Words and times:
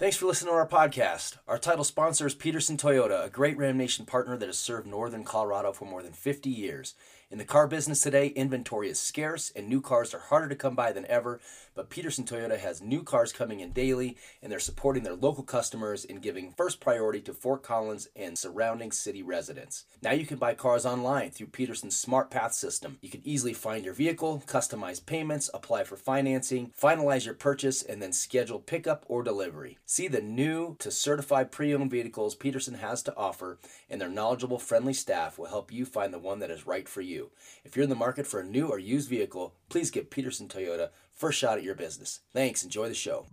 Thanks 0.00 0.16
for 0.16 0.24
listening 0.24 0.54
to 0.54 0.56
our 0.56 0.66
podcast. 0.66 1.36
Our 1.46 1.58
title 1.58 1.84
sponsor 1.84 2.26
is 2.26 2.34
Peterson 2.34 2.78
Toyota, 2.78 3.26
a 3.26 3.28
great 3.28 3.58
Ram 3.58 3.76
Nation 3.76 4.06
partner 4.06 4.34
that 4.38 4.46
has 4.46 4.56
served 4.56 4.86
northern 4.86 5.24
Colorado 5.24 5.74
for 5.74 5.84
more 5.84 6.02
than 6.02 6.14
50 6.14 6.48
years. 6.48 6.94
In 7.30 7.38
the 7.38 7.44
car 7.44 7.68
business 7.68 8.00
today, 8.00 8.26
inventory 8.26 8.90
is 8.90 8.98
scarce 8.98 9.52
and 9.54 9.68
new 9.68 9.80
cars 9.80 10.12
are 10.12 10.18
harder 10.18 10.48
to 10.48 10.56
come 10.56 10.74
by 10.74 10.90
than 10.90 11.06
ever, 11.06 11.38
but 11.76 11.88
Peterson 11.88 12.24
Toyota 12.24 12.58
has 12.58 12.82
new 12.82 13.04
cars 13.04 13.32
coming 13.32 13.60
in 13.60 13.70
daily 13.70 14.16
and 14.42 14.50
they're 14.50 14.58
supporting 14.58 15.04
their 15.04 15.14
local 15.14 15.44
customers 15.44 16.04
and 16.04 16.22
giving 16.22 16.50
first 16.50 16.80
priority 16.80 17.20
to 17.20 17.32
Fort 17.32 17.62
Collins 17.62 18.08
and 18.16 18.36
surrounding 18.36 18.90
city 18.90 19.22
residents. 19.22 19.84
Now 20.02 20.10
you 20.10 20.26
can 20.26 20.38
buy 20.38 20.54
cars 20.54 20.84
online 20.84 21.30
through 21.30 21.46
Peterson's 21.46 21.96
Smart 21.96 22.32
Path 22.32 22.52
system. 22.52 22.98
You 23.00 23.10
can 23.10 23.22
easily 23.24 23.54
find 23.54 23.84
your 23.84 23.94
vehicle, 23.94 24.42
customize 24.48 25.04
payments, 25.06 25.48
apply 25.54 25.84
for 25.84 25.96
financing, 25.96 26.72
finalize 26.76 27.26
your 27.26 27.34
purchase, 27.34 27.80
and 27.80 28.02
then 28.02 28.12
schedule 28.12 28.58
pickup 28.58 29.04
or 29.06 29.22
delivery. 29.22 29.78
See 29.86 30.08
the 30.08 30.20
new 30.20 30.74
to 30.80 30.90
certified 30.90 31.52
pre 31.52 31.72
owned 31.76 31.92
vehicles 31.92 32.34
Peterson 32.34 32.74
has 32.74 33.04
to 33.04 33.16
offer, 33.16 33.60
and 33.88 34.00
their 34.00 34.08
knowledgeable, 34.08 34.58
friendly 34.58 34.94
staff 34.94 35.38
will 35.38 35.46
help 35.46 35.72
you 35.72 35.84
find 35.84 36.12
the 36.12 36.18
one 36.18 36.40
that 36.40 36.50
is 36.50 36.66
right 36.66 36.88
for 36.88 37.02
you. 37.02 37.19
If 37.64 37.76
you're 37.76 37.84
in 37.84 37.90
the 37.90 37.96
market 37.96 38.26
for 38.26 38.40
a 38.40 38.44
new 38.44 38.68
or 38.68 38.78
used 38.78 39.08
vehicle, 39.08 39.54
please 39.68 39.90
give 39.90 40.10
Peterson 40.10 40.48
Toyota 40.48 40.90
first 41.12 41.38
shot 41.38 41.58
at 41.58 41.64
your 41.64 41.74
business. 41.74 42.20
Thanks. 42.32 42.62
Enjoy 42.64 42.88
the 42.88 42.94
show. 42.94 43.26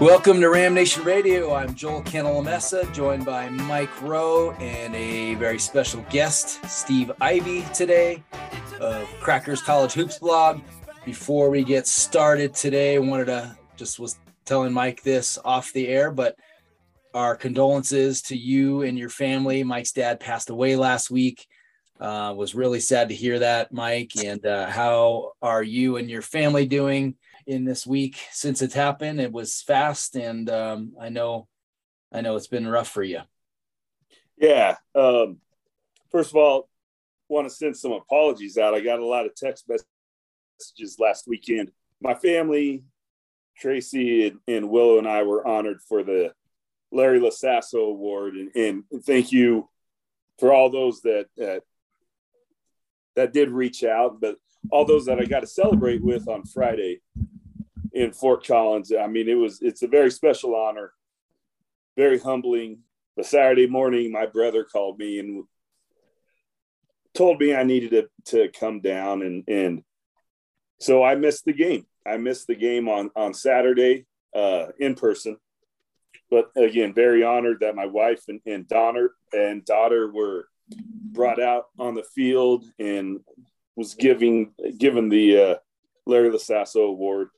Welcome 0.00 0.40
to 0.40 0.50
Ram 0.50 0.74
Nation 0.74 1.04
Radio. 1.04 1.54
I'm 1.54 1.74
Joel 1.74 2.02
Cantalamessa, 2.02 2.92
joined 2.92 3.24
by 3.24 3.48
Mike 3.48 4.02
Rowe 4.02 4.50
and 4.52 4.94
a 4.94 5.34
very 5.36 5.58
special 5.58 6.04
guest, 6.10 6.62
Steve 6.68 7.12
Ivy, 7.20 7.64
today 7.72 8.22
of 8.80 9.08
Crackers 9.20 9.62
College 9.62 9.92
Hoops 9.92 10.18
blog. 10.18 10.60
Before 11.04 11.48
we 11.48 11.62
get 11.64 11.86
started 11.86 12.54
today, 12.54 12.96
I 12.96 12.98
wanted 12.98 13.26
to 13.26 13.56
just 13.76 13.98
was 13.98 14.18
telling 14.44 14.72
Mike 14.72 15.02
this 15.02 15.38
off 15.44 15.72
the 15.72 15.88
air, 15.88 16.10
but 16.10 16.36
our 17.14 17.36
condolences 17.36 18.22
to 18.22 18.36
you 18.36 18.82
and 18.82 18.98
your 18.98 19.08
family. 19.08 19.62
Mike's 19.62 19.92
dad 19.92 20.20
passed 20.20 20.50
away 20.50 20.76
last 20.76 21.10
week. 21.10 21.46
Uh, 22.00 22.34
was 22.36 22.56
really 22.56 22.80
sad 22.80 23.08
to 23.08 23.14
hear 23.14 23.38
that, 23.38 23.72
Mike. 23.72 24.12
And 24.22 24.44
uh, 24.44 24.66
how 24.66 25.32
are 25.40 25.62
you 25.62 25.96
and 25.96 26.10
your 26.10 26.22
family 26.22 26.66
doing 26.66 27.14
in 27.46 27.64
this 27.64 27.86
week 27.86 28.20
since 28.32 28.62
it's 28.62 28.74
happened? 28.74 29.20
It 29.20 29.32
was 29.32 29.62
fast, 29.62 30.16
and 30.16 30.50
um, 30.50 30.94
I 31.00 31.08
know, 31.08 31.46
I 32.12 32.20
know 32.20 32.34
it's 32.34 32.48
been 32.48 32.66
rough 32.66 32.88
for 32.88 33.02
you. 33.02 33.20
Yeah. 34.36 34.76
Um, 34.94 35.38
first 36.10 36.30
of 36.30 36.36
all, 36.36 36.68
want 37.28 37.48
to 37.48 37.54
send 37.54 37.76
some 37.76 37.92
apologies 37.92 38.58
out. 38.58 38.74
I 38.74 38.80
got 38.80 38.98
a 38.98 39.06
lot 39.06 39.24
of 39.24 39.34
text 39.36 39.68
messages 39.68 40.98
last 40.98 41.28
weekend. 41.28 41.70
My 42.02 42.14
family, 42.14 42.82
Tracy 43.56 44.26
and, 44.26 44.38
and 44.48 44.70
Willow, 44.70 44.98
and 44.98 45.08
I 45.08 45.22
were 45.22 45.46
honored 45.46 45.80
for 45.88 46.02
the 46.02 46.32
Larry 46.92 47.20
Lasasso 47.20 47.88
Award, 47.88 48.34
and, 48.34 48.54
and, 48.54 48.84
thank 49.04 49.32
you 49.32 49.68
for 50.38 50.52
all 50.52 50.70
those 50.70 51.00
that, 51.02 51.26
that 51.36 51.62
that 53.16 53.32
did 53.32 53.50
reach 53.50 53.84
out, 53.84 54.20
but 54.20 54.36
all 54.70 54.84
those 54.84 55.06
that 55.06 55.18
I 55.18 55.24
got 55.24 55.40
to 55.40 55.46
celebrate 55.46 56.02
with 56.02 56.28
on 56.28 56.44
Friday 56.44 57.00
in 57.92 58.12
Fort 58.12 58.46
Collins. 58.46 58.92
I 58.92 59.06
mean, 59.06 59.28
it 59.28 59.34
was 59.34 59.60
it's 59.62 59.82
a 59.82 59.88
very 59.88 60.10
special 60.10 60.54
honor, 60.54 60.92
very 61.96 62.18
humbling. 62.18 62.80
The 63.16 63.24
Saturday 63.24 63.68
morning, 63.68 64.10
my 64.10 64.26
brother 64.26 64.64
called 64.64 64.98
me 64.98 65.20
and 65.20 65.44
told 67.14 67.40
me 67.40 67.54
I 67.54 67.62
needed 67.62 67.90
to, 67.90 68.08
to 68.36 68.58
come 68.58 68.80
down, 68.80 69.22
and 69.22 69.44
and 69.48 69.84
so 70.80 71.02
I 71.02 71.14
missed 71.14 71.44
the 71.44 71.52
game. 71.52 71.86
I 72.06 72.16
missed 72.16 72.46
the 72.46 72.54
game 72.54 72.88
on 72.88 73.10
on 73.16 73.34
Saturday 73.34 74.06
uh, 74.34 74.66
in 74.78 74.94
person, 74.94 75.36
but 76.30 76.50
again, 76.56 76.94
very 76.94 77.22
honored 77.22 77.60
that 77.60 77.76
my 77.76 77.86
wife 77.86 78.22
and, 78.28 78.40
and 78.46 78.66
daughter 78.68 79.14
and 79.32 79.64
daughter 79.64 80.10
were 80.10 80.48
brought 81.12 81.40
out 81.40 81.66
on 81.78 81.94
the 81.94 82.02
field 82.02 82.64
and 82.78 83.20
was 83.76 83.94
giving 83.94 84.52
given 84.78 85.08
the 85.08 85.40
uh, 85.40 85.54
Larry 86.06 86.30
Lasasso 86.30 86.86
Award. 86.86 87.28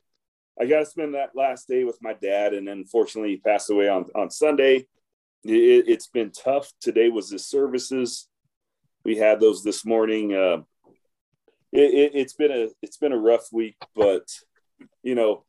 I 0.59 0.65
got 0.65 0.79
to 0.79 0.85
spend 0.85 1.13
that 1.13 1.35
last 1.35 1.67
day 1.67 1.83
with 1.83 1.99
my 2.01 2.13
dad, 2.13 2.53
and 2.53 2.67
then 2.67 2.85
fortunately 2.85 3.31
he 3.31 3.37
passed 3.37 3.69
away 3.69 3.87
on 3.87 4.05
on 4.15 4.29
Sunday. 4.29 4.87
It, 5.43 5.87
has 5.87 6.07
been 6.07 6.31
tough. 6.31 6.71
Today 6.81 7.09
was 7.09 7.29
his 7.29 7.47
services. 7.47 8.27
We 9.05 9.15
had 9.15 9.39
those 9.39 9.63
this 9.63 9.85
morning. 9.85 10.33
Uh, 10.33 10.63
it, 11.71 12.15
has 12.15 12.33
it, 12.33 12.37
been 12.37 12.51
a 12.51 12.69
it's 12.81 12.97
been 12.97 13.11
a 13.11 13.17
rough 13.17 13.47
week, 13.51 13.77
but 13.95 14.23
you 15.03 15.15
know 15.15 15.43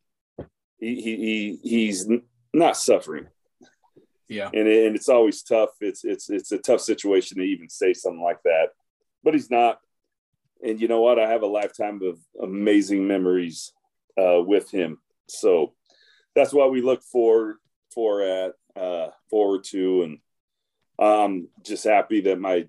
he 0.79 1.01
he, 1.01 1.15
he 1.15 1.59
he's 1.63 2.09
not 2.53 2.77
suffering. 2.77 3.27
Yeah, 4.27 4.49
and 4.53 4.67
it, 4.67 4.87
and 4.87 4.95
it's 4.95 5.09
always 5.09 5.41
tough. 5.41 5.69
It's 5.81 6.03
it's 6.03 6.29
it's 6.29 6.51
a 6.51 6.57
tough 6.57 6.81
situation 6.81 7.37
to 7.37 7.43
even 7.43 7.69
say 7.69 7.93
something 7.93 8.21
like 8.21 8.41
that, 8.43 8.69
but 9.23 9.33
he's 9.33 9.49
not. 9.49 9.79
And 10.61 10.79
you 10.79 10.87
know 10.87 11.01
what? 11.01 11.19
I 11.19 11.29
have 11.29 11.41
a 11.41 11.47
lifetime 11.47 12.01
of 12.03 12.19
amazing 12.41 13.07
memories 13.07 13.71
uh, 14.17 14.41
with 14.41 14.69
him. 14.69 14.99
So 15.27 15.73
that's 16.35 16.53
what 16.53 16.71
we 16.71 16.81
look 16.81 17.01
for 17.01 17.55
for 17.93 18.21
at 18.21 18.53
uh, 18.75 19.07
forward 19.29 19.63
to, 19.65 20.03
and 20.03 20.19
I'm 20.99 21.47
just 21.63 21.85
happy 21.85 22.21
that 22.21 22.39
my 22.39 22.67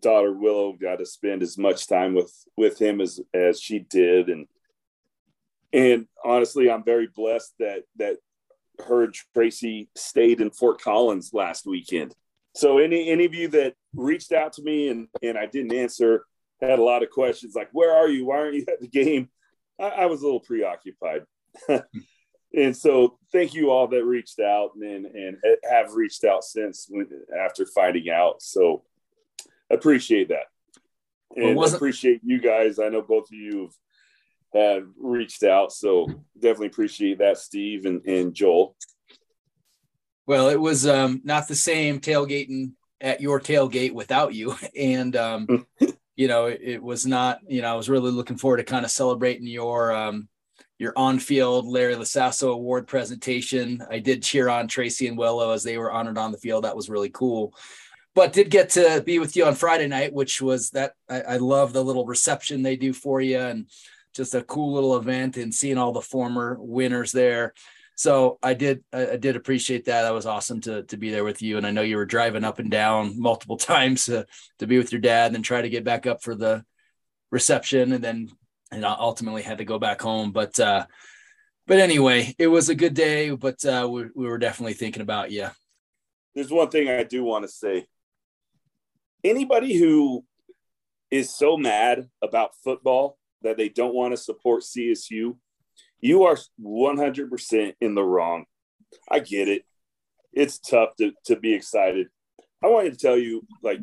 daughter 0.00 0.32
Willow 0.32 0.72
got 0.72 0.98
to 0.98 1.06
spend 1.06 1.42
as 1.42 1.58
much 1.58 1.88
time 1.88 2.14
with 2.14 2.32
with 2.56 2.80
him 2.80 3.00
as 3.00 3.20
as 3.34 3.60
she 3.60 3.80
did, 3.80 4.28
and 4.28 4.46
and 5.72 6.06
honestly, 6.24 6.70
I'm 6.70 6.84
very 6.84 7.08
blessed 7.14 7.54
that 7.58 7.82
that 7.96 8.16
her 8.86 9.04
and 9.04 9.14
Tracy 9.34 9.88
stayed 9.96 10.40
in 10.40 10.50
Fort 10.50 10.80
Collins 10.80 11.30
last 11.32 11.66
weekend. 11.66 12.14
So 12.54 12.78
any 12.78 13.08
any 13.10 13.24
of 13.24 13.34
you 13.34 13.48
that 13.48 13.74
reached 13.94 14.32
out 14.32 14.54
to 14.54 14.62
me 14.62 14.88
and 14.88 15.08
and 15.22 15.36
I 15.38 15.46
didn't 15.46 15.74
answer 15.74 16.24
had 16.60 16.78
a 16.78 16.82
lot 16.82 17.02
of 17.02 17.10
questions 17.10 17.54
like 17.54 17.68
where 17.72 17.94
are 17.94 18.08
you? 18.08 18.26
Why 18.26 18.38
aren't 18.38 18.54
you 18.54 18.64
at 18.68 18.80
the 18.80 18.88
game? 18.88 19.28
I, 19.78 19.88
I 19.88 20.06
was 20.06 20.22
a 20.22 20.24
little 20.24 20.40
preoccupied. 20.40 21.24
and 22.54 22.76
so 22.76 23.18
thank 23.32 23.54
you 23.54 23.70
all 23.70 23.88
that 23.88 24.04
reached 24.04 24.40
out 24.40 24.70
and 24.76 25.06
and 25.06 25.36
have 25.68 25.94
reached 25.94 26.24
out 26.24 26.44
since 26.44 26.86
when, 26.88 27.08
after 27.38 27.66
finding 27.66 28.10
out. 28.10 28.42
So 28.42 28.84
appreciate 29.70 30.28
that. 30.28 30.46
And 31.36 31.56
well, 31.56 31.74
appreciate 31.74 32.20
you 32.24 32.40
guys. 32.40 32.78
I 32.78 32.88
know 32.88 33.02
both 33.02 33.24
of 33.30 33.38
you 33.38 33.70
reached 34.98 35.42
out. 35.42 35.72
So 35.72 36.06
definitely 36.34 36.68
appreciate 36.68 37.18
that, 37.18 37.38
Steve 37.38 37.86
and, 37.86 38.04
and 38.06 38.34
Joel. 38.34 38.76
Well, 40.26 40.48
it 40.48 40.60
was 40.60 40.86
um, 40.86 41.20
not 41.24 41.46
the 41.46 41.54
same 41.54 42.00
tailgating 42.00 42.72
at 43.00 43.20
your 43.20 43.40
tailgate 43.40 43.92
without 43.92 44.34
you. 44.34 44.56
And, 44.76 45.16
um, 45.16 45.66
you 46.16 46.28
know, 46.28 46.46
it, 46.46 46.60
it, 46.62 46.82
was 46.82 47.06
not, 47.06 47.40
you 47.48 47.62
know, 47.62 47.72
I 47.72 47.76
was 47.76 47.88
really 47.88 48.10
looking 48.10 48.36
forward 48.36 48.58
to 48.58 48.64
kind 48.64 48.84
of 48.84 48.90
celebrating 48.90 49.46
your, 49.46 49.92
um, 49.92 50.28
your 50.78 50.92
on-field 50.96 51.66
Larry 51.66 51.94
Lasasso 51.94 52.52
Award 52.52 52.86
presentation. 52.86 53.82
I 53.90 53.98
did 53.98 54.22
cheer 54.22 54.48
on 54.48 54.68
Tracy 54.68 55.06
and 55.08 55.16
Willow 55.16 55.50
as 55.52 55.62
they 55.62 55.78
were 55.78 55.92
honored 55.92 56.18
on 56.18 56.32
the 56.32 56.38
field. 56.38 56.64
That 56.64 56.76
was 56.76 56.90
really 56.90 57.10
cool. 57.10 57.54
But 58.14 58.32
did 58.32 58.50
get 58.50 58.70
to 58.70 59.02
be 59.04 59.18
with 59.18 59.36
you 59.36 59.44
on 59.44 59.54
Friday 59.54 59.88
night, 59.88 60.12
which 60.12 60.40
was 60.40 60.70
that 60.70 60.94
I, 61.08 61.20
I 61.20 61.36
love 61.36 61.72
the 61.72 61.84
little 61.84 62.06
reception 62.06 62.62
they 62.62 62.76
do 62.76 62.94
for 62.94 63.20
you 63.20 63.38
and 63.38 63.66
just 64.16 64.34
a 64.34 64.42
cool 64.42 64.72
little 64.72 64.96
event 64.96 65.36
and 65.36 65.54
seeing 65.54 65.78
all 65.78 65.92
the 65.92 66.00
former 66.00 66.56
winners 66.58 67.12
there. 67.12 67.52
So 67.96 68.38
I 68.42 68.54
did 68.54 68.84
I 68.92 69.16
did 69.16 69.36
appreciate 69.36 69.86
that. 69.86 70.02
That 70.02 70.12
was 70.12 70.26
awesome 70.26 70.60
to 70.62 70.82
to 70.84 70.96
be 70.96 71.10
there 71.10 71.24
with 71.24 71.42
you. 71.42 71.56
And 71.56 71.66
I 71.66 71.70
know 71.70 71.82
you 71.82 71.96
were 71.96 72.06
driving 72.06 72.44
up 72.44 72.58
and 72.58 72.70
down 72.70 73.18
multiple 73.20 73.56
times 73.56 74.06
to, 74.06 74.26
to 74.58 74.66
be 74.66 74.78
with 74.78 74.92
your 74.92 75.00
dad 75.00 75.26
and 75.26 75.36
then 75.36 75.42
try 75.42 75.62
to 75.62 75.70
get 75.70 75.84
back 75.84 76.06
up 76.06 76.22
for 76.22 76.34
the 76.34 76.64
reception 77.30 77.92
and 77.92 78.04
then 78.04 78.28
and 78.72 78.84
ultimately 78.84 79.42
had 79.42 79.58
to 79.58 79.64
go 79.64 79.78
back 79.78 80.00
home. 80.00 80.32
But 80.32 80.58
uh 80.60 80.86
but 81.66 81.78
anyway, 81.78 82.34
it 82.38 82.46
was 82.46 82.68
a 82.68 82.74
good 82.74 82.94
day, 82.94 83.30
but 83.30 83.64
uh 83.64 83.88
we, 83.90 84.04
we 84.14 84.26
were 84.26 84.38
definitely 84.38 84.74
thinking 84.74 85.02
about 85.02 85.30
you. 85.30 85.48
There's 86.34 86.50
one 86.50 86.68
thing 86.68 86.88
I 86.88 87.02
do 87.02 87.24
want 87.24 87.44
to 87.44 87.50
say. 87.50 87.86
Anybody 89.24 89.74
who 89.78 90.24
is 91.10 91.34
so 91.34 91.56
mad 91.56 92.08
about 92.20 92.56
football 92.62 93.16
that 93.46 93.56
they 93.56 93.68
don't 93.68 93.94
want 93.94 94.12
to 94.12 94.16
support 94.16 94.62
CSU, 94.62 95.36
you 96.00 96.24
are 96.24 96.36
100% 96.60 97.74
in 97.80 97.94
the 97.94 98.02
wrong. 98.02 98.44
I 99.10 99.20
get 99.20 99.48
it. 99.48 99.64
It's 100.32 100.58
tough 100.58 100.90
to, 100.98 101.12
to 101.26 101.36
be 101.36 101.54
excited. 101.54 102.08
I 102.62 102.68
wanted 102.68 102.92
to 102.92 102.98
tell 102.98 103.16
you, 103.16 103.46
like, 103.62 103.80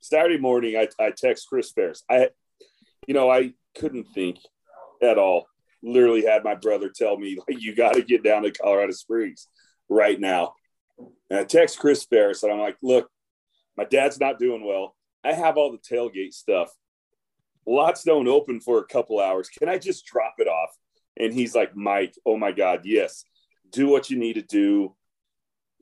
Saturday 0.00 0.38
morning, 0.38 0.76
I, 0.76 0.88
I 1.02 1.10
text 1.10 1.48
Chris 1.48 1.72
Ferris. 1.72 2.04
I, 2.10 2.28
you 3.06 3.14
know, 3.14 3.30
I 3.30 3.54
couldn't 3.78 4.04
think 4.14 4.38
at 5.02 5.18
all. 5.18 5.46
Literally 5.82 6.24
had 6.24 6.44
my 6.44 6.54
brother 6.54 6.90
tell 6.94 7.16
me, 7.16 7.38
like, 7.48 7.60
you 7.60 7.74
got 7.74 7.94
to 7.94 8.02
get 8.02 8.22
down 8.22 8.42
to 8.42 8.52
Colorado 8.52 8.92
Springs 8.92 9.48
right 9.88 10.18
now. 10.18 10.54
And 11.30 11.40
I 11.40 11.44
text 11.44 11.78
Chris 11.78 12.04
Ferris, 12.04 12.42
and 12.42 12.52
I'm 12.52 12.60
like, 12.60 12.76
look, 12.82 13.08
my 13.76 13.84
dad's 13.84 14.20
not 14.20 14.38
doing 14.38 14.64
well. 14.64 14.94
I 15.24 15.32
have 15.32 15.56
all 15.56 15.72
the 15.72 15.78
tailgate 15.78 16.34
stuff. 16.34 16.70
Lots 17.66 18.04
don't 18.04 18.28
open 18.28 18.60
for 18.60 18.78
a 18.78 18.86
couple 18.86 19.20
hours. 19.20 19.48
Can 19.48 19.68
I 19.68 19.78
just 19.78 20.06
drop 20.06 20.34
it 20.38 20.48
off? 20.48 20.76
And 21.16 21.32
he's 21.32 21.54
like, 21.54 21.76
Mike, 21.76 22.14
oh 22.26 22.36
my 22.36 22.52
God, 22.52 22.80
yes. 22.84 23.24
Do 23.70 23.88
what 23.88 24.10
you 24.10 24.18
need 24.18 24.34
to 24.34 24.42
do. 24.42 24.94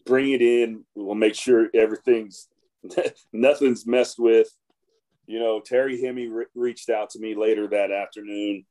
Bring 0.06 0.32
it 0.32 0.42
in. 0.42 0.84
We'll 0.94 1.14
make 1.14 1.34
sure 1.34 1.68
everything's 1.74 2.48
nothing's 3.32 3.86
messed 3.86 4.18
with. 4.18 4.48
You 5.26 5.38
know, 5.38 5.60
Terry 5.60 6.00
Hemme 6.00 6.30
re- 6.30 6.46
reached 6.54 6.90
out 6.90 7.10
to 7.10 7.18
me 7.18 7.34
later 7.34 7.68
that 7.68 7.90
afternoon. 7.90 8.64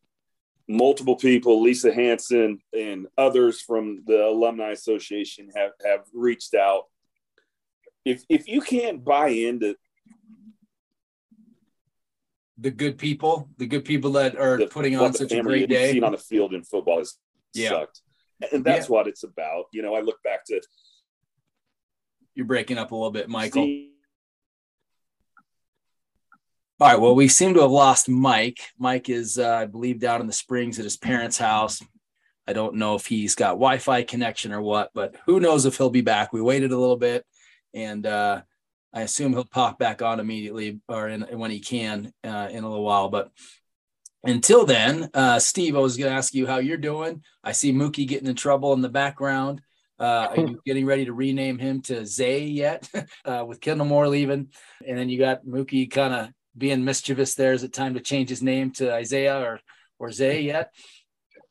Multiple 0.68 1.16
people, 1.16 1.62
Lisa 1.62 1.94
Hanson 1.94 2.60
and 2.78 3.07
others 3.18 3.62
from 3.62 4.04
the 4.06 4.25
Alumni 4.25 4.72
Association 4.72 5.50
have, 5.56 5.72
have 5.84 6.02
reached 6.14 6.54
out. 6.54 6.84
If 8.06 8.24
if 8.30 8.48
you 8.48 8.62
can't 8.62 9.04
buy 9.04 9.30
into 9.30 9.75
the 12.62 12.72
good 12.72 12.98
people, 12.98 13.50
the 13.58 13.66
good 13.66 13.84
people 13.84 14.12
that 14.12 14.38
are 14.38 14.58
the, 14.58 14.68
putting 14.68 14.96
on 14.96 15.13
such 15.13 15.31
a 15.31 15.42
great 15.42 15.68
day. 15.68 15.94
Seen 15.94 16.04
on 16.04 16.12
the 16.12 16.18
field 16.18 16.54
in 16.54 16.63
football 16.63 17.00
has 17.00 17.16
yeah. 17.54 17.69
sucked, 17.69 18.02
and 18.52 18.63
that's 18.63 18.88
yeah. 18.88 18.94
what 18.94 19.08
it's 19.08 19.24
about. 19.24 19.66
You 19.74 19.81
know, 19.81 19.96
I 19.96 20.02
look 20.02 20.22
back 20.24 20.46
to. 20.46 20.62
You're 22.36 22.46
breaking 22.46 22.78
up 22.78 22.92
a 22.92 22.96
little 22.96 23.12
bit, 23.12 23.28
Michael. 23.28 23.63
All 26.80 26.88
right. 26.88 27.00
Well, 27.00 27.13
we 27.13 27.28
seem 27.28 27.54
to 27.56 27.62
have 27.62 27.72
lost 27.72 28.10
Mike. 28.10 28.60
Mike 28.80 29.10
is, 29.10 29.38
uh, 29.38 29.56
I 29.56 29.66
believe, 29.66 30.00
down 30.00 30.22
in 30.22 30.28
the 30.28 30.34
Springs 30.34 30.80
at 30.80 30.86
his 30.86 30.98
parents' 30.98 31.38
house. 31.38 31.81
I 32.48 32.54
don't 32.54 32.75
know 32.75 32.96
if 32.96 33.06
he's 33.06 33.36
got 33.36 33.52
Wi-Fi 33.52 34.04
connection 34.04 34.52
or 34.52 34.62
what, 34.62 34.90
but 34.94 35.16
who 35.25 35.40
knows 35.40 35.66
if 35.66 35.78
he'll 35.78 35.92
be 35.92 36.02
back. 36.02 36.34
We 36.34 36.42
waited 36.42 36.72
a 36.72 36.78
little 36.78 36.98
bit, 36.98 37.25
and 37.74 38.06
uh, 38.06 38.42
I 38.94 39.02
assume 39.02 39.34
he'll 39.34 39.46
pop 39.46 39.80
back 39.80 40.02
on 40.02 40.20
immediately 40.20 40.80
or 40.88 41.08
in, 41.08 41.22
when 41.22 41.52
he 41.52 41.60
can 41.60 42.14
uh, 42.24 42.50
in 42.52 42.64
a 42.64 42.70
little 42.70 42.84
while. 42.84 43.10
But 43.10 43.32
until 44.24 44.66
then, 44.66 45.10
uh, 45.14 45.40
Steve, 45.40 45.76
I 45.76 45.80
was 45.80 45.98
going 45.98 46.12
to 46.12 46.18
ask 46.18 46.34
you 46.34 46.46
how 46.46 46.58
you're 46.58 46.78
doing. 46.78 47.24
I 47.44 47.54
see 47.54 47.74
Mookie 47.74 48.08
getting 48.08 48.28
in 48.28 48.36
trouble 48.36 48.74
in 48.74 48.82
the 48.82 48.90
background. 48.90 49.62
Uh, 50.00 50.28
are 50.30 50.40
you 50.40 50.62
getting 50.66 50.86
ready 50.86 51.06
to 51.06 51.14
rename 51.14 51.58
him 51.58 51.82
to 51.84 52.06
Zay 52.06 52.44
yet 52.44 52.90
uh, 53.26 53.46
with 53.48 53.62
Kendle 53.62 53.88
Moore 53.88 54.08
leaving? 54.08 54.50
And 54.86 54.98
then 54.98 55.10
you 55.10 55.18
got 55.18 55.46
Mookie 55.46 55.90
kind 55.90 56.14
of 56.14 56.30
being 56.58 56.84
mischievous 56.84 57.36
there. 57.36 57.54
Is 57.54 57.64
it 57.64 57.74
time 57.74 57.94
to 57.94 58.00
change 58.00 58.30
his 58.30 58.44
name 58.44 58.72
to 58.74 58.94
Isaiah 58.94 59.40
or, 59.40 59.60
or 60.00 60.12
Zay 60.12 60.42
yet? 60.42 60.74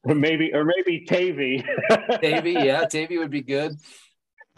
Or 0.03 0.15
Maybe, 0.15 0.53
or 0.55 0.65
maybe 0.65 1.05
Tavy. 1.05 1.63
Tavy, 2.23 2.53
yeah, 2.53 2.87
Tavy 2.87 3.19
would 3.19 3.31
be 3.31 3.43
good. 3.43 3.77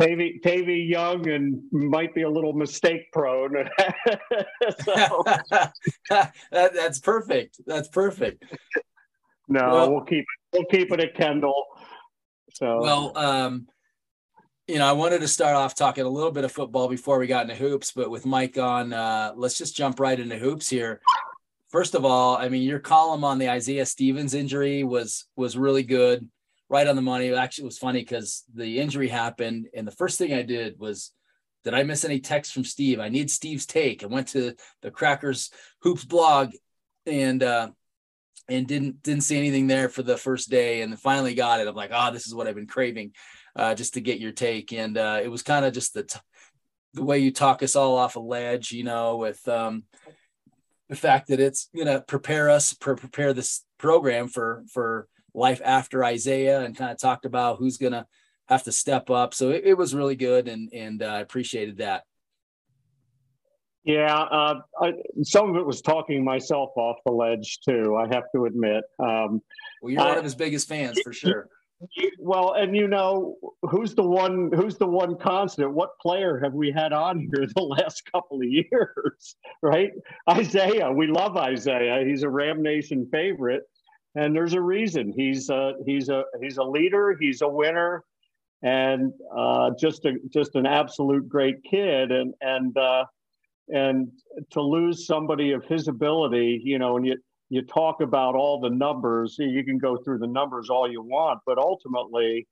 Tavy, 0.01 0.41
Tavy 0.43 0.79
young 0.79 1.29
and 1.29 1.63
might 1.71 2.15
be 2.15 2.23
a 2.23 2.31
little 2.31 2.53
mistake 2.53 3.13
prone. 3.13 3.55
so. 4.85 5.23
that, 6.11 6.33
that's 6.51 6.99
perfect. 6.99 7.61
That's 7.67 7.89
perfect. 7.89 8.45
No, 9.49 9.61
well, 9.71 9.93
we'll 9.93 10.05
keep 10.05 10.25
it. 10.25 10.57
we'll 10.57 10.65
keep 10.67 10.93
it 10.93 11.01
at 11.01 11.15
Kendle. 11.15 11.53
So 12.55 12.81
well, 12.81 13.17
um, 13.17 13.67
you 14.67 14.79
know, 14.79 14.87
I 14.87 14.93
wanted 14.93 15.21
to 15.21 15.29
start 15.29 15.57
off 15.57 15.75
talking 15.75 16.05
a 16.05 16.09
little 16.09 16.31
bit 16.31 16.45
of 16.45 16.53
football 16.53 16.89
before 16.89 17.19
we 17.19 17.27
got 17.27 17.43
into 17.43 17.55
hoops, 17.55 17.93
but 17.93 18.11
with 18.11 18.25
Mike 18.25 18.57
on, 18.57 18.93
uh, 18.93 19.33
let's 19.37 19.59
just 19.59 19.77
jump 19.77 20.01
right 20.01 20.19
into 20.19 20.39
hoops 20.39 20.69
here. 20.69 21.01
First 21.69 21.95
of 21.95 22.05
all, 22.05 22.37
I 22.37 22.49
mean, 22.49 22.63
your 22.63 22.79
column 22.79 23.25
on 23.25 23.39
the 23.39 23.51
Isaiah 23.51 23.87
Stevens 23.87 24.35
injury 24.35 24.85
was 24.85 25.27
was 25.37 25.57
really 25.57 25.83
good 25.83 26.29
right 26.73 26.89
on 26.89 26.97
the 26.97 27.03
money. 27.03 27.33
Actually, 27.35 27.65
it 27.65 27.67
was 27.67 27.79
funny 27.79 28.01
because 28.01 28.45
the 28.55 28.81
injury 28.81 29.09
happened, 29.09 29.69
and 29.77 29.87
the 29.87 29.93
first 29.93 30.17
thing 30.17 30.33
I 30.33 30.43
did 30.43 30.79
was, 30.79 31.13
did 31.65 31.75
I 31.75 31.83
miss 31.83 32.05
any 32.05 32.19
text 32.19 32.55
from 32.55 32.65
Steve? 32.65 32.99
I 32.99 33.11
need 33.11 33.31
Steve's 33.31 33.67
take. 33.67 34.03
I 34.03 34.07
went 34.07 34.29
to 34.29 34.55
the 34.81 34.91
Crackers 34.91 35.51
Hoops 35.83 36.07
blog, 36.07 36.53
and 37.05 37.43
uh, 37.43 37.69
and 38.49 38.67
didn't 38.67 39.03
didn't 39.03 39.23
see 39.23 39.37
anything 39.37 39.67
there 39.67 39.91
for 39.91 40.03
the 40.03 40.17
first 40.17 40.49
day, 40.49 40.81
and 40.81 40.99
finally 40.99 41.35
got 41.35 41.61
it. 41.61 41.69
I'm 41.69 41.75
like, 41.75 41.91
oh, 41.93 42.11
this 42.11 42.27
is 42.27 42.35
what 42.35 42.49
I've 42.49 42.55
been 42.55 42.67
craving, 42.67 43.13
uh, 43.55 43.75
just 43.75 43.95
to 43.95 44.01
get 44.01 44.19
your 44.19 44.33
take. 44.33 44.73
And 44.73 44.97
uh, 44.97 45.21
it 45.23 45.29
was 45.29 45.43
kind 45.43 45.67
of 45.67 45.75
just 45.75 45.93
the 45.93 46.05
t- 46.05 46.19
the 46.95 47.05
way 47.05 47.19
you 47.19 47.33
talk 47.33 47.63
us 47.63 47.77
all 47.77 47.99
off 47.99 48.17
a 48.17 48.21
ledge, 48.21 48.73
you 48.73 48.85
know, 48.85 49.19
with 49.19 49.47
um, 49.47 49.85
the 50.89 50.97
fact 50.97 51.29
that 51.29 51.39
it's 51.39 51.69
gonna 51.77 52.01
prepare 52.01 52.49
us, 52.49 52.73
pre- 52.73 52.97
prepare 52.97 53.35
this 53.35 53.63
program 53.79 54.29
for 54.29 54.65
for 54.73 55.07
life 55.35 55.61
after 55.65 56.05
Isaiah 56.05 56.61
and 56.61 56.77
kind 56.77 56.91
of 56.91 56.99
talked 56.99 57.25
about 57.25 57.59
who's 57.59 57.79
going 57.79 57.93
to 57.93 58.07
have 58.47 58.63
to 58.65 58.73
step 58.73 59.11
up. 59.11 59.35
So 59.35 59.51
it, 59.51 59.63
it 59.65 59.75
was 59.75 59.95
really 59.95 60.17
good, 60.17 60.49
and 60.49 60.73
and 60.73 61.03
uh, 61.03 61.07
I 61.07 61.21
appreciated 61.21 61.79
that. 61.79 62.05
Yeah, 63.85 64.17
uh, 64.17 64.61
I, 64.81 64.93
some 65.23 65.51
of 65.51 65.57
it 65.57 65.67
was 65.67 65.83
talking 65.83 66.25
myself 66.25 66.71
off 66.77 66.99
the 67.05 67.13
ledge 67.13 67.59
too. 67.69 67.97
I 67.97 68.07
have 68.15 68.25
to 68.35 68.45
admit. 68.45 68.85
Um, 69.01 69.43
well, 69.81 69.93
you're 69.93 70.01
I, 70.01 70.09
one 70.09 70.19
of 70.19 70.25
his 70.25 70.37
biggest 70.37 70.69
fans 70.69 71.01
for 71.03 71.13
sure. 71.13 71.49
Well, 72.19 72.53
and 72.53 72.77
you 72.77 72.87
know 72.87 73.37
who's 73.63 73.95
the 73.95 74.05
one 74.05 74.51
who's 74.55 74.77
the 74.77 74.87
one 74.87 75.17
constant? 75.17 75.73
What 75.73 75.99
player 76.01 76.41
have 76.43 76.53
we 76.53 76.71
had 76.71 76.93
on 76.93 77.19
here 77.19 77.47
the 77.57 77.63
last 77.63 78.03
couple 78.11 78.39
of 78.39 78.45
years? 78.45 79.37
Right, 79.65 79.93
Isaiah. 80.29 80.91
We 80.91 81.07
love 81.07 81.37
Isaiah. 81.37 82.05
He's 82.05 82.25
a 82.25 82.29
Ram 82.29 82.65
Nation 82.65 83.09
favorite, 83.13 83.63
and 84.15 84.35
there's 84.35 84.53
a 84.53 84.61
reason. 84.61 85.13
He's 85.17 85.49
a 85.49 85.75
he's 85.87 86.09
a 86.09 86.25
he's 86.41 86.59
a 86.59 86.63
leader. 86.63 87.17
He's 87.19 87.43
a 87.43 87.49
winner, 87.49 88.05
and 88.63 89.13
uh, 89.35 89.71
just 89.79 90.05
a 90.05 90.19
just 90.31 90.55
an 90.55 90.67
absolute 90.67 91.29
great 91.29 91.63
kid. 91.65 92.13
And 92.13 92.35
and 92.41 92.77
uh, 92.77 93.05
and 93.69 94.09
to 94.51 94.61
lose 94.61 95.07
somebody 95.07 95.53
of 95.53 95.65
his 95.65 95.89
ability, 95.89 96.61
you 96.63 96.79
know, 96.79 96.97
and 96.97 97.07
you 97.07 97.17
you 97.49 97.63
talk 97.63 98.01
about 98.01 98.35
all 98.35 98.61
the 98.61 98.71
numbers. 98.71 99.37
You 99.39 99.65
can 99.65 99.79
go 99.79 99.97
through 99.97 100.19
the 100.19 100.27
numbers 100.27 100.69
all 100.71 100.91
you 100.91 101.03
want, 101.03 101.41
but 101.47 101.59
ultimately. 101.59 102.47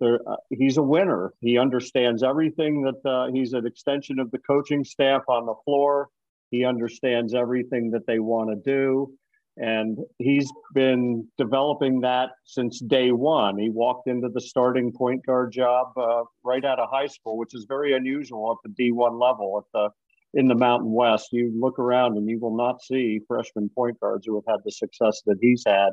There, 0.00 0.20
uh, 0.28 0.36
he's 0.50 0.76
a 0.76 0.82
winner. 0.82 1.32
He 1.40 1.58
understands 1.58 2.22
everything 2.22 2.82
that 2.82 3.04
uh, 3.04 3.32
he's 3.32 3.52
an 3.52 3.66
extension 3.66 4.20
of 4.20 4.30
the 4.30 4.38
coaching 4.38 4.84
staff 4.84 5.22
on 5.26 5.44
the 5.44 5.56
floor. 5.64 6.06
He 6.52 6.64
understands 6.64 7.34
everything 7.34 7.90
that 7.90 8.06
they 8.06 8.20
want 8.20 8.50
to 8.50 8.54
do 8.54 9.12
and 9.60 9.98
he's 10.18 10.50
been 10.72 11.26
developing 11.36 12.00
that 12.00 12.30
since 12.44 12.78
day 12.80 13.10
one. 13.10 13.58
He 13.58 13.70
walked 13.70 14.06
into 14.06 14.28
the 14.28 14.40
starting 14.40 14.92
point 14.92 15.26
guard 15.26 15.52
job 15.52 15.88
uh, 15.96 16.22
right 16.44 16.64
out 16.64 16.78
of 16.78 16.88
high 16.90 17.06
school, 17.06 17.36
which 17.36 17.54
is 17.54 17.66
very 17.68 17.94
unusual 17.94 18.52
at 18.52 18.70
the 18.76 18.90
D1 18.90 19.20
level 19.20 19.58
at 19.58 19.64
the 19.72 19.90
in 20.38 20.46
the 20.46 20.54
Mountain 20.54 20.92
West. 20.92 21.28
You 21.32 21.52
look 21.58 21.78
around 21.78 22.16
and 22.16 22.28
you 22.28 22.38
will 22.38 22.56
not 22.56 22.82
see 22.82 23.20
freshman 23.26 23.68
point 23.74 23.98
guards 23.98 24.26
who 24.26 24.34
have 24.36 24.44
had 24.46 24.60
the 24.64 24.70
success 24.70 25.22
that 25.26 25.38
he's 25.40 25.64
had. 25.66 25.90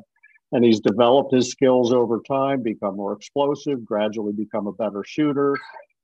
And 0.51 0.63
he's 0.63 0.79
developed 0.79 1.34
his 1.34 1.50
skills 1.50 1.91
over 1.91 2.22
time, 2.27 2.62
become 2.62 2.98
more 2.98 3.13
explosive, 3.13 3.84
gradually 3.84 4.31
become 4.31 4.67
a 4.67 4.74
better 4.74 5.03
shooter, 5.03 5.55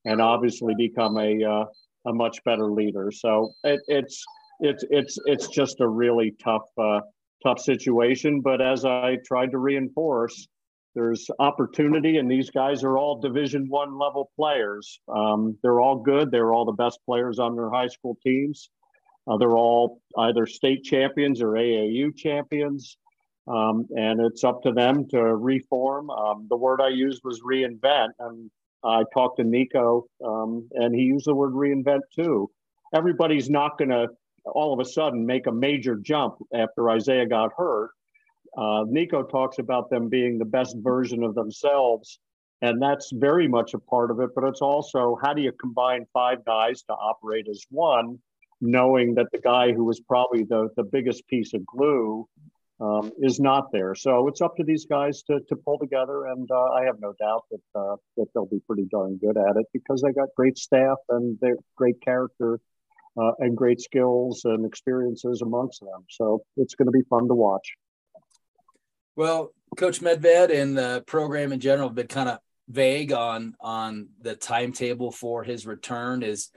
and 0.06 0.20
obviously 0.20 0.74
become 0.76 1.18
a 1.18 1.44
uh, 1.44 1.66
a 2.08 2.14
much 2.14 2.44
better 2.44 2.72
leader. 2.72 3.12
So 3.12 3.52
it, 3.64 3.82
it's 3.88 4.26
it's 4.62 4.84
it's 4.90 5.20
it's 5.26 5.48
just 5.48 5.80
a 5.80 5.88
really 5.88 6.34
tough 6.44 6.66
uh, 6.78 7.02
tough 7.44 7.60
situation. 7.60 8.42
But 8.42 8.62
as 8.62 8.86
I 8.86 9.18
tried 9.26 9.52
to 9.52 9.58
reinforce, 9.58 10.48
there's 10.94 11.30
opportunity, 11.40 12.18
and 12.18 12.30
these 12.30 12.50
guys 12.50 12.84
are 12.84 12.98
all 12.98 13.20
Division 13.20 13.68
One 13.70 13.98
level 13.98 14.30
players. 14.36 15.00
Um, 15.08 15.58
they're 15.64 15.80
all 15.80 15.96
good. 15.96 16.32
They're 16.32 16.54
all 16.54 16.66
the 16.66 16.74
best 16.74 17.00
players 17.06 17.40
on 17.40 17.56
their 17.56 17.70
high 17.70 17.88
school 17.88 18.18
teams. 18.24 18.70
Uh, 19.28 19.38
they're 19.38 19.58
all 19.58 20.02
either 20.18 20.46
state 20.46 20.84
champions 20.84 21.42
or 21.42 21.52
AAU 21.52 22.16
champions. 22.16 22.98
Um, 23.48 23.88
and 23.96 24.20
it's 24.22 24.44
up 24.44 24.62
to 24.64 24.72
them 24.72 25.08
to 25.10 25.22
reform. 25.36 26.10
Um, 26.10 26.48
the 26.50 26.58
word 26.58 26.82
I 26.82 26.90
used 26.90 27.22
was 27.24 27.42
reinvent. 27.42 28.10
And 28.20 28.52
I 28.84 29.04
talked 29.14 29.38
to 29.38 29.44
Niko, 29.44 30.04
um, 30.26 30.68
and 30.74 30.94
he 30.94 31.02
used 31.02 31.28
the 31.28 31.36
word 31.36 31.54
reinvent 31.54 32.02
too. 32.16 32.50
Everybody's 32.94 33.50
not 33.50 33.78
going 33.78 33.90
to 33.90 34.08
all 34.46 34.74
of 34.74 34.80
a 34.80 34.86
sudden 34.86 35.26
make 35.26 35.48
a 35.48 35.52
major 35.52 35.96
jump 35.96 36.36
after 36.54 36.90
Isaiah 36.90 37.26
got 37.26 37.52
hurt. 37.56 37.92
Uh, 38.58 38.84
Niko 38.86 39.30
talks 39.30 39.60
about 39.60 39.90
them 39.90 40.10
being 40.10 40.38
the 40.38 40.46
best 40.46 40.76
version 40.80 41.24
of 41.24 41.36
themselves, 41.36 42.20
and 42.62 42.82
that's 42.82 43.12
very 43.14 43.48
much 43.48 43.74
a 43.74 43.80
part 43.80 44.12
of 44.12 44.20
it. 44.20 44.32
But 44.36 44.44
it's 44.44 44.62
also 44.62 45.18
how 45.22 45.34
do 45.34 45.42
you 45.42 45.52
combine 45.54 46.06
five 46.14 46.44
guys 46.46 46.82
to 46.84 46.94
operate 46.94 47.48
as 47.50 47.66
one, 47.70 48.20
knowing 48.60 49.16
that 49.16 49.28
the 49.32 49.40
guy 49.40 49.72
who 49.72 49.86
was 49.86 50.00
probably 50.02 50.44
the, 50.44 50.70
the 50.76 50.84
biggest 50.84 51.28
piece 51.28 51.54
of 51.54 51.66
glue 51.66 52.28
um, 52.82 53.12
is 53.20 53.40
not 53.40 53.72
there. 53.72 53.94
So 53.96 54.28
it's 54.28 54.42
up 54.42 54.58
to 54.58 54.64
these 54.64 54.86
guys 54.86 55.22
to, 55.24 55.40
to 55.48 55.56
pull 55.56 55.78
together, 55.78 56.26
and 56.26 56.50
uh, 56.52 56.72
I 56.72 56.84
have 56.84 57.00
no 57.00 57.14
doubt 57.20 57.46
that 57.52 57.80
uh, 57.80 57.96
that 58.18 58.26
they'll 58.34 58.48
be 58.48 58.62
pretty 58.68 58.88
darn 58.92 59.18
good 59.18 59.38
at 59.38 59.56
it 59.56 59.68
because 59.72 60.02
they 60.02 60.12
got 60.12 60.30
great 60.36 60.58
staff 60.58 60.98
and 61.10 61.38
they're 61.42 61.58
great 61.78 62.02
character 62.02 62.60
uh, 63.20 63.32
and 63.40 63.56
great 63.56 63.82
skills 63.82 64.42
and 64.46 64.66
experiences 64.66 65.42
amongst 65.42 65.82
them. 65.82 66.06
So 66.10 66.44
it's 66.58 66.76
going 66.76 66.88
to 66.88 66.92
be 66.92 67.04
fun 67.10 67.28
to 67.28 67.34
watch. 67.34 67.74
Well, 69.16 69.52
Coach 69.78 70.02
Medved 70.02 70.52
and 70.54 70.78
the 70.78 71.04
program 71.06 71.52
in 71.52 71.60
general 71.60 71.90
have 71.90 71.96
been 71.96 72.08
kind 72.08 72.30
of 72.30 72.40
vague 72.68 73.12
on 73.12 73.56
on 73.60 74.10
the 74.22 74.36
timetable 74.36 75.12
for 75.12 75.44
his 75.44 75.66
return. 75.66 76.24
Is 76.24 76.50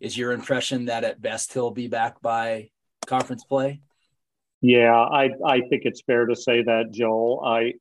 is 0.00 0.16
your 0.16 0.32
impression 0.32 0.86
that 0.86 1.04
at 1.04 1.20
best 1.20 1.52
he'll 1.52 1.70
be 1.70 1.88
back 1.88 2.20
by 2.22 2.70
conference 3.06 3.44
play? 3.44 3.80
Yeah, 4.62 4.96
I 4.96 5.30
I 5.44 5.60
think 5.60 5.82
it's 5.84 6.02
fair 6.02 6.26
to 6.26 6.36
say 6.36 6.62
that, 6.62 6.92
Joel. 6.92 7.42
I 7.44 7.74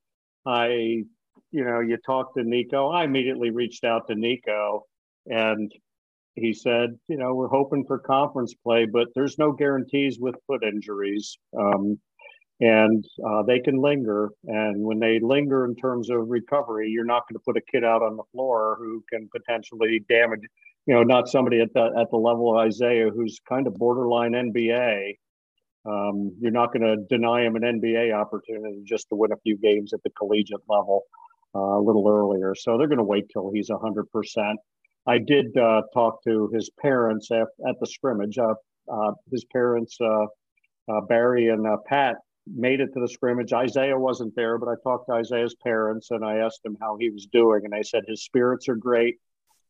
I 0.46 1.04
you 1.52 1.64
know, 1.64 1.80
you 1.80 1.98
talked 1.98 2.38
to 2.38 2.44
Niko. 2.44 2.94
I 2.94 3.04
immediately 3.04 3.50
reached 3.50 3.84
out 3.84 4.08
to 4.08 4.16
Niko 4.16 4.82
and 5.26 5.72
he 6.36 6.54
said, 6.54 6.98
you 7.08 7.18
know, 7.18 7.34
we're 7.36 7.48
hoping 7.48 7.86
for 7.86 8.00
conference 8.00 8.54
play, 8.54 8.86
but 8.86 9.08
there's 9.16 9.38
no 9.38 9.52
guarantees 9.52 10.20
with 10.20 10.36
foot 10.48 10.64
injuries. 10.64 11.38
Um, 11.58 12.00
and 12.62 13.06
uh, 13.26 13.44
they 13.44 13.60
can 13.60 13.82
linger. 13.82 14.32
And 14.46 14.84
when 14.84 15.00
they 15.00 15.20
linger 15.20 15.66
in 15.66 15.76
terms 15.76 16.10
of 16.10 16.30
recovery, 16.30 16.90
you're 16.90 17.06
not 17.06 17.24
going 17.28 17.36
to 17.36 17.44
put 17.46 17.58
a 17.58 17.62
kid 17.72 17.84
out 17.84 18.02
on 18.02 18.18
the 18.18 18.24
floor 18.34 18.78
who 18.80 19.04
can 19.12 19.30
potentially 19.36 20.04
damage, 20.10 20.42
you 20.86 20.94
know, 20.94 21.04
not 21.04 21.30
somebody 21.30 21.62
at 21.62 21.74
the 21.74 21.90
at 21.98 22.10
the 22.12 22.18
level 22.18 22.52
of 22.52 22.66
Isaiah 22.66 23.10
who's 23.14 23.40
kind 23.48 23.66
of 23.66 23.76
borderline 23.76 24.34
NBA. 24.34 25.16
Um, 25.86 26.36
you're 26.42 26.52
not 26.52 26.74
going 26.74 26.84
to 26.84 26.98
deny 27.10 27.44
him 27.44 27.56
an 27.56 27.62
NBA 27.62 28.14
opportunity 28.14 28.82
just 28.84 29.08
to 29.10 29.16
win 29.16 29.32
a 29.32 29.38
few 29.38 29.58
games 29.58 29.94
at 29.94 30.04
the 30.04 30.10
collegiate 30.12 30.62
level 30.68 31.04
uh, 31.56 31.60
a 31.60 31.82
little 31.82 32.08
earlier. 32.10 32.54
So 32.56 32.78
they're 32.78 32.90
going 32.90 32.98
to 32.98 33.04
wait 33.04 33.30
till 33.32 33.52
he's 33.54 33.70
100%. 33.70 34.04
I 35.08 35.18
did 35.18 35.58
uh, 35.58 35.84
talk 35.94 36.24
to 36.24 36.50
his 36.54 36.70
parents 36.82 37.32
at, 37.32 37.48
at 37.68 37.80
the 37.80 37.88
scrimmage. 37.88 38.38
Uh, 38.38 38.56
uh 38.92 39.14
his 39.32 39.46
parents, 39.46 39.98
uh, 40.02 40.26
uh, 40.92 41.02
Barry 41.08 41.50
and 41.50 41.66
Pat, 41.86 42.18
made 42.48 42.80
it 42.80 42.94
to 42.94 43.00
the 43.00 43.08
scrimmage. 43.08 43.54
Isaiah 43.54 43.98
wasn't 43.98 44.36
there, 44.36 44.58
but 44.58 44.70
I 44.70 44.76
talked 44.84 45.08
to 45.08 45.14
Isaiah's 45.14 45.56
parents 45.64 46.12
and 46.12 46.24
I 46.26 46.38
asked 46.38 46.66
him 46.66 46.78
how 46.82 46.98
he 47.00 47.10
was 47.10 47.28
doing. 47.32 47.62
And 47.64 47.74
they 47.74 47.84
said 47.84 48.04
his 48.08 48.24
spirits 48.24 48.68
are 48.70 48.76
great, 48.76 49.18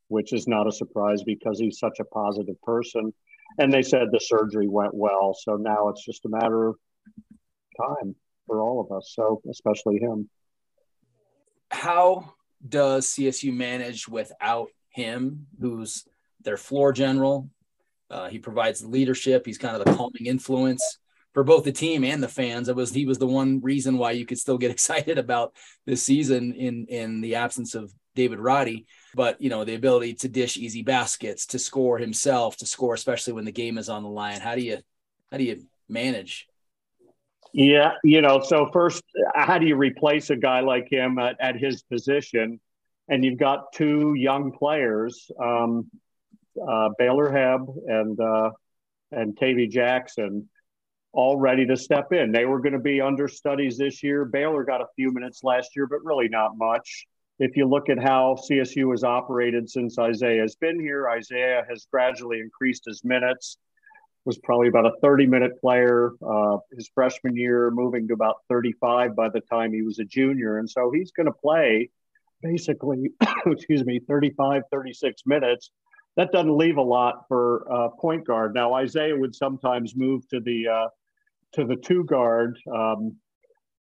which 0.07 0.33
is 0.33 0.47
not 0.47 0.67
a 0.67 0.71
surprise 0.71 1.23
because 1.23 1.59
he's 1.59 1.79
such 1.79 1.99
a 1.99 2.05
positive 2.05 2.61
person. 2.61 3.13
And 3.57 3.73
they 3.73 3.81
said 3.81 4.07
the 4.11 4.19
surgery 4.19 4.67
went 4.67 4.93
well. 4.93 5.35
So 5.37 5.55
now 5.55 5.89
it's 5.89 6.05
just 6.05 6.25
a 6.25 6.29
matter 6.29 6.67
of 6.67 6.75
time 7.77 8.15
for 8.45 8.61
all 8.61 8.79
of 8.79 8.95
us. 8.95 9.13
So, 9.15 9.41
especially 9.49 9.97
him. 9.99 10.29
How 11.71 12.33
does 12.67 13.07
CSU 13.07 13.53
manage 13.53 14.07
without 14.07 14.69
him, 14.89 15.47
who's 15.59 16.07
their 16.41 16.57
floor 16.57 16.91
general? 16.91 17.49
Uh, 18.09 18.27
he 18.27 18.39
provides 18.39 18.83
leadership. 18.83 19.45
He's 19.45 19.57
kind 19.57 19.75
of 19.75 19.85
the 19.85 19.93
calming 19.93 20.25
influence 20.25 20.97
for 21.33 21.43
both 21.43 21.63
the 21.63 21.71
team 21.71 22.03
and 22.03 22.23
the 22.23 22.27
fans. 22.27 22.69
It 22.69 22.75
was 22.75 22.91
he 22.91 23.05
was 23.05 23.19
the 23.19 23.27
one 23.27 23.61
reason 23.61 23.97
why 23.97 24.11
you 24.11 24.25
could 24.25 24.39
still 24.39 24.57
get 24.57 24.71
excited 24.77 25.17
about 25.17 25.53
this 25.85 26.03
season 26.03 26.53
in 26.53 26.85
in 26.87 27.21
the 27.21 27.35
absence 27.35 27.75
of 27.75 27.93
David 28.15 28.39
Roddy. 28.39 28.85
But 29.15 29.41
you 29.41 29.49
know 29.49 29.63
the 29.63 29.75
ability 29.75 30.15
to 30.15 30.29
dish 30.29 30.57
easy 30.57 30.81
baskets, 30.81 31.45
to 31.47 31.59
score 31.59 31.97
himself, 31.97 32.57
to 32.57 32.65
score 32.65 32.93
especially 32.93 33.33
when 33.33 33.45
the 33.45 33.51
game 33.51 33.77
is 33.77 33.89
on 33.89 34.03
the 34.03 34.09
line. 34.09 34.39
How 34.39 34.55
do 34.55 34.61
you 34.61 34.79
how 35.31 35.37
do 35.37 35.43
you 35.43 35.63
manage? 35.87 36.47
Yeah, 37.51 37.93
you 38.03 38.21
know, 38.21 38.41
so 38.41 38.69
first, 38.71 39.03
how 39.33 39.57
do 39.57 39.65
you 39.65 39.75
replace 39.75 40.29
a 40.29 40.35
guy 40.35 40.59
like 40.59 40.87
him 40.91 41.17
at, 41.17 41.35
at 41.39 41.55
his 41.55 41.81
position? 41.81 42.59
And 43.09 43.25
you've 43.25 43.39
got 43.39 43.73
two 43.73 44.13
young 44.15 44.51
players, 44.51 45.31
um, 45.41 45.89
uh, 46.61 46.89
Baylor 46.97 47.29
Hebb 47.29 47.67
and 47.87 48.19
uh, 48.19 48.51
and 49.11 49.35
Tavy 49.35 49.67
Jackson, 49.67 50.47
all 51.11 51.37
ready 51.37 51.65
to 51.65 51.75
step 51.75 52.13
in. 52.13 52.31
They 52.31 52.45
were 52.45 52.59
going 52.59 52.73
to 52.73 52.79
be 52.79 53.01
understudies 53.01 53.77
this 53.77 54.03
year. 54.03 54.25
Baylor 54.25 54.63
got 54.63 54.81
a 54.81 54.87
few 54.95 55.11
minutes 55.11 55.43
last 55.43 55.75
year, 55.75 55.87
but 55.87 56.03
really 56.03 56.29
not 56.29 56.51
much. 56.55 57.07
If 57.39 57.55
you 57.57 57.67
look 57.67 57.89
at 57.89 57.97
how 57.97 58.37
CSU 58.49 58.91
has 58.91 59.03
operated 59.03 59.69
since 59.69 59.97
Isaiah 59.97 60.41
has 60.41 60.55
been 60.55 60.79
here, 60.79 61.09
Isaiah 61.09 61.65
has 61.69 61.87
gradually 61.91 62.39
increased 62.39 62.83
his 62.85 63.03
minutes. 63.03 63.57
Was 64.25 64.37
probably 64.37 64.67
about 64.67 64.85
a 64.85 64.91
30 65.01 65.25
minute 65.25 65.59
player 65.59 66.11
uh, 66.21 66.57
his 66.75 66.91
freshman 66.93 67.35
year, 67.35 67.71
moving 67.71 68.07
to 68.09 68.13
about 68.13 68.35
35 68.49 69.15
by 69.15 69.29
the 69.29 69.39
time 69.41 69.73
he 69.73 69.81
was 69.81 69.97
a 69.97 70.03
junior. 70.03 70.59
And 70.59 70.69
so 70.69 70.91
he's 70.93 71.11
going 71.11 71.25
to 71.25 71.31
play 71.31 71.89
basically, 72.41 73.11
excuse 73.45 73.85
me, 73.85 73.99
35, 74.07 74.63
36 74.71 75.21
minutes 75.25 75.71
that 76.19 76.33
doesn't 76.33 76.57
leave 76.57 76.75
a 76.75 76.81
lot 76.81 77.25
for 77.29 77.65
uh, 77.71 77.87
point 77.99 78.27
guard. 78.27 78.53
Now 78.53 78.73
Isaiah 78.73 79.15
would 79.15 79.33
sometimes 79.33 79.95
move 79.95 80.27
to 80.29 80.41
the 80.41 80.67
uh, 80.67 80.87
to 81.53 81.65
the 81.65 81.77
two 81.77 82.03
guard 82.03 82.57
um, 82.73 83.15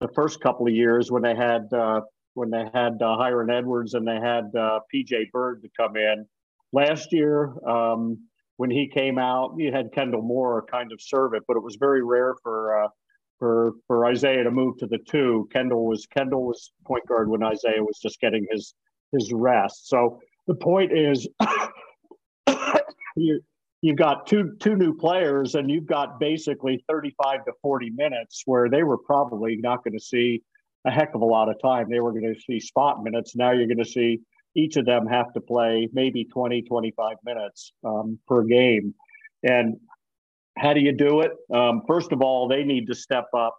the 0.01 0.09
first 0.09 0.41
couple 0.41 0.67
of 0.67 0.75
years 0.75 1.13
when 1.13 1.23
they 1.23 1.37
had 1.37 1.73
uh, 1.73 2.01
when 2.35 2.51
they 2.51 2.65
had 2.75 2.95
uh, 3.01 3.17
Hyron 3.17 3.57
Edwards 3.57 3.95
and 3.95 4.07
they 4.07 4.19
had 4.19 4.51
uh, 4.57 4.81
PJ 4.93 5.31
Bird 5.31 5.63
to 5.63 5.69
come 5.79 5.97
in. 5.97 6.27
Last 6.73 7.13
year, 7.13 7.55
um, 7.69 8.19
when 8.57 8.71
he 8.71 8.89
came 8.89 9.17
out, 9.17 9.55
you 9.57 9.71
had 9.71 9.93
Kendle 9.93 10.25
Moore 10.25 10.67
kind 10.69 10.91
of 10.93 11.01
serve 11.01 11.35
it, 11.35 11.45
but 11.47 11.57
it 11.57 11.63
was 11.63 11.77
very 11.77 12.03
rare 12.03 12.35
for 12.43 12.83
uh, 12.83 12.89
for 13.39 13.73
for 13.87 14.07
Isaiah 14.07 14.45
to 14.45 14.51
move 14.51 14.79
to 14.79 14.87
the 14.87 14.99
two. 14.99 15.49
Kendle 15.55 15.85
was 15.85 16.07
Kendle 16.07 16.43
was 16.43 16.73
point 16.87 17.07
guard 17.07 17.29
when 17.29 17.43
Isaiah 17.43 17.83
was 17.83 17.99
just 18.01 18.21
getting 18.21 18.47
his 18.51 18.75
his 19.13 19.33
rest. 19.33 19.89
So 19.89 20.21
the 20.47 20.55
point 20.55 20.93
is, 20.93 21.29
you 23.17 23.41
you've 23.85 23.99
got 23.99 24.27
two 24.27 24.57
two 24.61 24.77
new 24.77 24.97
players 24.97 25.55
and 25.55 25.71
you've 25.71 25.87
got 25.87 26.19
basically 26.19 26.83
35 26.89 27.45
to 27.45 27.53
40 27.61 27.91
minutes 27.91 28.43
where 28.47 28.71
they 28.71 28.83
were 28.83 28.97
probably 28.97 29.57
not 29.57 29.85
going 29.85 29.93
to 29.93 30.03
see 30.03 30.43
a 30.87 30.91
heck 30.91 31.15
of 31.15 31.21
a 31.21 31.25
lot 31.25 31.51
of 31.51 31.61
time 31.61 31.91
they 31.91 32.01
were 32.01 32.13
going 32.13 32.35
to 32.35 32.41
see 32.41 32.59
spot 32.59 33.05
minutes 33.05 33.37
now 33.37 33.53
you're 33.53 33.67
going 33.67 33.77
to 33.77 33.85
see 33.85 34.21
each 34.57 34.77
of 34.77 34.87
them 34.87 35.07
have 35.07 35.31
to 35.35 35.41
play 35.41 35.87
maybe 35.93 36.25
20 36.25 36.63
25 36.63 37.17
minutes 37.27 37.75
um, 37.85 38.19
per 38.27 38.43
game 38.43 38.95
and 39.43 39.77
how 40.57 40.73
do 40.73 40.81
you 40.81 40.93
do 40.93 41.21
it 41.21 41.33
um, 41.55 41.83
first 41.87 42.13
of 42.13 42.23
all 42.23 42.49
they 42.49 42.65
need 42.65 42.87
to 42.87 42.95
step 42.95 43.27
up 43.37 43.57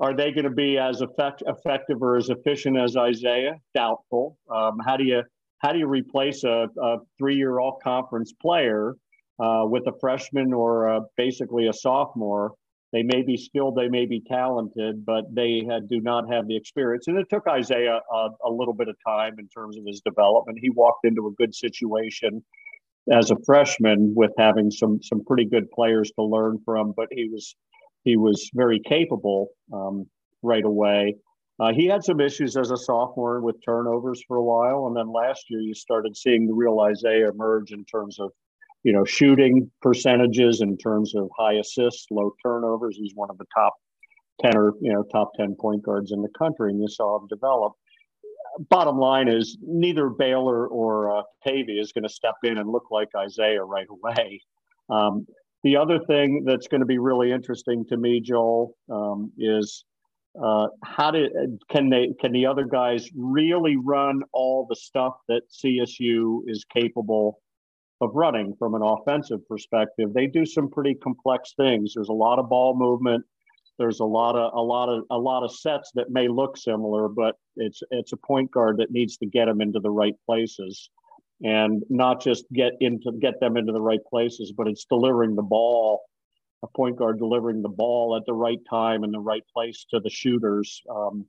are 0.00 0.14
they 0.16 0.32
going 0.32 0.44
to 0.44 0.50
be 0.50 0.76
as 0.76 1.02
effect, 1.02 1.44
effective 1.46 2.02
or 2.02 2.16
as 2.16 2.28
efficient 2.28 2.76
as 2.76 2.96
isaiah 2.96 3.54
doubtful 3.74 4.38
um, 4.54 4.78
how 4.84 4.96
do 4.96 5.04
you 5.04 5.22
how 5.58 5.72
do 5.72 5.78
you 5.78 5.86
replace 5.86 6.44
a, 6.44 6.68
a 6.82 6.98
three-year 7.18 7.58
all-conference 7.58 8.34
player 8.40 8.96
uh, 9.42 9.64
with 9.64 9.86
a 9.86 9.92
freshman 10.00 10.52
or 10.52 10.88
uh, 10.88 11.00
basically 11.16 11.68
a 11.68 11.72
sophomore. 11.72 12.52
They 12.92 13.02
may 13.02 13.22
be 13.22 13.36
skilled, 13.36 13.76
they 13.76 13.88
may 13.88 14.06
be 14.06 14.20
talented, 14.20 15.04
but 15.04 15.24
they 15.34 15.66
had, 15.68 15.88
do 15.88 16.00
not 16.00 16.30
have 16.32 16.46
the 16.46 16.56
experience. 16.56 17.08
And 17.08 17.18
it 17.18 17.28
took 17.28 17.48
Isaiah 17.48 18.00
a, 18.12 18.28
a 18.44 18.50
little 18.50 18.74
bit 18.74 18.88
of 18.88 18.96
time 19.04 19.36
in 19.38 19.48
terms 19.48 19.76
of 19.76 19.84
his 19.84 20.00
development. 20.02 20.58
He 20.60 20.70
walked 20.70 21.04
into 21.04 21.26
a 21.26 21.32
good 21.32 21.54
situation 21.54 22.44
as 23.12 23.30
a 23.30 23.36
freshman 23.44 24.12
with 24.14 24.30
having 24.38 24.70
some 24.70 25.00
some 25.02 25.24
pretty 25.24 25.44
good 25.44 25.70
players 25.70 26.10
to 26.12 26.24
learn 26.24 26.58
from, 26.64 26.92
but 26.96 27.08
he 27.10 27.28
was 27.28 27.54
he 28.04 28.16
was 28.16 28.50
very 28.54 28.80
capable 28.80 29.48
um, 29.72 30.06
right 30.42 30.64
away. 30.64 31.16
Uh, 31.60 31.72
he 31.72 31.86
had 31.86 32.02
some 32.02 32.20
issues 32.20 32.56
as 32.56 32.70
a 32.70 32.76
sophomore 32.76 33.40
with 33.40 33.56
turnovers 33.64 34.22
for 34.26 34.36
a 34.38 34.42
while, 34.42 34.86
and 34.86 34.96
then 34.96 35.12
last 35.12 35.44
year 35.48 35.60
you 35.60 35.74
started 35.74 36.16
seeing 36.16 36.46
the 36.46 36.54
real 36.54 36.80
Isaiah 36.80 37.30
emerge 37.30 37.70
in 37.70 37.84
terms 37.84 38.18
of 38.18 38.32
you 38.84 38.92
know, 38.92 39.04
shooting 39.04 39.70
percentages 39.80 40.60
in 40.60 40.76
terms 40.76 41.14
of 41.16 41.28
high 41.36 41.54
assists, 41.54 42.06
low 42.10 42.32
turnovers. 42.44 42.96
He's 42.96 43.14
one 43.14 43.30
of 43.30 43.38
the 43.38 43.46
top 43.56 43.72
10 44.42 44.56
or, 44.56 44.74
you 44.80 44.92
know, 44.92 45.02
top 45.04 45.32
10 45.36 45.56
point 45.58 45.82
guards 45.82 46.12
in 46.12 46.20
the 46.22 46.28
country, 46.38 46.70
and 46.70 46.80
you 46.80 46.86
saw 46.86 47.18
him 47.18 47.26
develop. 47.28 47.72
Bottom 48.70 48.98
line 48.98 49.28
is 49.28 49.58
neither 49.62 50.08
Baylor 50.08 50.66
or 50.68 51.18
uh, 51.18 51.22
Tavy 51.44 51.78
is 51.78 51.92
going 51.92 52.04
to 52.04 52.08
step 52.08 52.36
in 52.44 52.58
and 52.58 52.70
look 52.70 52.84
like 52.90 53.08
Isaiah 53.16 53.62
right 53.62 53.86
away. 53.90 54.40
Um, 54.88 55.26
the 55.64 55.76
other 55.76 55.98
thing 56.06 56.44
that's 56.46 56.68
going 56.68 56.80
to 56.80 56.86
be 56.86 56.98
really 56.98 57.32
interesting 57.32 57.84
to 57.88 57.96
me, 57.96 58.20
Joel, 58.20 58.76
um, 58.90 59.32
is 59.38 59.84
uh, 60.42 60.66
how 60.84 61.10
did 61.10 61.32
can 61.70 61.88
they 61.88 62.08
can 62.20 62.32
the 62.32 62.46
other 62.46 62.64
guys 62.64 63.08
really 63.16 63.76
run 63.76 64.22
all 64.32 64.66
the 64.68 64.76
stuff 64.76 65.14
that 65.28 65.42
CSU 65.50 66.40
is 66.46 66.64
capable 66.64 67.40
of 68.00 68.10
running 68.14 68.54
from 68.58 68.74
an 68.74 68.82
offensive 68.82 69.46
perspective. 69.48 70.12
They 70.12 70.26
do 70.26 70.44
some 70.44 70.68
pretty 70.68 70.94
complex 70.96 71.54
things. 71.56 71.92
There's 71.94 72.08
a 72.08 72.12
lot 72.12 72.38
of 72.38 72.48
ball 72.48 72.76
movement. 72.76 73.24
There's 73.78 74.00
a 74.00 74.04
lot 74.04 74.36
of 74.36 74.52
a 74.54 74.62
lot 74.62 74.88
of 74.88 75.04
a 75.10 75.18
lot 75.18 75.44
of 75.44 75.54
sets 75.54 75.90
that 75.94 76.10
may 76.10 76.28
look 76.28 76.56
similar, 76.56 77.08
but 77.08 77.36
it's 77.56 77.82
it's 77.90 78.12
a 78.12 78.16
point 78.16 78.50
guard 78.50 78.78
that 78.78 78.90
needs 78.90 79.16
to 79.18 79.26
get 79.26 79.46
them 79.46 79.60
into 79.60 79.80
the 79.80 79.90
right 79.90 80.14
places, 80.26 80.90
and 81.42 81.82
not 81.88 82.22
just 82.22 82.44
get 82.52 82.72
into 82.80 83.12
get 83.20 83.40
them 83.40 83.56
into 83.56 83.72
the 83.72 83.80
right 83.80 84.04
places, 84.08 84.52
but 84.56 84.68
it's 84.68 84.84
delivering 84.84 85.34
the 85.34 85.42
ball, 85.42 86.02
a 86.62 86.68
point 86.68 86.96
guard 86.96 87.18
delivering 87.18 87.62
the 87.62 87.68
ball 87.68 88.16
at 88.16 88.24
the 88.26 88.32
right 88.32 88.60
time 88.68 89.02
and 89.04 89.12
the 89.12 89.20
right 89.20 89.44
place 89.52 89.86
to 89.90 90.00
the 90.00 90.10
shooters 90.10 90.80
um, 90.90 91.26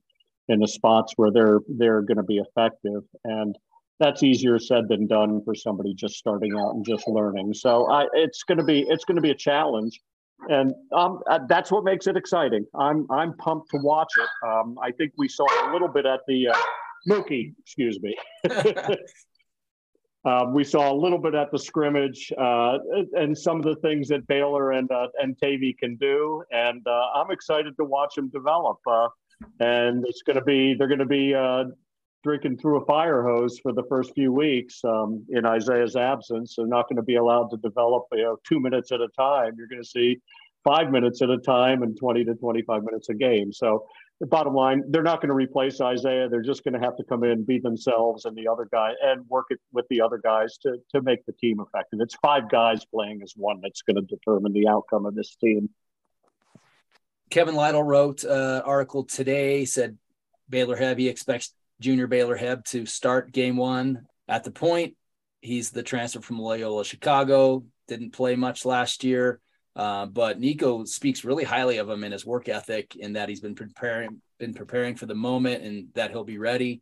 in 0.48 0.60
the 0.60 0.68
spots 0.68 1.14
where 1.16 1.32
they're 1.32 1.62
they're 1.68 2.02
going 2.02 2.18
to 2.18 2.24
be 2.24 2.38
effective. 2.38 3.04
And 3.24 3.58
that's 4.00 4.24
easier 4.24 4.60
said 4.60 4.88
than 4.90 5.08
done 5.08 5.42
for 5.44 5.56
somebody 5.56 5.94
just 5.94 6.16
starting 6.16 6.58
out 6.58 6.76
and 6.76 6.86
just 6.86 7.08
learning. 7.08 7.54
So 7.54 7.90
I, 7.90 8.06
it's 8.14 8.44
going 8.44 8.58
to 8.58 8.64
be 8.64 8.86
it's 8.88 9.06
going 9.06 9.16
to 9.16 9.22
be 9.22 9.32
a 9.32 9.36
challenge, 9.36 10.02
and 10.50 10.74
um, 10.92 11.20
uh, 11.30 11.40
that's 11.48 11.72
what 11.72 11.84
makes 11.84 12.08
it 12.08 12.18
exciting. 12.18 12.66
I'm 12.76 13.08
I'm 13.10 13.36
pumped 13.38 13.72
to 13.72 13.78
watch 13.78 14.12
it. 14.18 14.48
Um, 14.48 14.78
I 14.82 14.92
think 14.92 15.14
we 15.18 15.28
saw 15.28 15.46
a 15.70 15.74
little 15.74 15.88
bit 15.88 16.06
at 16.06 16.20
the 16.28 16.50
uh, 16.50 16.58
Mookie, 17.10 17.54
excuse 17.60 18.00
me. 18.02 18.16
uh, 20.26 20.46
we 20.54 20.64
saw 20.64 20.92
a 20.92 20.96
little 20.96 21.20
bit 21.20 21.36
at 21.36 21.52
the 21.52 21.60
scrimmage 21.60 22.32
uh, 22.38 22.78
and 23.14 23.38
some 23.38 23.58
of 23.58 23.64
the 23.64 23.76
things 23.78 24.08
that 24.10 24.28
Baylor 24.28 24.72
and 24.72 24.92
uh, 24.92 25.08
and 25.22 25.38
Tavy 25.38 25.76
can 25.80 25.96
do, 25.96 26.44
and 26.52 26.86
uh, 26.88 27.08
I'm 27.16 27.32
excited 27.32 27.76
to 27.78 27.86
watch 27.86 28.16
them 28.16 28.30
develop. 28.30 28.78
Uh, 28.90 29.08
and 29.60 30.06
it's 30.08 30.22
going 30.22 30.38
to 30.38 30.44
be 30.44 30.76
they're 30.76 30.88
going 30.88 31.00
to 31.00 31.06
be 31.06 31.34
uh, 31.34 31.66
drinking 32.26 32.58
through 32.58 32.82
a 32.82 32.86
fire 32.86 33.22
hose 33.22 33.60
for 33.60 33.72
the 33.72 33.84
first 33.88 34.12
few 34.16 34.34
weeks 34.34 34.84
um, 34.84 35.24
in 35.30 35.46
Isaiah's 35.46 35.96
absence. 35.96 36.56
They're 36.58 36.66
not 36.66 36.90
going 36.90 36.98
to 36.98 37.04
be 37.04 37.18
allowed 37.18 37.50
to 37.52 37.58
develop 37.58 38.08
you 38.14 38.24
know 38.24 38.38
two 38.44 38.60
minutes 38.60 38.92
at 38.92 39.00
a 39.00 39.08
time. 39.10 39.54
You're 39.58 39.68
going 39.68 39.82
to 39.82 39.88
see 39.88 40.20
five 40.64 40.92
minutes 40.92 41.22
at 41.22 41.30
a 41.30 41.38
time 41.38 41.84
and 41.84 41.96
20 41.96 42.26
to 42.26 42.34
25 42.34 42.84
minutes 42.84 43.10
a 43.10 43.14
game. 43.14 43.54
So 43.54 43.86
the 44.20 44.26
bottom 44.26 44.56
line, 44.56 44.82
they're 44.90 45.04
not 45.04 45.22
going 45.22 45.30
to 45.30 45.36
replace 45.36 45.80
Isaiah. 45.80 46.28
They're 46.28 46.42
just 46.42 46.64
going 46.64 46.74
to 46.74 46.80
have 46.80 46.98
to 46.98 47.04
come 47.04 47.24
in, 47.24 47.44
be 47.44 47.60
themselves 47.60 48.26
and 48.26 48.36
the 48.36 48.48
other 48.48 48.68
guy, 48.72 48.94
and 49.04 49.24
work 49.30 49.46
it 49.52 49.60
with 49.72 49.86
the 49.92 50.02
other 50.02 50.18
guys 50.18 50.58
to 50.64 50.78
to 50.94 51.04
make 51.04 51.24
the 51.28 51.34
team 51.34 51.60
effective. 51.60 52.00
It's 52.02 52.16
five 52.16 52.50
guys 52.50 52.84
playing 52.86 53.22
as 53.22 53.34
one 53.38 53.60
that's 53.62 53.84
going 53.84 53.98
to 53.98 54.02
determine 54.02 54.52
the 54.52 54.68
outcome 54.68 55.06
of 55.06 55.14
this 55.14 55.36
team. 55.36 55.70
Kevin 57.30 57.54
Lytle 57.54 57.84
wrote 57.84 58.24
an 58.24 58.62
article 58.62 59.04
today 59.04 59.66
said 59.66 60.00
Baylor 60.50 60.78
Hebb 60.78 60.98
he 60.98 61.08
expects 61.08 61.54
Junior 61.80 62.08
Baylor 62.08 62.38
Hebb 62.38 62.66
to 62.66 62.86
start 62.86 63.32
game 63.32 63.58
one 63.58 64.06
at 64.28 64.44
the 64.44 64.52
point. 64.52 64.96
He's 65.42 65.72
the 65.72 65.84
transfer 65.84 66.22
from 66.22 66.40
Loyola 66.40 66.86
Chicago. 66.86 67.66
Didn't 67.88 68.14
play 68.14 68.36
much 68.36 68.66
last 68.66 69.04
year. 69.04 69.40
Uh, 69.76 70.06
but 70.06 70.40
Niko 70.40 70.88
speaks 70.88 71.26
really 71.26 71.44
highly 71.44 71.78
of 71.78 71.90
him 71.90 72.04
and 72.04 72.14
his 72.14 72.26
work 72.26 72.48
ethic, 72.48 72.96
in 72.96 73.14
that 73.14 73.28
he's 73.28 73.42
been 73.42 73.56
preparing 73.56 74.22
been 74.40 74.54
preparing 74.54 74.96
for 74.96 75.06
the 75.06 75.16
moment, 75.16 75.64
and 75.64 75.88
that 75.96 76.12
he'll 76.12 76.24
be 76.24 76.38
ready. 76.38 76.82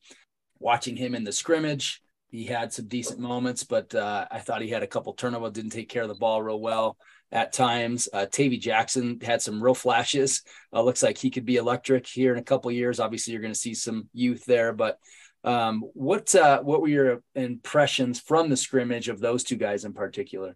Watching 0.60 0.96
him 0.96 1.14
in 1.14 1.24
the 1.24 1.32
scrimmage, 1.32 2.02
he 2.30 2.46
had 2.46 2.74
some 2.74 2.88
decent 2.88 3.20
moments, 3.20 3.64
but 3.64 3.94
uh, 3.94 4.26
I 4.32 4.40
thought 4.40 4.62
he 4.62 4.70
had 4.70 4.82
a 4.82 4.88
couple 4.88 5.14
turnovers, 5.14 5.52
didn't 5.52 5.72
take 5.72 5.90
care 5.90 6.04
of 6.04 6.08
the 6.08 6.16
ball 6.16 6.42
real 6.42 6.60
well 6.60 6.98
at 7.34 7.52
times. 7.52 8.08
Uh, 8.14 8.28
Tavy 8.28 8.58
Jackson 8.58 9.20
had 9.20 9.42
some 9.42 9.62
real 9.62 9.74
flashes. 9.74 10.44
Uh, 10.72 10.84
looks 10.84 11.04
like 11.04 11.18
he 11.18 11.32
could 11.32 11.46
be 11.46 11.58
electric 11.58 12.08
here 12.08 12.32
in 12.32 12.40
a 12.40 12.44
couple 12.44 12.72
years. 12.72 13.00
Obviously, 13.00 13.34
you're 13.34 13.42
going 13.42 13.54
to 13.54 13.60
see 13.60 13.74
some 13.74 14.08
youth 14.14 14.46
there, 14.46 14.72
but 14.72 15.00
um, 15.44 15.82
what 15.94 16.34
uh, 16.36 16.62
what 16.62 16.82
were 16.82 16.88
your 16.88 17.22
impressions 17.36 18.20
from 18.20 18.50
the 18.50 18.56
scrimmage 18.56 19.10
of 19.10 19.20
those 19.20 19.44
two 19.44 19.58
guys 19.58 19.84
in 19.84 19.94
particular? 19.94 20.56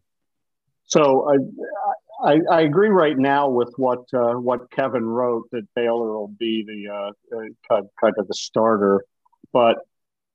So 0.86 1.30
I, 1.30 2.30
I, 2.30 2.40
I, 2.50 2.62
agree 2.62 2.88
right 2.88 3.18
now 3.18 3.50
with 3.50 3.74
what 3.76 4.06
uh, 4.14 4.36
what 4.36 4.72
Kevin 4.72 5.04
wrote 5.04 5.50
that 5.52 5.68
Baylor 5.76 6.14
will 6.14 6.34
be 6.40 6.64
the 6.66 6.94
uh, 6.94 7.38
uh, 7.38 7.82
kind 8.00 8.14
of 8.18 8.28
the 8.28 8.34
starter, 8.34 9.04
but 9.52 9.80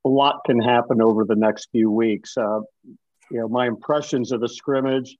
a 0.05 0.09
lot 0.09 0.41
can 0.45 0.61
happen 0.61 1.01
over 1.01 1.25
the 1.25 1.37
next 1.37 1.69
few 1.73 1.91
weeks. 1.91 2.37
Uh, 2.37 2.61
you 3.31 3.39
know, 3.39 3.49
my 3.49 3.67
impressions 3.67 4.33
of 4.33 4.41
the 4.41 4.49
scrimmage. 4.49 5.17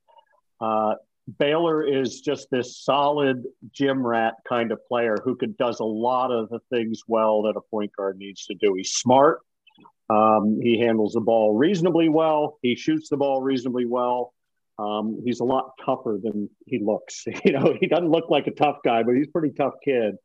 Baylor 1.39 1.85
is 1.85 2.21
just 2.21 2.49
this 2.51 2.83
solid 2.83 3.43
gym 3.71 4.05
rat 4.05 4.33
kind 4.47 4.71
of 4.71 4.85
player 4.87 5.15
who 5.23 5.35
could 5.35 5.57
does 5.57 5.79
a 5.79 5.85
lot 5.85 6.31
of 6.31 6.49
the 6.49 6.59
things 6.69 7.01
well 7.07 7.43
that 7.43 7.55
a 7.55 7.61
point 7.61 7.91
guard 7.95 8.17
needs 8.17 8.45
to 8.45 8.55
do. 8.55 8.73
He's 8.75 8.91
smart. 8.91 9.39
Um, 10.09 10.59
he 10.61 10.79
handles 10.79 11.13
the 11.13 11.21
ball 11.21 11.55
reasonably 11.55 12.09
well. 12.09 12.57
He 12.61 12.75
shoots 12.75 13.09
the 13.09 13.17
ball 13.17 13.41
reasonably 13.41 13.85
well. 13.85 14.33
Um, 14.77 15.21
he's 15.23 15.39
a 15.39 15.45
lot 15.45 15.71
tougher 15.83 16.19
than 16.21 16.49
he 16.65 16.79
looks. 16.83 17.25
You 17.45 17.53
know, 17.53 17.75
he 17.79 17.87
doesn't 17.87 18.09
look 18.09 18.29
like 18.29 18.47
a 18.47 18.51
tough 18.51 18.77
guy, 18.83 19.03
but 19.03 19.15
he's 19.15 19.27
pretty 19.27 19.53
tough 19.55 19.75
kid. 19.83 20.15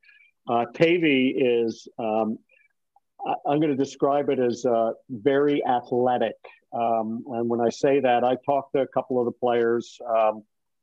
Uh, 0.49 0.65
Tavy 0.73 1.29
is, 1.29 1.87
um, 1.97 2.39
I, 3.25 3.53
am 3.53 3.59
going 3.59 3.69
to 3.69 3.75
describe 3.75 4.29
it 4.29 4.39
as 4.39 4.65
uh, 4.65 4.91
very 5.09 5.63
athletic. 5.65 6.35
Um, 6.73 7.23
and 7.27 7.49
when 7.49 7.61
I 7.61 7.69
say 7.69 7.99
that, 7.99 8.23
I 8.23 8.35
talked 8.45 8.73
to 8.73 8.81
a 8.81 8.87
couple 8.87 9.19
of 9.19 9.25
the 9.25 9.31
players. 9.31 9.97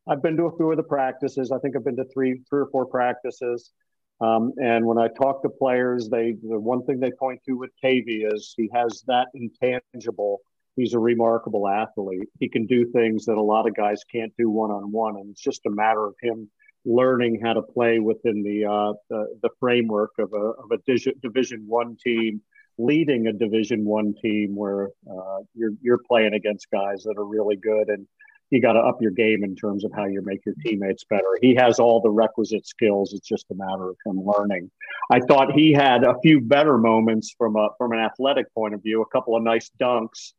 I've 0.08 0.22
been 0.22 0.36
to 0.36 0.44
a 0.44 0.56
few 0.56 0.70
of 0.70 0.76
the 0.76 0.82
practices. 0.82 1.50
I 1.50 1.58
think 1.58 1.76
I've 1.76 1.84
been 1.84 1.96
to 1.96 2.06
three, 2.12 2.40
three 2.48 2.60
or 2.60 2.68
four 2.70 2.86
practices. 2.86 3.72
Um, 4.20 4.52
and 4.56 4.86
when 4.86 4.98
I 4.98 5.08
talk 5.08 5.42
to 5.42 5.48
players, 5.48 6.08
they 6.08 6.36
the 6.42 6.58
one 6.58 6.84
thing 6.84 7.00
they 7.00 7.10
point 7.10 7.40
to 7.46 7.52
with 7.52 7.70
Tavy 7.82 8.24
is 8.24 8.54
he 8.56 8.70
has 8.72 9.02
that 9.08 9.28
intangible 9.34 10.40
he's 10.76 10.94
a 10.94 10.98
remarkable 10.98 11.66
athlete. 11.66 12.28
He 12.38 12.48
can 12.48 12.66
do 12.66 12.90
things 12.92 13.24
that 13.24 13.36
a 13.36 13.42
lot 13.42 13.66
of 13.66 13.74
guys 13.74 14.04
can't 14.04 14.32
do 14.38 14.48
one 14.48 14.70
on 14.70 14.92
one, 14.92 15.16
and 15.16 15.30
it's 15.30 15.42
just 15.42 15.66
a 15.66 15.70
matter 15.70 16.06
of 16.06 16.14
him 16.22 16.50
learning 16.84 17.40
how 17.42 17.52
to 17.54 17.62
play 17.62 17.98
within 17.98 18.44
the 18.44 18.64
uh, 18.64 18.92
the, 19.10 19.38
the, 19.42 19.50
framework 19.58 20.12
of 20.18 20.32
a 20.32 20.36
of 20.36 20.70
a 20.70 21.12
Division 21.20 21.64
One 21.66 21.96
team, 21.96 22.42
leading 22.78 23.26
a 23.26 23.32
Division 23.32 23.84
One 23.84 24.14
team 24.22 24.54
where 24.54 24.90
uh, 25.10 25.38
you're 25.54 25.72
you're 25.82 26.00
playing 26.06 26.34
against 26.34 26.70
guys 26.70 27.02
that 27.04 27.16
are 27.18 27.26
really 27.26 27.56
good 27.56 27.88
and. 27.88 28.06
You 28.50 28.62
got 28.62 28.74
to 28.74 28.80
up 28.80 29.02
your 29.02 29.10
game 29.10 29.42
in 29.42 29.56
terms 29.56 29.84
of 29.84 29.92
how 29.92 30.04
you 30.04 30.22
make 30.24 30.44
your 30.46 30.54
teammates 30.64 31.04
better. 31.10 31.38
He 31.42 31.54
has 31.56 31.78
all 31.80 32.00
the 32.00 32.10
requisite 32.10 32.66
skills. 32.66 33.12
It's 33.12 33.26
just 33.26 33.46
a 33.50 33.54
matter 33.54 33.90
of 33.90 33.96
him 34.06 34.22
learning. 34.24 34.70
I 35.10 35.20
thought 35.20 35.52
he 35.52 35.72
had 35.72 36.04
a 36.04 36.14
few 36.22 36.40
better 36.40 36.78
moments 36.78 37.34
from 37.36 37.56
a 37.56 37.68
from 37.78 37.92
an 37.92 37.98
athletic 37.98 38.52
point 38.54 38.74
of 38.74 38.82
view. 38.82 39.02
A 39.02 39.06
couple 39.06 39.36
of 39.36 39.42
nice 39.42 39.70
dunks, 39.80 40.32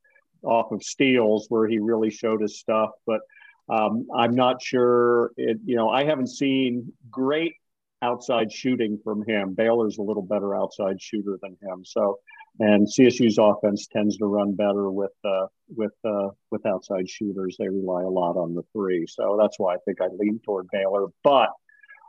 off 0.43 0.71
of 0.71 0.83
steals 0.83 1.47
where 1.49 1.67
he 1.67 1.79
really 1.79 2.09
showed 2.09 2.41
his 2.41 2.59
stuff. 2.59 2.91
But 3.05 3.21
um, 3.69 4.07
I'm 4.15 4.35
not 4.35 4.61
sure. 4.61 5.31
It, 5.37 5.57
you 5.65 5.75
know, 5.75 5.89
I 5.89 6.05
haven't 6.05 6.27
seen 6.27 6.93
great 7.11 7.53
outside 8.01 8.51
shooting 8.51 8.99
from 9.03 9.25
him. 9.27 9.53
Baylor's 9.53 9.97
a 9.97 10.03
little 10.03 10.23
better 10.23 10.55
outside 10.55 11.01
shooter 11.01 11.37
than 11.41 11.57
him. 11.61 11.83
So, 11.83 12.19
and 12.59 12.87
CSU's 12.87 13.37
offense 13.37 13.87
tends 13.87 14.17
to 14.17 14.25
run 14.25 14.53
better 14.53 14.89
with 14.89 15.11
uh, 15.23 15.47
with 15.75 15.93
uh, 16.03 16.29
with 16.51 16.65
outside 16.65 17.09
shooters. 17.09 17.55
They 17.59 17.67
rely 17.67 18.03
a 18.03 18.09
lot 18.09 18.37
on 18.37 18.55
the 18.55 18.63
three. 18.73 19.05
So 19.07 19.37
that's 19.39 19.59
why 19.59 19.75
I 19.75 19.77
think 19.85 20.01
I 20.01 20.07
lean 20.07 20.39
toward 20.43 20.67
Baylor. 20.71 21.07
But 21.23 21.49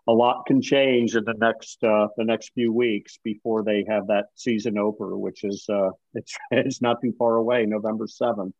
a 0.08 0.12
lot 0.12 0.46
can 0.46 0.62
change 0.62 1.14
in 1.16 1.24
the 1.24 1.34
next 1.34 1.82
uh, 1.84 2.08
the 2.16 2.24
next 2.24 2.52
few 2.54 2.72
weeks 2.72 3.18
before 3.22 3.62
they 3.62 3.84
have 3.88 4.06
that 4.06 4.26
season 4.34 4.78
opener, 4.78 5.16
which 5.18 5.44
is 5.44 5.66
uh, 5.68 5.90
it's 6.14 6.34
it's 6.50 6.82
not 6.82 7.00
too 7.02 7.12
far 7.18 7.36
away, 7.36 7.66
November 7.66 8.06
seventh. 8.06 8.54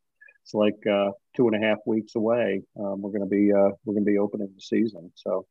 It's 0.44 0.55
like 0.55 0.87
uh, 0.87 1.11
two 1.37 1.48
and 1.48 1.62
a 1.62 1.66
half 1.66 1.79
weeks 1.87 2.14
away. 2.14 2.62
Um, 2.79 3.03
we're 3.03 3.11
going 3.11 3.22
to 3.22 3.27
be 3.27 3.53
uh, 3.53 3.70
we're 3.85 3.94
going 3.94 4.05
to 4.05 4.11
be 4.11 4.18
opening 4.18 4.48
the 4.55 4.61
season, 4.61 5.11
so 5.14 5.46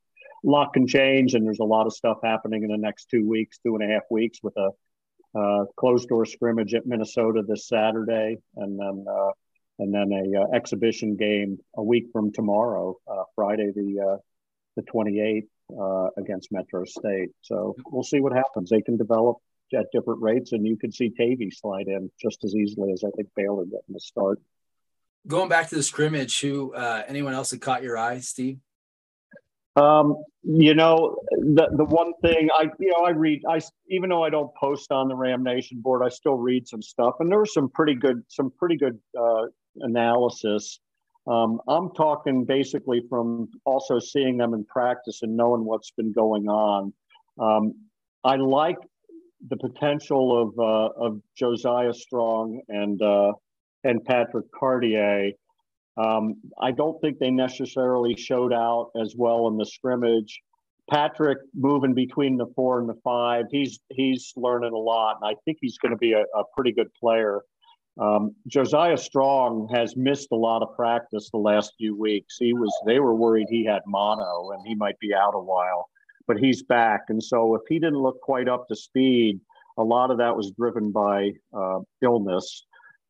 a 0.45 0.47
lot 0.47 0.73
can 0.73 0.87
change, 0.87 1.33
and 1.33 1.45
there's 1.45 1.59
a 1.59 1.63
lot 1.63 1.87
of 1.87 1.93
stuff 1.93 2.17
happening 2.23 2.63
in 2.63 2.69
the 2.69 2.77
next 2.77 3.09
two 3.09 3.27
weeks, 3.27 3.57
two 3.59 3.75
and 3.75 3.83
a 3.83 3.93
half 3.93 4.03
weeks, 4.11 4.39
with 4.43 4.55
a 4.57 4.69
uh, 5.37 5.65
closed 5.75 6.09
door 6.09 6.25
scrimmage 6.25 6.73
at 6.73 6.85
Minnesota 6.85 7.43
this 7.47 7.67
Saturday, 7.67 8.37
and 8.55 8.79
then 8.79 9.05
uh, 9.09 9.31
and 9.79 9.93
then 9.93 10.11
a 10.11 10.55
exhibition 10.55 11.15
game 11.15 11.59
a 11.75 11.83
week 11.83 12.05
from 12.11 12.31
tomorrow, 12.31 12.97
Friday 13.35 13.71
the 13.75 14.19
the 14.77 14.83
28th 14.83 15.47
uh, 15.77 16.09
against 16.17 16.51
Metro 16.51 16.85
State. 16.85 17.29
So 17.41 17.75
we'll 17.91 18.03
see 18.03 18.21
what 18.21 18.31
happens. 18.31 18.69
They 18.69 18.81
can 18.81 18.95
develop 18.95 19.37
at 19.73 19.87
different 19.91 20.21
rates, 20.21 20.53
and 20.53 20.65
you 20.65 20.77
could 20.77 20.93
see 20.93 21.09
Tavy 21.09 21.51
slide 21.51 21.87
in 21.87 22.09
just 22.21 22.45
as 22.45 22.55
easily 22.55 22.93
as 22.93 23.03
I 23.03 23.09
think 23.17 23.27
Baylor 23.35 23.65
getting 23.65 23.81
the 23.89 23.99
start. 23.99 24.39
Going 25.27 25.49
back 25.49 25.67
to 25.69 25.75
the 25.75 25.83
scrimmage, 25.83 26.39
who 26.39 26.73
uh, 26.73 27.03
anyone 27.05 27.33
else 27.33 27.49
that 27.49 27.59
caught 27.59 27.83
your 27.83 27.97
eye, 27.97 28.19
Steve? 28.19 28.59
Um, 29.77 30.15
you 30.43 30.73
know, 30.73 31.15
the 31.31 31.69
the 31.71 31.85
one 31.85 32.13
thing 32.21 32.49
I 32.53 32.69
you 32.79 32.91
know 32.91 33.05
I 33.05 33.11
read 33.11 33.41
I 33.47 33.59
even 33.89 34.09
though 34.09 34.23
I 34.23 34.29
don't 34.29 34.53
post 34.55 34.91
on 34.91 35.07
the 35.07 35.15
Ram 35.15 35.43
Nation 35.43 35.81
board, 35.81 36.01
I 36.03 36.09
still 36.09 36.35
read 36.35 36.67
some 36.67 36.81
stuff, 36.81 37.15
and 37.19 37.31
there 37.31 37.39
was 37.39 37.53
some 37.53 37.69
pretty 37.69 37.95
good 37.95 38.23
some 38.27 38.51
pretty 38.57 38.77
good 38.77 38.97
uh, 39.19 39.45
analysis 39.81 40.79
um, 41.27 41.59
I'm 41.67 41.91
talking 41.91 42.45
basically 42.45 43.03
from 43.09 43.49
also 43.65 43.99
seeing 43.99 44.37
them 44.37 44.53
in 44.53 44.63
practice 44.63 45.19
and 45.23 45.35
knowing 45.35 45.65
what's 45.65 45.91
been 45.91 46.13
going 46.13 46.47
on. 46.47 46.93
Um, 47.39 47.73
I 48.23 48.37
like 48.37 48.77
the 49.49 49.57
potential 49.57 50.41
of 50.41 50.57
uh, 50.57 51.05
of 51.05 51.21
Josiah 51.37 51.93
Strong 51.93 52.61
and 52.69 53.01
uh, 53.01 53.33
and 53.83 54.03
Patrick 54.05 54.45
Cartier. 54.57 55.31
Um, 55.97 56.35
I 56.61 56.71
don't 56.71 56.99
think 57.01 57.17
they 57.19 57.31
necessarily 57.31 58.15
showed 58.15 58.53
out 58.53 58.91
as 59.01 59.15
well 59.17 59.47
in 59.47 59.57
the 59.57 59.65
scrimmage. 59.65 60.41
Patrick 60.89 61.39
moving 61.53 61.93
between 61.93 62.37
the 62.37 62.45
four 62.55 62.79
and 62.79 62.87
the 62.87 62.97
five, 63.03 63.45
he's 63.51 63.79
he's 63.89 64.31
learning 64.37 64.73
a 64.73 64.77
lot, 64.77 65.17
and 65.21 65.29
I 65.29 65.35
think 65.43 65.57
he's 65.59 65.77
going 65.77 65.91
to 65.91 65.97
be 65.97 66.13
a, 66.13 66.21
a 66.21 66.43
pretty 66.55 66.71
good 66.71 66.93
player. 66.93 67.41
Um, 67.99 68.35
Josiah 68.47 68.97
Strong 68.97 69.69
has 69.73 69.95
missed 69.97 70.27
a 70.31 70.35
lot 70.35 70.61
of 70.61 70.75
practice 70.75 71.29
the 71.31 71.39
last 71.39 71.73
few 71.77 71.95
weeks. 71.95 72.37
He 72.39 72.53
was 72.53 72.71
they 72.85 72.99
were 72.99 73.15
worried 73.15 73.47
he 73.49 73.65
had 73.65 73.81
mono 73.87 74.51
and 74.51 74.65
he 74.65 74.75
might 74.75 74.99
be 74.99 75.13
out 75.13 75.33
a 75.33 75.39
while, 75.39 75.89
but 76.27 76.37
he's 76.37 76.61
back. 76.63 77.01
And 77.09 77.21
so 77.21 77.55
if 77.55 77.63
he 77.67 77.79
didn't 77.79 78.01
look 78.01 78.21
quite 78.21 78.47
up 78.47 78.67
to 78.67 78.75
speed, 78.75 79.39
a 79.77 79.83
lot 79.83 80.11
of 80.11 80.19
that 80.19 80.35
was 80.35 80.51
driven 80.51 80.91
by 80.91 81.31
uh, 81.53 81.79
illness. 82.03 82.65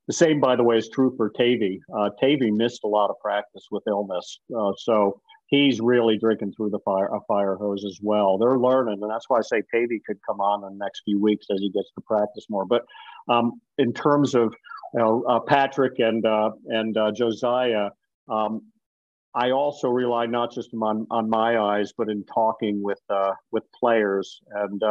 The 0.08 0.14
same, 0.14 0.40
by 0.40 0.56
the 0.56 0.64
way, 0.64 0.78
is 0.78 0.90
true 0.90 1.14
for 1.18 1.30
Tavy. 1.30 1.82
Uh, 1.96 2.10
Tavy 2.20 2.50
missed 2.50 2.82
a 2.86 2.88
lot 2.88 3.10
of 3.10 3.20
practice 3.20 3.68
with 3.70 3.84
illness. 3.88 4.40
Uh, 4.58 4.72
so 4.78 5.22
he's 5.48 5.82
really 5.82 6.18
drinking 6.18 6.54
through 6.54 6.70
the 6.70 6.80
fire 6.80 7.08
a 7.08 7.20
fire 7.28 7.56
hose 7.56 7.84
as 7.86 8.00
well. 8.02 8.38
They're 8.38 8.58
learning, 8.58 9.00
and 9.02 9.12
that's 9.12 9.26
why 9.28 9.40
I 9.40 9.42
say 9.42 9.64
Tavy 9.74 10.02
could 10.06 10.20
come 10.26 10.40
on 10.40 10.64
in 10.64 10.78
the 10.78 10.84
next 10.84 11.02
few 11.04 11.22
weeks 11.22 11.48
as 11.52 11.60
he 11.60 11.70
gets 11.70 11.92
to 11.96 12.02
practice 12.02 12.46
more. 12.50 12.66
But 12.66 12.86
um, 13.28 13.60
in 13.78 13.92
terms 13.94 14.34
of 14.34 14.54
you 14.94 15.00
know, 15.00 15.24
uh, 15.28 15.40
Patrick 15.42 16.00
and 16.00 16.26
uh, 16.26 16.52
and 16.68 16.96
uh, 16.98 17.12
Josiah, 17.12 17.90
um, 18.30 18.62
I 19.36 19.52
also 19.52 19.90
rely 19.90 20.26
not 20.26 20.54
just 20.54 20.70
on 20.74 21.06
on 21.12 21.30
my 21.30 21.60
eyes, 21.60 21.92
but 21.98 22.10
in 22.10 22.24
talking 22.34 22.82
with 22.82 23.02
uh, 23.10 23.34
with 23.52 23.64
players, 23.74 24.40
and 24.52 24.82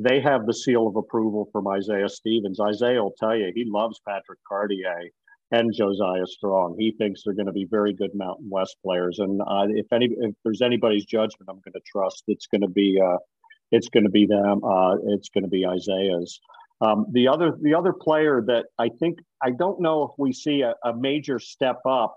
they 0.00 0.20
have 0.20 0.46
the 0.46 0.54
seal 0.54 0.86
of 0.86 0.96
approval 0.96 1.48
from 1.52 1.68
Isaiah 1.68 2.08
Stevens. 2.08 2.58
Isaiah 2.58 3.02
will 3.02 3.14
tell 3.18 3.36
you 3.36 3.52
he 3.54 3.64
loves 3.66 4.00
Patrick 4.08 4.38
Cartier 4.48 5.10
and 5.50 5.74
Josiah 5.74 6.26
Strong. 6.26 6.76
He 6.78 6.94
thinks 6.96 7.22
they're 7.22 7.34
going 7.34 7.46
to 7.46 7.52
be 7.52 7.66
very 7.70 7.92
good 7.92 8.10
Mountain 8.14 8.48
West 8.48 8.76
players. 8.82 9.18
And 9.18 9.42
uh, 9.42 9.66
if 9.68 9.92
any, 9.92 10.08
if 10.20 10.34
there's 10.42 10.62
anybody's 10.62 11.04
judgment, 11.04 11.48
I'm 11.48 11.60
going 11.64 11.74
to 11.74 11.80
trust. 11.84 12.24
It's 12.28 12.46
going 12.46 12.62
to 12.62 12.68
be, 12.68 12.98
uh, 13.04 13.18
it's 13.72 13.88
going 13.88 14.04
to 14.04 14.10
be 14.10 14.26
them. 14.26 14.64
Uh, 14.64 14.96
it's 15.08 15.28
going 15.28 15.44
to 15.44 15.50
be 15.50 15.66
Isaiah's. 15.66 16.40
Um, 16.80 17.04
the 17.12 17.28
other, 17.28 17.58
the 17.60 17.74
other 17.74 17.92
player 17.92 18.42
that 18.46 18.66
I 18.78 18.88
think 18.88 19.18
I 19.42 19.50
don't 19.50 19.80
know 19.80 20.04
if 20.04 20.12
we 20.16 20.32
see 20.32 20.62
a, 20.62 20.74
a 20.82 20.96
major 20.96 21.38
step 21.38 21.80
up, 21.86 22.16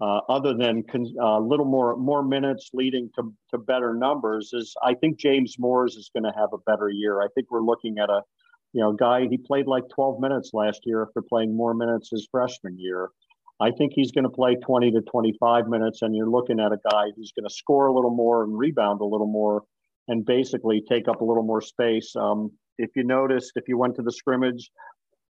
uh, 0.00 0.20
other 0.28 0.54
than 0.54 0.84
a 0.92 1.22
uh, 1.22 1.40
little 1.40 1.66
more 1.66 1.96
more 1.96 2.22
minutes 2.22 2.70
leading 2.72 3.10
to, 3.16 3.32
to 3.50 3.58
better 3.58 3.94
numbers, 3.94 4.50
is 4.52 4.74
I 4.82 4.94
think 4.94 5.18
James 5.18 5.56
Moors 5.58 5.96
is 5.96 6.10
going 6.14 6.24
to 6.24 6.38
have 6.38 6.50
a 6.52 6.58
better 6.58 6.88
year. 6.88 7.20
I 7.20 7.28
think 7.34 7.50
we're 7.50 7.62
looking 7.62 7.98
at 7.98 8.08
a 8.08 8.22
you 8.72 8.80
know, 8.80 8.92
guy, 8.92 9.26
he 9.28 9.36
played 9.36 9.66
like 9.66 9.88
12 9.88 10.20
minutes 10.20 10.50
last 10.52 10.82
year 10.84 11.02
after 11.02 11.22
playing 11.22 11.56
more 11.56 11.74
minutes 11.74 12.10
his 12.10 12.28
freshman 12.30 12.78
year. 12.78 13.10
I 13.58 13.70
think 13.72 13.92
he's 13.94 14.12
going 14.12 14.24
to 14.24 14.30
play 14.30 14.54
20 14.54 14.92
to 14.92 15.02
25 15.02 15.68
minutes, 15.68 16.02
and 16.02 16.14
you're 16.14 16.30
looking 16.30 16.60
at 16.60 16.72
a 16.72 16.78
guy 16.90 17.06
who's 17.14 17.32
going 17.32 17.46
to 17.48 17.54
score 17.54 17.88
a 17.88 17.92
little 17.92 18.14
more 18.14 18.42
and 18.42 18.56
rebound 18.56 19.00
a 19.00 19.04
little 19.04 19.26
more 19.26 19.64
and 20.08 20.24
basically 20.24 20.82
take 20.88 21.08
up 21.08 21.20
a 21.20 21.24
little 21.24 21.42
more 21.42 21.60
space. 21.60 22.14
Um, 22.16 22.52
if 22.78 22.90
you 22.96 23.04
noticed, 23.04 23.52
if 23.56 23.68
you 23.68 23.76
went 23.76 23.96
to 23.96 24.02
the 24.02 24.12
scrimmage, 24.12 24.70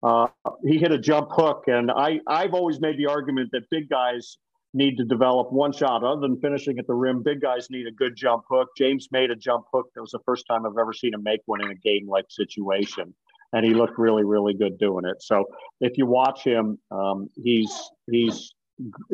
uh, 0.03 0.27
he 0.63 0.77
hit 0.77 0.91
a 0.91 0.99
jump 0.99 1.29
hook. 1.31 1.63
And 1.67 1.89
I, 1.89 2.19
I've 2.27 2.53
always 2.53 2.79
made 2.79 2.97
the 2.97 3.07
argument 3.07 3.49
that 3.53 3.63
big 3.71 3.89
guys 3.89 4.37
need 4.73 4.95
to 4.97 5.03
develop 5.03 5.51
one 5.51 5.73
shot 5.73 6.03
other 6.03 6.21
than 6.21 6.39
finishing 6.39 6.79
at 6.79 6.87
the 6.87 6.93
rim. 6.93 7.21
Big 7.23 7.41
guys 7.41 7.67
need 7.69 7.87
a 7.87 7.91
good 7.91 8.15
jump 8.15 8.43
hook. 8.49 8.69
James 8.77 9.09
made 9.11 9.29
a 9.31 9.35
jump 9.35 9.65
hook. 9.73 9.87
That 9.95 10.01
was 10.01 10.11
the 10.11 10.19
first 10.25 10.45
time 10.49 10.65
I've 10.65 10.77
ever 10.79 10.93
seen 10.93 11.13
him 11.13 11.23
make 11.23 11.41
one 11.45 11.61
in 11.61 11.71
a 11.71 11.75
game 11.75 12.07
like 12.07 12.25
situation. 12.29 13.13
And 13.53 13.65
he 13.65 13.73
looked 13.73 13.97
really, 13.97 14.23
really 14.23 14.53
good 14.53 14.77
doing 14.77 15.05
it. 15.05 15.21
So 15.21 15.45
if 15.81 15.97
you 15.97 16.05
watch 16.05 16.43
him, 16.43 16.79
um, 16.89 17.27
he's 17.35 17.71
he's 18.09 18.53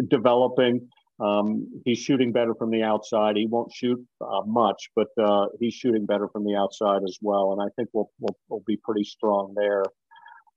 developing. 0.10 0.88
Um, 1.20 1.68
he's 1.84 1.98
shooting 1.98 2.32
better 2.32 2.54
from 2.54 2.70
the 2.70 2.84
outside. 2.84 3.36
He 3.36 3.48
won't 3.48 3.74
shoot 3.74 4.00
uh, 4.22 4.42
much, 4.46 4.92
but 4.96 5.08
uh, 5.20 5.48
he's 5.60 5.74
shooting 5.74 6.06
better 6.06 6.28
from 6.28 6.46
the 6.46 6.56
outside 6.56 7.02
as 7.04 7.18
well. 7.20 7.54
And 7.54 7.62
I 7.62 7.74
think 7.76 7.90
we'll 7.94 8.12
we'll, 8.20 8.38
we'll 8.48 8.64
be 8.68 8.78
pretty 8.84 9.04
strong 9.04 9.56
there. 9.56 9.84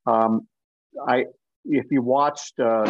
Um, 0.07 0.47
I 1.09 1.25
if 1.65 1.87
you 1.91 2.03
watched 2.03 2.61
uh, 2.61 2.85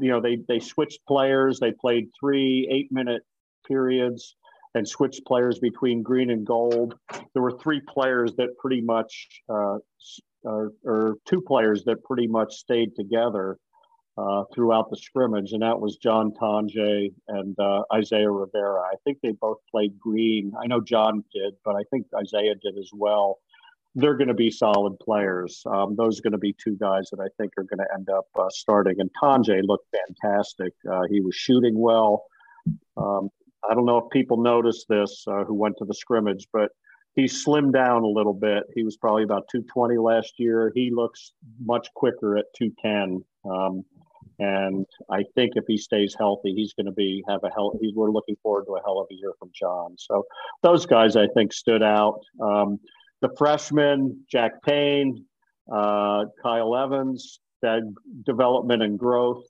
you 0.00 0.10
know, 0.10 0.20
they 0.20 0.38
they 0.48 0.60
switched 0.60 1.00
players. 1.06 1.58
They 1.60 1.72
played 1.72 2.08
three 2.18 2.68
eight 2.70 2.90
minute 2.92 3.22
periods 3.66 4.36
and 4.74 4.88
switched 4.88 5.24
players 5.24 5.58
between 5.58 6.02
green 6.02 6.30
and 6.30 6.44
gold. 6.44 6.94
There 7.32 7.42
were 7.42 7.58
three 7.58 7.80
players 7.88 8.34
that 8.36 8.58
pretty 8.58 8.80
much, 8.80 9.28
uh, 9.48 9.78
or, 10.42 10.72
or, 10.84 11.14
two 11.26 11.40
players 11.40 11.84
that 11.84 12.02
pretty 12.02 12.26
much 12.26 12.54
stayed 12.54 12.96
together 12.96 13.56
uh, 14.18 14.44
throughout 14.52 14.90
the 14.90 14.96
scrimmage, 14.96 15.52
and 15.52 15.62
that 15.62 15.78
was 15.78 15.96
John 15.96 16.32
Tonje 16.40 17.12
and 17.28 17.58
uh, 17.58 17.82
Isaiah 17.92 18.30
Rivera. 18.30 18.80
I 18.80 18.96
think 19.04 19.18
they 19.22 19.32
both 19.40 19.58
played 19.70 19.98
green. 19.98 20.52
I 20.60 20.66
know 20.66 20.80
John 20.80 21.24
did, 21.32 21.54
but 21.64 21.76
I 21.76 21.82
think 21.90 22.06
Isaiah 22.18 22.54
did 22.60 22.76
as 22.78 22.90
well 22.92 23.38
they're 23.94 24.16
going 24.16 24.28
to 24.28 24.34
be 24.34 24.50
solid 24.50 24.98
players. 24.98 25.62
Um, 25.66 25.94
those 25.96 26.18
are 26.18 26.22
going 26.22 26.32
to 26.32 26.38
be 26.38 26.54
two 26.62 26.76
guys 26.76 27.08
that 27.10 27.20
I 27.20 27.28
think 27.38 27.52
are 27.56 27.64
going 27.64 27.78
to 27.78 27.94
end 27.94 28.08
up 28.10 28.26
uh, 28.38 28.48
starting. 28.50 28.96
And 28.98 29.10
Tonje 29.22 29.60
looked 29.64 29.86
fantastic. 30.08 30.72
Uh, 30.90 31.02
he 31.08 31.20
was 31.20 31.34
shooting 31.34 31.78
well. 31.78 32.24
Um, 32.96 33.30
I 33.68 33.74
don't 33.74 33.86
know 33.86 33.98
if 33.98 34.10
people 34.10 34.42
noticed 34.42 34.86
this 34.88 35.24
uh, 35.28 35.44
who 35.44 35.54
went 35.54 35.76
to 35.78 35.84
the 35.84 35.94
scrimmage, 35.94 36.48
but 36.52 36.70
he 37.14 37.24
slimmed 37.24 37.72
down 37.72 38.02
a 38.02 38.08
little 38.08 38.34
bit. 38.34 38.64
He 38.74 38.82
was 38.82 38.96
probably 38.96 39.22
about 39.22 39.44
220 39.50 39.96
last 39.98 40.34
year. 40.38 40.72
He 40.74 40.90
looks 40.92 41.32
much 41.64 41.88
quicker 41.94 42.36
at 42.36 42.46
210. 42.58 43.24
Um, 43.48 43.84
and 44.40 44.84
I 45.10 45.22
think 45.36 45.52
if 45.54 45.64
he 45.68 45.76
stays 45.76 46.16
healthy, 46.18 46.54
he's 46.54 46.72
going 46.74 46.86
to 46.86 46.92
be 46.92 47.22
have 47.28 47.44
a 47.44 47.50
hell. 47.50 47.78
We're 47.94 48.10
looking 48.10 48.36
forward 48.42 48.64
to 48.66 48.74
a 48.74 48.80
hell 48.84 48.98
of 48.98 49.06
a 49.12 49.14
year 49.14 49.32
from 49.38 49.50
John. 49.54 49.94
So 49.96 50.24
those 50.62 50.86
guys 50.86 51.14
I 51.14 51.28
think 51.28 51.52
stood 51.52 51.84
out. 51.84 52.20
Um, 52.42 52.80
the 53.20 53.30
freshmen, 53.36 54.24
Jack 54.30 54.62
Payne, 54.62 55.24
uh, 55.72 56.24
Kyle 56.42 56.76
Evans, 56.76 57.40
that 57.62 57.82
development 58.24 58.82
and 58.82 58.98
growth. 58.98 59.44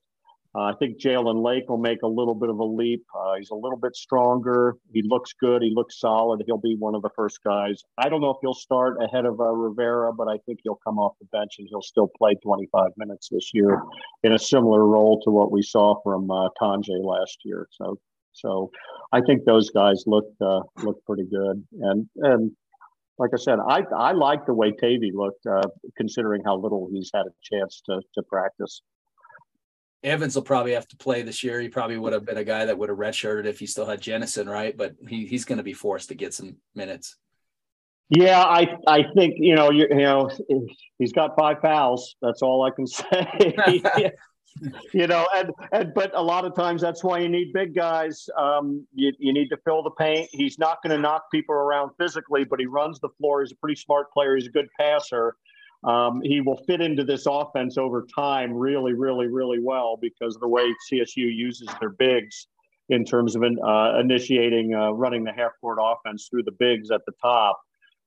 Uh, 0.56 0.62
I 0.62 0.72
think 0.78 1.00
Jalen 1.00 1.42
Lake 1.42 1.68
will 1.68 1.78
make 1.78 2.02
a 2.02 2.06
little 2.06 2.34
bit 2.34 2.48
of 2.48 2.60
a 2.60 2.64
leap. 2.64 3.04
Uh, 3.12 3.34
he's 3.38 3.50
a 3.50 3.56
little 3.56 3.76
bit 3.76 3.96
stronger. 3.96 4.76
He 4.92 5.02
looks 5.02 5.32
good. 5.32 5.62
He 5.62 5.72
looks 5.74 5.98
solid. 5.98 6.44
He'll 6.46 6.58
be 6.58 6.76
one 6.78 6.94
of 6.94 7.02
the 7.02 7.10
first 7.16 7.40
guys. 7.42 7.82
I 7.98 8.08
don't 8.08 8.20
know 8.20 8.30
if 8.30 8.36
he'll 8.40 8.54
start 8.54 9.02
ahead 9.02 9.24
of 9.24 9.40
uh, 9.40 9.50
Rivera, 9.50 10.12
but 10.12 10.28
I 10.28 10.38
think 10.46 10.60
he'll 10.62 10.78
come 10.86 10.98
off 11.00 11.14
the 11.18 11.26
bench 11.36 11.56
and 11.58 11.66
he'll 11.68 11.82
still 11.82 12.08
play 12.16 12.36
25 12.36 12.90
minutes 12.96 13.28
this 13.32 13.50
year 13.52 13.82
in 14.22 14.32
a 14.32 14.38
similar 14.38 14.86
role 14.86 15.20
to 15.22 15.30
what 15.32 15.50
we 15.50 15.60
saw 15.60 16.00
from 16.04 16.30
uh, 16.30 16.48
Tonje 16.62 17.02
last 17.02 17.38
year. 17.44 17.66
So, 17.72 17.98
so 18.32 18.70
I 19.10 19.22
think 19.22 19.44
those 19.44 19.70
guys 19.70 20.04
look 20.06 20.26
uh, 20.40 20.60
look 20.84 21.04
pretty 21.04 21.24
good. 21.24 21.64
And 21.80 22.08
and 22.18 22.52
like 23.18 23.30
I 23.32 23.38
said, 23.38 23.58
I 23.60 23.82
I 23.96 24.12
like 24.12 24.46
the 24.46 24.54
way 24.54 24.72
Tavy 24.72 25.12
looked, 25.14 25.46
uh, 25.46 25.62
considering 25.96 26.42
how 26.44 26.56
little 26.56 26.88
he's 26.92 27.10
had 27.14 27.26
a 27.26 27.32
chance 27.42 27.82
to 27.86 28.00
to 28.14 28.22
practice. 28.22 28.82
Evans 30.02 30.34
will 30.34 30.42
probably 30.42 30.72
have 30.72 30.86
to 30.88 30.96
play 30.96 31.22
this 31.22 31.42
year. 31.42 31.60
He 31.60 31.68
probably 31.68 31.96
would 31.96 32.12
have 32.12 32.26
been 32.26 32.36
a 32.36 32.44
guy 32.44 32.66
that 32.66 32.76
would 32.76 32.90
have 32.90 32.98
redshirted 32.98 33.46
if 33.46 33.58
he 33.58 33.66
still 33.66 33.86
had 33.86 34.02
Jennison, 34.02 34.46
right? 34.46 34.76
But 34.76 34.96
he, 35.08 35.26
he's 35.26 35.46
going 35.46 35.56
to 35.56 35.64
be 35.64 35.72
forced 35.72 36.10
to 36.10 36.14
get 36.14 36.34
some 36.34 36.56
minutes. 36.74 37.16
Yeah, 38.10 38.42
I 38.42 38.76
I 38.86 39.04
think 39.16 39.36
you 39.38 39.54
know 39.54 39.70
you, 39.70 39.86
you 39.88 39.96
know 39.96 40.30
he's 40.98 41.12
got 41.12 41.36
five 41.38 41.60
fouls. 41.60 42.16
That's 42.20 42.42
all 42.42 42.62
I 42.62 42.70
can 42.70 42.86
say. 42.86 44.12
you 44.92 45.06
know, 45.06 45.26
and, 45.34 45.50
and 45.72 45.92
but 45.94 46.12
a 46.14 46.22
lot 46.22 46.44
of 46.44 46.54
times 46.54 46.80
that's 46.80 47.02
why 47.02 47.18
you 47.18 47.28
need 47.28 47.52
big 47.52 47.74
guys. 47.74 48.28
Um, 48.38 48.86
you, 48.94 49.12
you 49.18 49.32
need 49.32 49.48
to 49.48 49.56
fill 49.64 49.82
the 49.82 49.90
paint. 49.90 50.28
He's 50.32 50.58
not 50.58 50.82
going 50.82 50.94
to 50.94 51.00
knock 51.00 51.30
people 51.30 51.54
around 51.54 51.90
physically, 51.98 52.44
but 52.44 52.60
he 52.60 52.66
runs 52.66 53.00
the 53.00 53.08
floor. 53.18 53.42
He's 53.42 53.52
a 53.52 53.56
pretty 53.56 53.80
smart 53.80 54.12
player. 54.12 54.36
He's 54.36 54.46
a 54.46 54.50
good 54.50 54.68
passer. 54.78 55.36
Um, 55.84 56.22
he 56.22 56.40
will 56.40 56.56
fit 56.66 56.80
into 56.80 57.04
this 57.04 57.26
offense 57.26 57.76
over 57.76 58.06
time 58.14 58.52
really, 58.52 58.94
really, 58.94 59.26
really 59.26 59.58
well 59.60 59.98
because 60.00 60.34
of 60.34 60.40
the 60.40 60.48
way 60.48 60.62
CSU 60.90 61.16
uses 61.16 61.68
their 61.78 61.90
bigs 61.90 62.46
in 62.88 63.04
terms 63.04 63.36
of 63.36 63.42
uh, 63.42 63.98
initiating, 63.98 64.74
uh, 64.74 64.90
running 64.90 65.24
the 65.24 65.32
half 65.32 65.52
court 65.60 65.78
offense 65.80 66.28
through 66.30 66.42
the 66.44 66.52
bigs 66.52 66.90
at 66.90 67.02
the 67.06 67.12
top. 67.20 67.60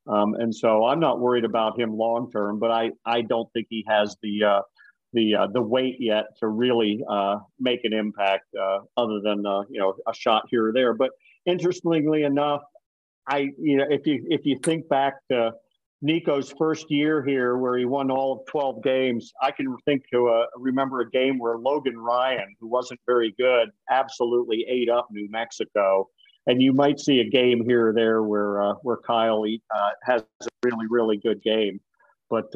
Um, 0.08 0.36
and 0.36 0.56
so 0.56 0.86
I'm 0.86 1.00
not 1.00 1.20
worried 1.20 1.46
about 1.46 1.80
him 1.80 1.96
long 1.96 2.32
term, 2.32 2.60
but 2.60 2.72
I, 2.72 2.92
I 3.06 3.22
don't 3.22 3.52
think 3.54 3.68
he 3.70 3.86
has 3.88 4.16
the 4.22 4.44
uh, 4.44 4.62
the 5.14 5.36
uh, 5.36 5.48
the 5.48 5.62
weight 5.62 5.98
yet 6.00 6.26
to 6.40 6.48
really 6.48 7.04
uh, 7.10 7.38
make 7.60 7.84
an 7.84 7.94
impact, 7.94 8.46
uh, 8.60 8.80
other 8.98 9.20
than 9.22 9.46
uh, 9.46 9.62
you 9.70 9.80
know 9.80 9.96
a 10.08 10.14
shot 10.14 10.44
here 10.50 10.68
or 10.68 10.74
there. 10.74 10.94
But 10.94 11.12
interestingly 11.46 12.24
enough, 12.24 12.62
I 13.28 13.50
you 13.60 13.78
know 13.78 13.86
if 13.90 14.06
you 14.06 14.26
if 14.30 14.46
you 14.46 14.60
think 14.64 14.88
back 14.90 15.16
to 15.32 15.54
Niko's 16.02 16.54
first 16.58 16.92
year 16.92 17.24
here, 17.24 17.58
where 17.58 17.78
he 17.78 17.86
won 17.86 18.12
all 18.12 18.34
of 18.34 18.46
twelve 18.48 18.84
games, 18.84 19.32
I 19.42 19.52
can 19.52 19.76
think 19.86 20.04
to 20.12 20.28
a, 20.28 20.46
remember 20.56 21.02
a 21.02 21.10
game 21.10 21.40
where 21.40 21.58
Logan 21.58 21.98
Ryan, 21.98 22.56
who 22.60 22.68
wasn't 22.68 23.00
very 23.06 23.34
good, 23.38 23.70
absolutely 23.90 24.66
ate 24.68 24.90
up 24.90 25.08
New 25.12 25.30
Mexico. 25.30 26.10
And 26.50 26.62
you 26.62 26.72
might 26.72 26.98
see 26.98 27.20
a 27.20 27.30
game 27.30 27.66
here 27.66 27.90
or 27.90 27.94
there 27.94 28.24
where 28.24 28.62
uh, 28.62 28.74
where 28.84 28.98
Kyle 28.98 29.44
uh, 29.44 29.90
has 30.04 30.22
a 30.42 30.48
really 30.64 30.88
really 30.90 31.18
good 31.18 31.42
game, 31.42 31.80
but 32.30 32.54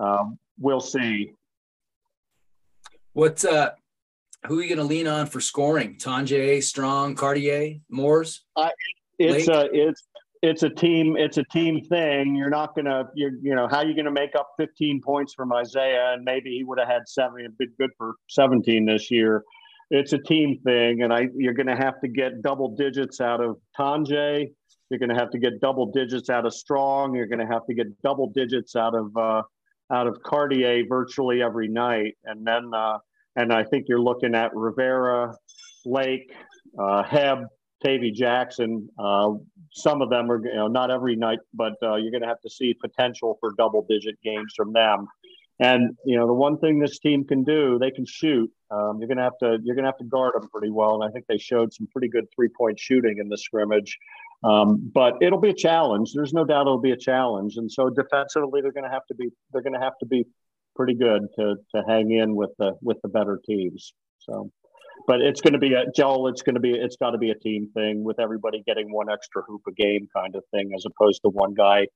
um, 0.00 0.38
we'll 0.58 0.80
see. 0.80 1.32
What 3.14 3.44
uh 3.44 3.70
who 4.46 4.58
are 4.58 4.62
you 4.62 4.68
going 4.68 4.78
to 4.78 4.84
lean 4.84 5.06
on 5.06 5.26
for 5.26 5.40
scoring? 5.40 5.96
Tonje, 5.96 6.62
Strong, 6.62 7.14
Cartier, 7.14 7.76
Moors? 7.88 8.44
Uh, 8.56 8.68
it's 9.18 9.48
Lake? 9.48 9.56
a 9.56 9.68
it's 9.72 10.02
it's 10.42 10.62
a 10.64 10.68
team 10.68 11.16
it's 11.16 11.38
a 11.38 11.44
team 11.44 11.80
thing. 11.80 12.34
You're 12.34 12.50
not 12.50 12.74
gonna 12.74 13.08
you 13.14 13.38
you 13.40 13.54
know 13.54 13.68
how 13.68 13.82
you 13.82 13.94
going 13.94 14.04
to 14.04 14.10
make 14.10 14.34
up 14.34 14.50
15 14.58 15.00
points 15.00 15.32
from 15.32 15.52
Isaiah 15.52 16.12
and 16.12 16.24
maybe 16.24 16.50
he 16.50 16.64
would 16.64 16.78
have 16.80 16.88
had 16.88 17.08
seven 17.08 17.44
and 17.44 17.56
been 17.56 17.72
good 17.78 17.90
for 17.96 18.16
17 18.28 18.84
this 18.84 19.10
year. 19.12 19.44
It's 19.90 20.12
a 20.12 20.18
team 20.18 20.58
thing, 20.64 21.02
and 21.02 21.12
I 21.12 21.28
you're 21.36 21.54
going 21.54 21.68
to 21.68 21.76
have 21.76 22.00
to 22.00 22.08
get 22.08 22.42
double 22.42 22.74
digits 22.74 23.20
out 23.20 23.40
of 23.40 23.58
Tonje. 23.78 24.50
You're 24.90 24.98
going 24.98 25.10
to 25.10 25.14
have 25.14 25.30
to 25.30 25.38
get 25.38 25.60
double 25.60 25.86
digits 25.86 26.30
out 26.30 26.46
of 26.46 26.52
Strong. 26.52 27.14
You're 27.14 27.26
going 27.26 27.38
to 27.38 27.46
have 27.46 27.64
to 27.66 27.74
get 27.74 27.86
double 28.02 28.30
digits 28.30 28.74
out 28.74 28.94
of 28.94 29.16
uh, 29.16 29.42
out 29.92 30.06
of 30.06 30.22
Cartier 30.22 30.84
virtually 30.88 31.42
every 31.42 31.68
night, 31.68 32.16
and 32.24 32.46
then 32.46 32.70
uh, 32.74 32.98
and 33.36 33.52
I 33.52 33.64
think 33.64 33.86
you're 33.88 34.00
looking 34.00 34.34
at 34.34 34.54
Rivera, 34.54 35.34
Lake, 35.84 36.32
uh, 36.78 37.02
Hebb, 37.02 37.46
Tavy 37.84 38.10
Jackson. 38.10 38.88
Uh, 38.98 39.32
some 39.72 40.00
of 40.02 40.10
them 40.10 40.30
are, 40.30 40.44
you 40.44 40.54
know, 40.54 40.68
not 40.68 40.90
every 40.90 41.16
night, 41.16 41.40
but 41.52 41.74
uh, 41.82 41.96
you're 41.96 42.10
going 42.10 42.22
to 42.22 42.28
have 42.28 42.40
to 42.42 42.50
see 42.50 42.74
potential 42.74 43.36
for 43.40 43.52
double 43.58 43.84
digit 43.88 44.14
games 44.22 44.52
from 44.56 44.72
them. 44.72 45.06
And 45.60 45.96
you 46.04 46.16
know, 46.16 46.26
the 46.26 46.34
one 46.34 46.58
thing 46.58 46.78
this 46.78 46.98
team 46.98 47.24
can 47.24 47.44
do, 47.44 47.78
they 47.78 47.90
can 47.90 48.04
shoot. 48.06 48.50
Um, 48.70 48.98
you're 48.98 49.08
gonna 49.08 49.22
have 49.22 49.38
to 49.40 49.58
you're 49.62 49.76
gonna 49.76 49.88
have 49.88 49.98
to 49.98 50.04
guard 50.04 50.34
them 50.34 50.48
pretty 50.48 50.70
well, 50.70 51.00
and 51.00 51.08
I 51.08 51.12
think 51.12 51.26
they 51.28 51.38
showed 51.38 51.72
some 51.72 51.86
pretty 51.92 52.08
good 52.08 52.24
three 52.34 52.48
point 52.48 52.78
shooting 52.80 53.18
in 53.18 53.28
the 53.28 53.38
scrimmage. 53.38 53.98
Um, 54.42 54.90
but 54.92 55.14
it'll 55.22 55.40
be 55.40 55.50
a 55.50 55.54
challenge. 55.54 56.12
There's 56.14 56.32
no 56.32 56.44
doubt 56.44 56.62
it'll 56.62 56.80
be 56.80 56.90
a 56.90 56.96
challenge, 56.96 57.56
and 57.56 57.70
so 57.70 57.88
defensively, 57.88 58.62
they're 58.62 58.72
gonna 58.72 58.90
have 58.90 59.06
to 59.06 59.14
be 59.14 59.30
they're 59.52 59.62
gonna 59.62 59.80
have 59.80 59.96
to 60.00 60.06
be 60.06 60.26
pretty 60.74 60.94
good 60.94 61.22
to 61.36 61.56
to 61.74 61.82
hang 61.86 62.10
in 62.10 62.34
with 62.34 62.50
the 62.58 62.72
with 62.82 63.00
the 63.02 63.08
better 63.08 63.40
teams. 63.46 63.94
So, 64.18 64.50
but 65.06 65.20
it's 65.20 65.40
going 65.40 65.52
to 65.52 65.58
be 65.58 65.74
a 65.74 65.84
Joel. 65.94 66.28
It's 66.28 66.42
going 66.42 66.54
to 66.54 66.60
be 66.60 66.72
it's 66.72 66.96
got 66.96 67.10
to 67.10 67.18
be 67.18 67.30
a 67.30 67.34
team 67.34 67.70
thing 67.74 68.02
with 68.02 68.18
everybody 68.18 68.62
getting 68.66 68.92
one 68.92 69.10
extra 69.10 69.42
hoop 69.42 69.62
a 69.68 69.72
game 69.72 70.08
kind 70.14 70.34
of 70.34 70.44
thing, 70.50 70.72
as 70.74 70.84
opposed 70.86 71.22
to 71.22 71.28
one 71.28 71.54
guy. 71.54 71.86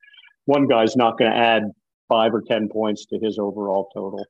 One 0.45 0.67
guy's 0.67 0.97
not 0.97 1.19
going 1.19 1.31
to 1.31 1.37
add 1.37 1.65
five 2.09 2.35
or 2.35 2.43
ten 2.43 2.69
points 2.69 3.07
to 3.07 3.19
his 3.19 3.39
overall 3.39 3.91
total. 3.95 4.27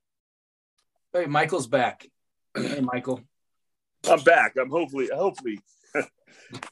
Hey, 1.13 1.27
Michael's 1.27 1.67
back. 1.67 2.07
Hey, 2.55 2.81
Michael. 2.81 3.21
I'm 4.09 4.23
back. 4.23 4.57
I'm 4.61 4.71
hopefully 4.71 5.09
hopefully. 5.15 5.61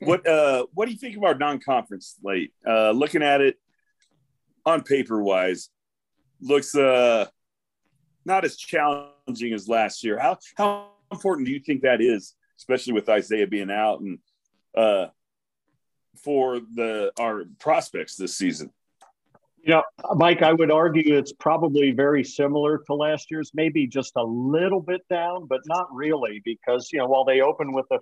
what 0.00 0.26
uh 0.26 0.66
what 0.74 0.86
do 0.86 0.92
you 0.92 0.98
think 0.98 1.16
of 1.16 1.24
our 1.24 1.34
non-conference 1.34 2.16
slate? 2.20 2.52
Uh 2.66 2.90
looking 2.90 3.22
at 3.22 3.40
it 3.40 3.56
on 4.64 4.82
paper 4.82 5.22
wise, 5.22 5.70
looks 6.40 6.74
uh 6.74 7.26
not 8.24 8.44
as 8.44 8.56
challenging 8.56 9.52
as 9.52 9.68
last 9.68 10.04
year. 10.04 10.18
How 10.18 10.38
how 10.56 10.88
important 11.10 11.46
do 11.46 11.52
you 11.52 11.60
think 11.60 11.82
that 11.82 12.00
is, 12.00 12.34
especially 12.58 12.92
with 12.92 13.08
Isaiah 13.08 13.46
being 13.46 13.70
out 13.70 14.00
and 14.00 14.18
uh 14.76 15.06
for 16.22 16.60
the 16.60 17.12
our 17.18 17.44
prospects 17.58 18.16
this 18.16 18.36
season? 18.36 18.70
You 19.66 19.72
know, 19.72 19.82
Mike, 20.14 20.42
I 20.42 20.52
would 20.52 20.70
argue 20.70 21.18
it's 21.18 21.32
probably 21.32 21.90
very 21.90 22.22
similar 22.22 22.78
to 22.86 22.94
last 22.94 23.32
year's, 23.32 23.50
maybe 23.52 23.88
just 23.88 24.12
a 24.14 24.22
little 24.22 24.80
bit 24.80 25.00
down, 25.10 25.46
but 25.48 25.60
not 25.66 25.88
really, 25.92 26.40
because 26.44 26.88
you 26.92 27.00
know, 27.00 27.08
while 27.08 27.24
they 27.24 27.40
open 27.40 27.72
with 27.72 27.86
a 27.90 27.98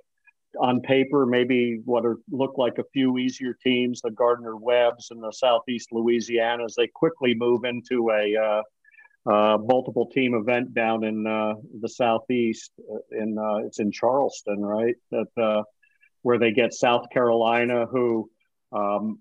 on 0.60 0.80
paper 0.82 1.26
maybe 1.26 1.80
what 1.84 2.04
are 2.04 2.18
look 2.30 2.58
like 2.58 2.78
a 2.78 2.84
few 2.92 3.16
easier 3.16 3.56
teams, 3.64 4.02
the 4.02 4.10
Gardner 4.10 4.56
Webbs 4.56 5.10
and 5.10 5.22
the 5.22 5.32
Southeast 5.32 5.88
Louisianas, 5.90 6.74
they 6.76 6.86
quickly 6.86 7.34
move 7.34 7.64
into 7.64 8.10
a 8.10 8.36
uh, 8.36 8.62
uh, 9.32 9.58
multiple 9.58 10.10
team 10.10 10.34
event 10.34 10.74
down 10.74 11.02
in 11.02 11.26
uh, 11.26 11.54
the 11.80 11.88
southeast. 11.88 12.72
Uh, 12.78 12.98
in 13.22 13.38
uh, 13.38 13.66
it's 13.66 13.80
in 13.80 13.90
Charleston, 13.90 14.60
right? 14.60 14.96
That 15.10 15.42
uh, 15.42 15.62
where 16.20 16.38
they 16.38 16.52
get 16.52 16.74
South 16.74 17.08
Carolina, 17.10 17.86
who 17.86 18.30
um, 18.70 19.18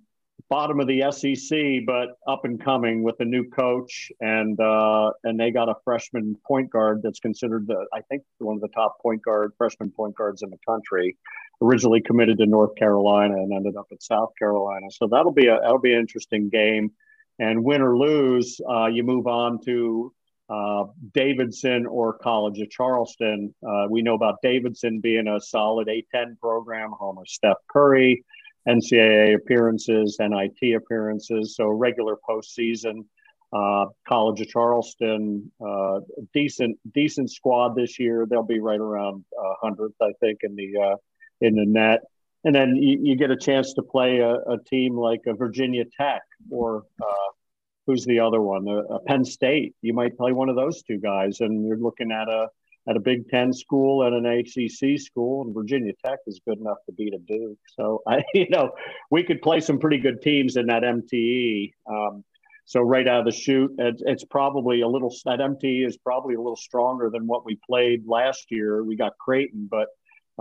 bottom 0.50 0.80
of 0.80 0.88
the 0.88 1.04
SEC, 1.12 1.86
but 1.86 2.18
up 2.28 2.46
and 2.46 2.64
coming 2.64 3.04
with 3.04 3.16
a 3.20 3.26
new 3.26 3.50
coach, 3.50 4.12
and 4.20 4.60
uh, 4.60 5.12
and 5.24 5.40
they 5.40 5.52
got 5.52 5.70
a 5.70 5.76
freshman 5.84 6.38
point 6.46 6.70
guard 6.70 7.02
that's 7.04 7.20
considered 7.20 7.68
the 7.68 7.86
I 7.94 8.02
think 8.02 8.24
one 8.40 8.56
of 8.56 8.62
the 8.62 8.68
top 8.70 9.02
point 9.02 9.24
guard 9.24 9.54
freshman 9.58 9.92
point 9.92 10.16
guards 10.16 10.42
in 10.42 10.50
the 10.50 10.60
country. 10.68 11.18
Originally 11.62 12.02
committed 12.02 12.40
to 12.40 12.46
North 12.46 12.76
Carolina 12.76 13.36
and 13.36 13.54
ended 13.54 13.78
up 13.78 13.88
at 13.92 14.04
South 14.04 14.32
Carolina. 14.38 14.88
So 14.92 15.08
that'll 15.08 15.32
be 15.32 15.48
a 15.48 15.60
that'll 15.62 15.80
be 15.80 15.94
an 15.94 16.00
interesting 16.00 16.50
game. 16.50 16.92
And 17.40 17.64
win 17.64 17.82
or 17.82 17.98
lose, 17.98 18.60
uh, 18.70 18.88
you 18.88 19.04
move 19.04 19.28
on 19.28 19.60
to 19.66 20.14
uh, 20.50 20.84
Davidson 21.14 21.86
or 21.86 22.14
College 22.14 22.60
of 22.60 22.70
Charleston. 22.70 23.56
Uh, 23.68 23.88
we 23.90 24.02
know 24.02 24.14
about 24.14 24.36
Davidson 24.44 25.00
being 25.00 25.28
a 25.28 25.40
solid 25.40 25.88
A10 25.88 26.38
program, 26.40 26.92
home 26.92 27.18
of 27.18 27.28
Steph 27.28 27.58
Curry. 27.72 28.24
NCAA 28.68 29.36
appearances, 29.36 30.18
NIT 30.20 30.76
appearances, 30.76 31.56
so 31.56 31.68
regular 31.68 32.18
postseason. 32.28 33.06
Uh, 33.52 33.86
College 34.08 34.42
of 34.42 34.48
Charleston, 34.48 35.52
uh, 35.64 36.00
decent 36.34 36.76
decent 36.92 37.30
squad 37.30 37.76
this 37.76 38.00
year. 38.00 38.26
They'll 38.28 38.42
be 38.42 38.60
right 38.60 38.80
around 38.80 39.24
uh, 39.40 39.54
hundredth, 39.62 39.94
I 40.02 40.12
think, 40.20 40.40
in 40.42 40.56
the 40.56 40.72
uh, 40.82 40.96
in 41.40 41.56
the 41.56 41.66
NET. 41.66 42.02
And 42.46 42.56
then 42.56 42.76
you, 42.76 43.00
you, 43.02 43.16
get 43.16 43.32
a 43.32 43.38
chance 43.38 43.74
to 43.74 43.84
play 43.84 44.20
a, 44.20 44.34
a 44.34 44.58
team 44.66 44.98
like 44.98 45.22
a 45.28 45.34
Virginia 45.34 45.86
Tech 45.98 46.24
or 46.50 46.84
uh, 47.02 47.32
who's 47.86 48.06
the 48.06 48.20
other 48.20 48.42
one, 48.42 48.68
a, 48.68 48.78
a 48.96 49.00
Penn 49.02 49.24
State. 49.24 49.76
You 49.82 49.94
might 49.94 50.18
play 50.18 50.32
one 50.32 50.50
of 50.50 50.56
those 50.56 50.82
two 50.84 50.98
guys, 50.98 51.40
and 51.40 51.66
you're 51.66 51.78
looking 51.78 52.12
at 52.12 52.28
a 52.28 52.48
at 52.88 52.98
a 52.98 53.00
Big 53.00 53.30
Ten 53.30 53.54
school 53.54 54.04
and 54.04 54.26
an 54.26 54.26
ACC 54.26 55.00
school, 55.00 55.44
and 55.44 55.54
Virginia 55.54 55.94
Tech 56.06 56.20
is 56.28 56.42
good 56.46 56.60
enough 56.60 56.78
to 56.86 56.92
beat 56.92 57.14
a 57.14 57.20
Duke. 57.20 57.58
So 57.78 58.02
I, 58.08 58.24
you 58.34 58.50
know, 58.50 58.72
we 59.10 59.24
could 59.24 59.42
play 59.42 59.60
some 59.60 59.80
pretty 59.80 59.98
good 59.98 60.22
teams 60.22 60.58
in 60.58 60.68
that 60.68 60.84
MTE. 60.84 61.74
Um, 61.90 62.24
so 62.66 62.82
right 62.82 63.08
out 63.08 63.20
of 63.20 63.26
the 63.26 63.32
chute, 63.32 63.74
it's, 63.78 64.02
it's, 64.06 64.24
probably 64.24 64.82
a 64.82 64.88
little 64.88 65.14
that 65.26 65.40
MTE 65.40 65.86
is 65.86 65.98
probably 65.98 66.36
a 66.36 66.38
little 66.38 66.56
stronger 66.56 67.10
than 67.10 67.28
what 67.28 67.46
we 67.46 67.60
played 67.70 68.08
last 68.08 68.46
year. 68.50 68.84
We 68.84 68.96
got 68.96 69.18
Creighton, 69.18 69.68
but 69.70 69.90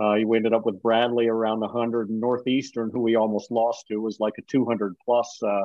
uh, 0.01 0.15
we 0.25 0.37
ended 0.37 0.53
up 0.53 0.65
with 0.65 0.81
Bradley 0.81 1.27
around 1.27 1.59
100, 1.59 2.09
and 2.09 2.21
Northeastern, 2.21 2.91
who 2.93 3.01
we 3.01 3.15
almost 3.15 3.51
lost 3.51 3.87
to, 3.89 3.97
was 3.97 4.19
like 4.19 4.33
a 4.39 4.41
200 4.43 4.95
plus 5.05 5.37
uh, 5.45 5.63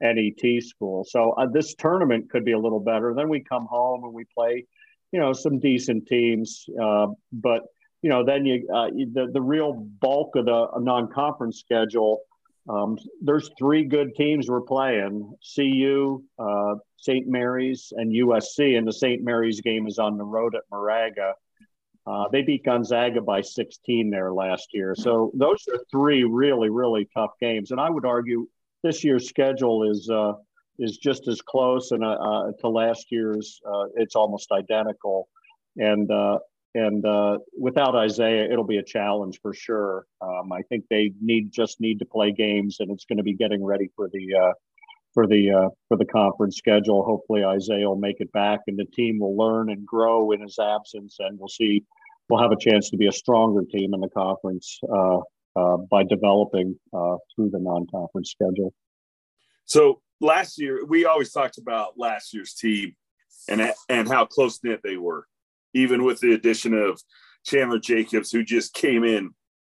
NET 0.00 0.62
school. 0.62 1.04
So 1.08 1.30
uh, 1.32 1.46
this 1.46 1.74
tournament 1.76 2.28
could 2.30 2.44
be 2.44 2.52
a 2.52 2.58
little 2.58 2.80
better. 2.80 3.14
Then 3.14 3.28
we 3.28 3.40
come 3.40 3.66
home 3.66 4.04
and 4.04 4.12
we 4.12 4.24
play 4.36 4.66
you 5.12 5.20
know 5.20 5.32
some 5.32 5.58
decent 5.58 6.06
teams, 6.06 6.66
uh, 6.80 7.06
but 7.32 7.62
you 8.02 8.10
know 8.10 8.24
then 8.24 8.44
you 8.44 8.68
uh, 8.72 8.88
the 9.12 9.30
the 9.32 9.42
real 9.42 9.72
bulk 9.72 10.36
of 10.36 10.46
the 10.46 10.68
non-conference 10.78 11.60
schedule. 11.60 12.20
Um, 12.68 12.98
there's 13.20 13.50
three 13.58 13.84
good 13.84 14.14
teams 14.14 14.48
we're 14.48 14.60
playing: 14.60 15.34
CU, 15.54 16.22
uh, 16.38 16.74
St. 16.96 17.26
Mary's, 17.26 17.92
and 17.96 18.12
USC. 18.12 18.76
And 18.76 18.86
the 18.86 18.92
St. 18.92 19.22
Mary's 19.22 19.60
game 19.60 19.86
is 19.86 19.98
on 19.98 20.16
the 20.16 20.24
road 20.24 20.54
at 20.54 20.62
Moraga. 20.70 21.34
Uh, 22.06 22.24
they 22.32 22.42
beat 22.42 22.64
Gonzaga 22.64 23.20
by 23.20 23.40
16 23.40 24.10
there 24.10 24.32
last 24.32 24.68
year. 24.72 24.94
So 24.96 25.30
those 25.34 25.64
are 25.72 25.78
three 25.90 26.24
really, 26.24 26.70
really 26.70 27.08
tough 27.14 27.32
games. 27.40 27.70
And 27.70 27.80
I 27.80 27.90
would 27.90 28.06
argue 28.06 28.48
this 28.82 29.04
year's 29.04 29.28
schedule 29.28 29.88
is 29.88 30.08
uh, 30.10 30.32
is 30.80 30.96
just 30.96 31.28
as 31.28 31.40
close 31.42 31.92
and 31.92 32.02
uh, 32.02 32.12
uh, 32.12 32.52
to 32.60 32.68
last 32.68 33.12
year's. 33.12 33.60
Uh, 33.66 33.84
it's 33.96 34.16
almost 34.16 34.50
identical, 34.50 35.28
and 35.76 36.10
uh, 36.10 36.38
and 36.74 37.04
uh, 37.04 37.38
without 37.58 37.94
Isaiah, 37.94 38.50
it'll 38.50 38.64
be 38.64 38.78
a 38.78 38.82
challenge 38.82 39.38
for 39.42 39.52
sure. 39.52 40.06
Um, 40.20 40.52
I 40.52 40.62
think 40.62 40.84
they 40.90 41.12
need 41.20 41.52
just 41.52 41.80
need 41.80 41.98
to 41.98 42.06
play 42.06 42.32
games, 42.32 42.78
and 42.80 42.90
it's 42.90 43.04
going 43.04 43.18
to 43.18 43.22
be 43.22 43.34
getting 43.34 43.64
ready 43.64 43.90
for 43.94 44.08
the 44.12 44.34
uh, 44.34 44.52
for 45.12 45.26
the 45.26 45.70
for 45.88 45.96
the 45.98 46.06
conference 46.06 46.56
schedule. 46.56 47.04
Hopefully, 47.04 47.44
Isaiah 47.44 47.86
will 47.86 47.96
make 47.96 48.20
it 48.20 48.32
back, 48.32 48.60
and 48.66 48.78
the 48.78 48.86
team 48.86 49.18
will 49.20 49.36
learn 49.36 49.70
and 49.70 49.86
grow 49.86 50.32
in 50.32 50.40
his 50.40 50.58
absence, 50.58 51.16
and 51.20 51.38
we'll 51.38 51.48
see. 51.48 51.84
We'll 52.28 52.40
have 52.40 52.52
a 52.52 52.70
chance 52.70 52.90
to 52.90 52.96
be 52.96 53.08
a 53.08 53.12
stronger 53.12 53.62
team 53.64 53.92
in 53.92 54.00
the 54.00 54.08
conference 54.08 54.78
by 55.90 56.04
developing 56.04 56.78
through 56.92 57.50
the 57.50 57.58
non-conference 57.58 58.30
schedule. 58.30 58.72
So 59.64 60.00
last 60.20 60.58
year 60.60 60.84
we 60.84 61.04
always 61.04 61.32
talked 61.32 61.58
about 61.58 61.98
last 61.98 62.32
year's 62.32 62.54
team 62.54 62.94
and 63.48 63.72
and 63.88 64.08
how 64.08 64.26
close 64.26 64.60
knit 64.62 64.80
they 64.82 64.96
were, 64.96 65.26
even 65.74 66.04
with 66.04 66.20
the 66.20 66.32
addition 66.32 66.74
of 66.74 67.00
Chandler 67.44 67.78
Jacobs, 67.78 68.30
who 68.30 68.44
just 68.44 68.74
came 68.74 69.04
in 69.04 69.30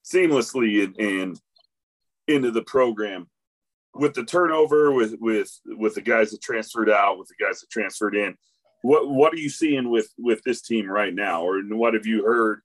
seamlessly 0.04 0.84
and, 0.84 0.96
and 0.98 1.40
into 2.26 2.50
the 2.50 2.62
program. 2.62 3.28
With 3.94 4.14
the 4.14 4.24
turnover, 4.24 4.90
with 4.90 5.16
with 5.20 5.50
with 5.66 5.94
the 5.94 6.00
guys 6.00 6.30
that 6.30 6.40
transferred 6.40 6.90
out, 6.90 7.18
with 7.18 7.28
the 7.28 7.44
guys 7.44 7.60
that 7.60 7.70
transferred 7.70 8.16
in, 8.16 8.36
what 8.82 9.08
what 9.08 9.34
are 9.34 9.38
you 9.38 9.50
seeing 9.50 9.90
with 9.90 10.08
with 10.18 10.42
this 10.44 10.62
team 10.62 10.90
right 10.90 11.14
now, 11.14 11.42
or 11.42 11.60
what 11.60 11.94
have 11.94 12.06
you 12.06 12.24
heard? 12.24 12.62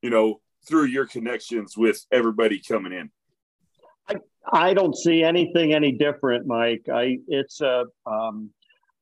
You 0.00 0.08
know, 0.08 0.40
through 0.66 0.86
your 0.86 1.06
connections 1.06 1.76
with 1.76 2.04
everybody 2.10 2.60
coming 2.66 2.92
in. 2.92 3.10
I 4.08 4.16
I 4.52 4.74
don't 4.74 4.96
see 4.96 5.22
anything 5.22 5.72
any 5.72 5.92
different, 5.92 6.46
Mike. 6.46 6.86
I 6.92 7.18
it's 7.28 7.60
a 7.60 7.84
um, 8.06 8.50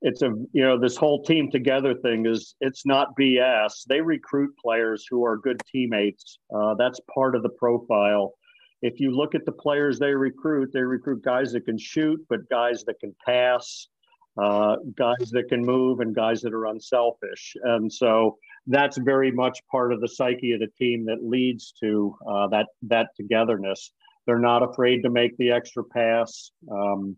it's 0.03 0.23
a 0.23 0.29
you 0.53 0.63
know 0.63 0.79
this 0.79 0.97
whole 0.97 1.25
team 1.25 1.51
together 1.51 1.95
thing 1.95 2.27
is 2.27 2.55
it's 2.61 2.85
not 2.87 3.17
BS. 3.19 3.85
They 3.89 4.01
recruit 4.01 4.55
players 4.63 5.07
who 5.09 5.25
are 5.25 5.39
good 5.39 5.61
teammates. 5.71 6.39
Uh, 6.55 6.75
that's 6.75 7.01
part 7.13 7.35
of 7.35 7.43
the 7.43 7.51
profile. 7.51 8.35
If 8.83 9.01
you 9.01 9.13
look 9.13 9.35
at 9.35 9.47
the 9.47 9.53
players 9.53 9.99
they 9.99 10.13
recruit, 10.13 10.71
they 10.73 10.83
recruit 10.83 11.25
guys 11.25 11.53
that 11.53 11.65
can 11.65 11.79
shoot, 11.79 12.21
but 12.29 12.47
guys 12.51 12.85
that 12.85 13.01
can 13.01 13.15
pass, 13.25 13.89
uh, 14.37 14.77
guys 14.95 15.31
that 15.31 15.49
can 15.49 15.65
move, 15.65 16.01
and 16.01 16.15
guys 16.15 16.43
that 16.43 16.53
are 16.53 16.67
unselfish. 16.67 17.57
And 17.63 17.91
so 17.91 18.37
that's 18.67 18.99
very 18.99 19.31
much 19.31 19.59
part 19.71 19.91
of 19.93 20.03
the 20.03 20.09
psyche 20.09 20.53
of 20.53 20.61
the 20.61 20.69
team 20.79 21.07
that 21.07 21.25
leads 21.25 21.73
to 21.81 22.15
uh, 22.29 22.49
that 22.49 22.67
that 22.83 23.09
togetherness. 23.17 23.91
They're 24.27 24.39
not 24.39 24.63
afraid 24.63 25.03
to 25.03 25.11
make 25.11 25.37
the 25.37 25.51
extra 25.51 25.85
pass, 25.85 26.51
um, 26.71 27.17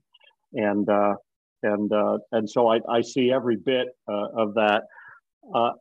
and 0.53 0.89
uh, 0.89 1.15
and 1.63 1.93
uh, 1.93 2.19
and 2.33 2.49
so 2.49 2.69
I, 2.69 2.81
I 2.89 3.01
see 3.03 3.33
every 3.33 3.57
bit 3.57 3.89
uh, 4.09 4.29
of 4.37 4.55
that. 4.55 4.85
Uh, 5.55 5.73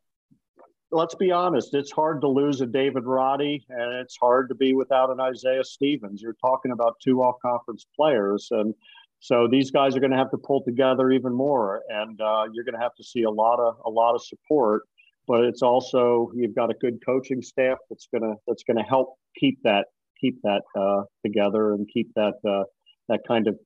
let's 0.92 1.16
be 1.16 1.32
honest, 1.32 1.74
it's 1.74 1.92
hard 1.92 2.22
to 2.22 2.28
lose 2.28 2.62
a 2.62 2.66
David 2.66 3.06
Roddy, 3.06 3.66
and 3.70 3.94
it's 3.94 4.18
hard 4.18 4.50
to 4.50 4.56
be 4.56 4.74
without 4.74 5.10
an 5.10 5.20
Isaiah 5.20 5.64
Stevens. 5.64 6.22
You're 6.22 6.38
talking 6.42 6.72
about 6.72 6.96
two 7.04 7.22
all 7.22 7.38
conference 7.42 7.86
players, 7.96 8.48
and 8.52 8.74
so 9.20 9.48
these 9.48 9.72
guys 9.72 9.96
are 9.96 10.00
going 10.00 10.12
to 10.12 10.18
have 10.18 10.32
to 10.32 10.38
pull 10.38 10.64
together 10.64 11.12
even 11.12 11.34
more, 11.34 11.82
and 11.90 12.20
uh, 12.22 12.46
you're 12.54 12.64
going 12.64 12.76
to 12.76 12.82
have 12.82 12.96
to 12.96 13.04
see 13.04 13.24
a 13.24 13.32
lot 13.32 13.60
of 13.60 13.78
a 13.86 13.90
lot 13.90 14.16
of 14.16 14.24
support. 14.24 14.84
But 15.28 15.44
it's 15.46 15.64
also 15.64 16.32
you've 16.36 16.54
got 16.54 16.70
a 16.70 16.76
good 16.76 17.04
coaching 17.04 17.42
staff 17.42 17.80
that's 17.90 18.08
gonna 18.14 18.36
that's 18.48 18.64
going 18.64 18.78
to 18.78 18.84
help 18.84 19.18
keep 19.36 19.58
that 19.64 19.88
keep 20.20 20.42
that 20.44 20.62
uh, 20.78 21.04
together 21.26 21.74
and 21.74 21.88
keep 21.92 22.14
that 22.16 22.36
uh, 22.48 22.64
that 23.10 23.22
kind 23.28 23.48
of 23.48 23.58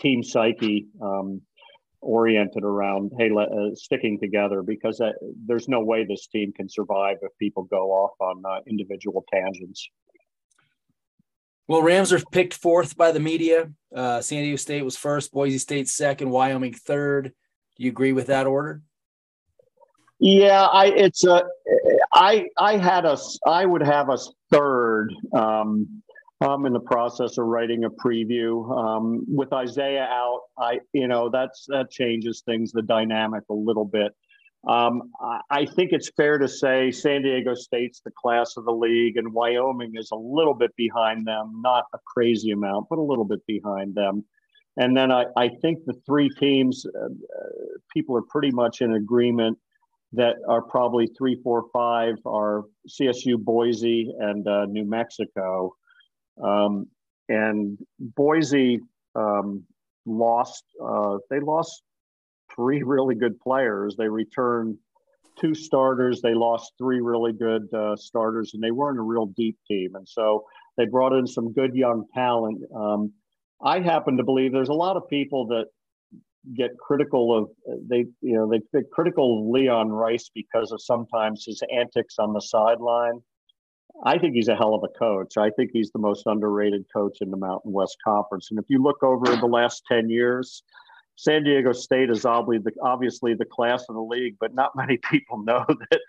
team 0.00 0.22
psyche 0.22 0.86
um, 1.00 1.40
oriented 2.00 2.64
around 2.64 3.12
hey 3.18 3.30
uh, 3.30 3.74
sticking 3.74 4.18
together 4.18 4.62
because 4.62 5.00
there's 5.46 5.68
no 5.68 5.80
way 5.80 6.04
this 6.04 6.26
team 6.26 6.52
can 6.52 6.68
survive 6.68 7.16
if 7.22 7.30
people 7.38 7.64
go 7.64 7.90
off 7.90 8.12
on 8.20 8.42
uh, 8.48 8.60
individual 8.66 9.24
tangents. 9.32 9.88
Well 11.68 11.82
rams 11.82 12.12
are 12.12 12.20
picked 12.32 12.54
fourth 12.54 12.96
by 12.96 13.12
the 13.12 13.20
media. 13.20 13.70
Uh, 13.94 14.20
san 14.20 14.42
diego 14.42 14.56
state 14.56 14.84
was 14.84 14.96
first 14.96 15.32
boise 15.32 15.58
state 15.58 15.88
second 15.88 16.30
wyoming 16.30 16.74
third. 16.74 17.32
Do 17.76 17.84
you 17.84 17.90
agree 17.90 18.12
with 18.12 18.26
that 18.26 18.46
order 18.46 18.82
yeah 20.22 20.66
i 20.66 20.86
it's 20.86 21.24
a 21.24 21.44
i 22.14 22.46
i 22.58 22.76
had 22.76 23.04
a 23.04 23.18
i 23.46 23.66
would 23.66 23.82
have 23.82 24.08
a 24.08 24.18
third 24.50 25.12
um 25.34 26.02
I'm 26.40 26.66
in 26.66 26.72
the 26.72 26.80
process 26.80 27.38
of 27.38 27.46
writing 27.46 27.84
a 27.84 27.90
preview. 27.90 28.68
Um, 28.76 29.24
with 29.28 29.52
Isaiah 29.52 30.08
out, 30.10 30.40
I 30.58 30.80
you 30.92 31.06
know 31.06 31.28
that's 31.28 31.66
that 31.68 31.88
changes 31.88 32.42
things, 32.44 32.72
the 32.72 32.82
dynamic 32.82 33.44
a 33.48 33.54
little 33.54 33.84
bit. 33.84 34.12
Um, 34.66 35.10
I, 35.50 35.66
think 35.66 35.90
it's 35.92 36.10
fair 36.16 36.38
to 36.38 36.46
say 36.46 36.92
San 36.92 37.22
Diego 37.22 37.52
State's 37.54 38.00
the 38.00 38.12
class 38.12 38.56
of 38.56 38.64
the 38.64 38.72
league, 38.72 39.16
and 39.16 39.32
Wyoming 39.32 39.94
is 39.96 40.10
a 40.12 40.16
little 40.16 40.54
bit 40.54 40.70
behind 40.76 41.26
them, 41.26 41.60
not 41.64 41.86
a 41.92 41.98
crazy 42.06 42.52
amount, 42.52 42.86
but 42.88 43.00
a 43.00 43.02
little 43.02 43.24
bit 43.24 43.44
behind 43.46 43.96
them. 43.96 44.24
And 44.76 44.96
then 44.96 45.10
I, 45.10 45.24
I 45.36 45.48
think 45.48 45.80
the 45.84 46.00
three 46.06 46.30
teams, 46.38 46.86
uh, 46.86 47.08
people 47.92 48.16
are 48.16 48.22
pretty 48.22 48.52
much 48.52 48.82
in 48.82 48.94
agreement 48.94 49.58
that 50.12 50.36
are 50.48 50.62
probably 50.62 51.08
three, 51.16 51.38
four, 51.42 51.64
five 51.72 52.16
are 52.26 52.64
CSU, 52.88 53.38
Boise, 53.38 54.12
and 54.18 54.46
uh, 54.46 54.66
New 54.66 54.84
Mexico. 54.84 55.74
Um, 56.42 56.86
and 57.28 57.78
Boise 57.98 58.80
um, 59.14 59.64
lost, 60.04 60.64
uh, 60.82 61.18
they 61.30 61.40
lost 61.40 61.82
three 62.54 62.82
really 62.86 63.14
good 63.14 63.40
players. 63.40 63.96
They 63.96 64.08
returned 64.08 64.76
two 65.40 65.54
starters. 65.54 66.20
They 66.20 66.34
lost 66.34 66.72
three 66.76 67.00
really 67.00 67.32
good 67.32 67.72
uh, 67.72 67.96
starters, 67.96 68.52
and 68.54 68.62
they 68.62 68.70
weren't 68.70 68.98
a 68.98 69.02
real 69.02 69.26
deep 69.26 69.58
team. 69.66 69.94
And 69.94 70.06
so 70.06 70.44
they 70.76 70.84
brought 70.84 71.12
in 71.12 71.26
some 71.26 71.52
good 71.52 71.74
young 71.74 72.04
talent. 72.14 72.62
Um, 72.74 73.12
I 73.64 73.80
happen 73.80 74.16
to 74.18 74.24
believe 74.24 74.52
there's 74.52 74.68
a 74.68 74.74
lot 74.74 74.96
of 74.96 75.08
people 75.08 75.46
that 75.46 75.66
get 76.56 76.76
critical 76.78 77.36
of 77.36 77.50
they 77.88 78.06
you 78.20 78.34
know 78.34 78.50
they 78.50 78.60
get 78.72 78.90
critical 78.90 79.40
of 79.40 79.46
Leon 79.46 79.90
Rice 79.90 80.30
because 80.34 80.72
of 80.72 80.80
sometimes 80.82 81.44
his 81.46 81.62
antics 81.72 82.16
on 82.18 82.32
the 82.32 82.40
sideline. 82.40 83.20
I 84.04 84.18
think 84.18 84.34
he's 84.34 84.48
a 84.48 84.56
hell 84.56 84.74
of 84.74 84.82
a 84.84 84.98
coach. 84.98 85.36
I 85.36 85.50
think 85.50 85.70
he's 85.72 85.90
the 85.90 85.98
most 85.98 86.26
underrated 86.26 86.86
coach 86.92 87.18
in 87.20 87.30
the 87.30 87.36
Mountain 87.36 87.72
West 87.72 87.98
Conference. 88.02 88.48
And 88.50 88.58
if 88.58 88.64
you 88.68 88.82
look 88.82 89.02
over 89.02 89.36
the 89.36 89.46
last 89.46 89.84
10 89.86 90.08
years, 90.08 90.62
San 91.16 91.44
Diego 91.44 91.72
State 91.72 92.10
is 92.10 92.24
obviously 92.24 92.72
the, 92.72 92.80
obviously 92.82 93.34
the 93.34 93.44
class 93.44 93.84
of 93.88 93.94
the 93.94 94.02
league, 94.02 94.36
but 94.40 94.54
not 94.54 94.72
many 94.76 94.96
people 94.96 95.42
know 95.44 95.64
that 95.68 96.00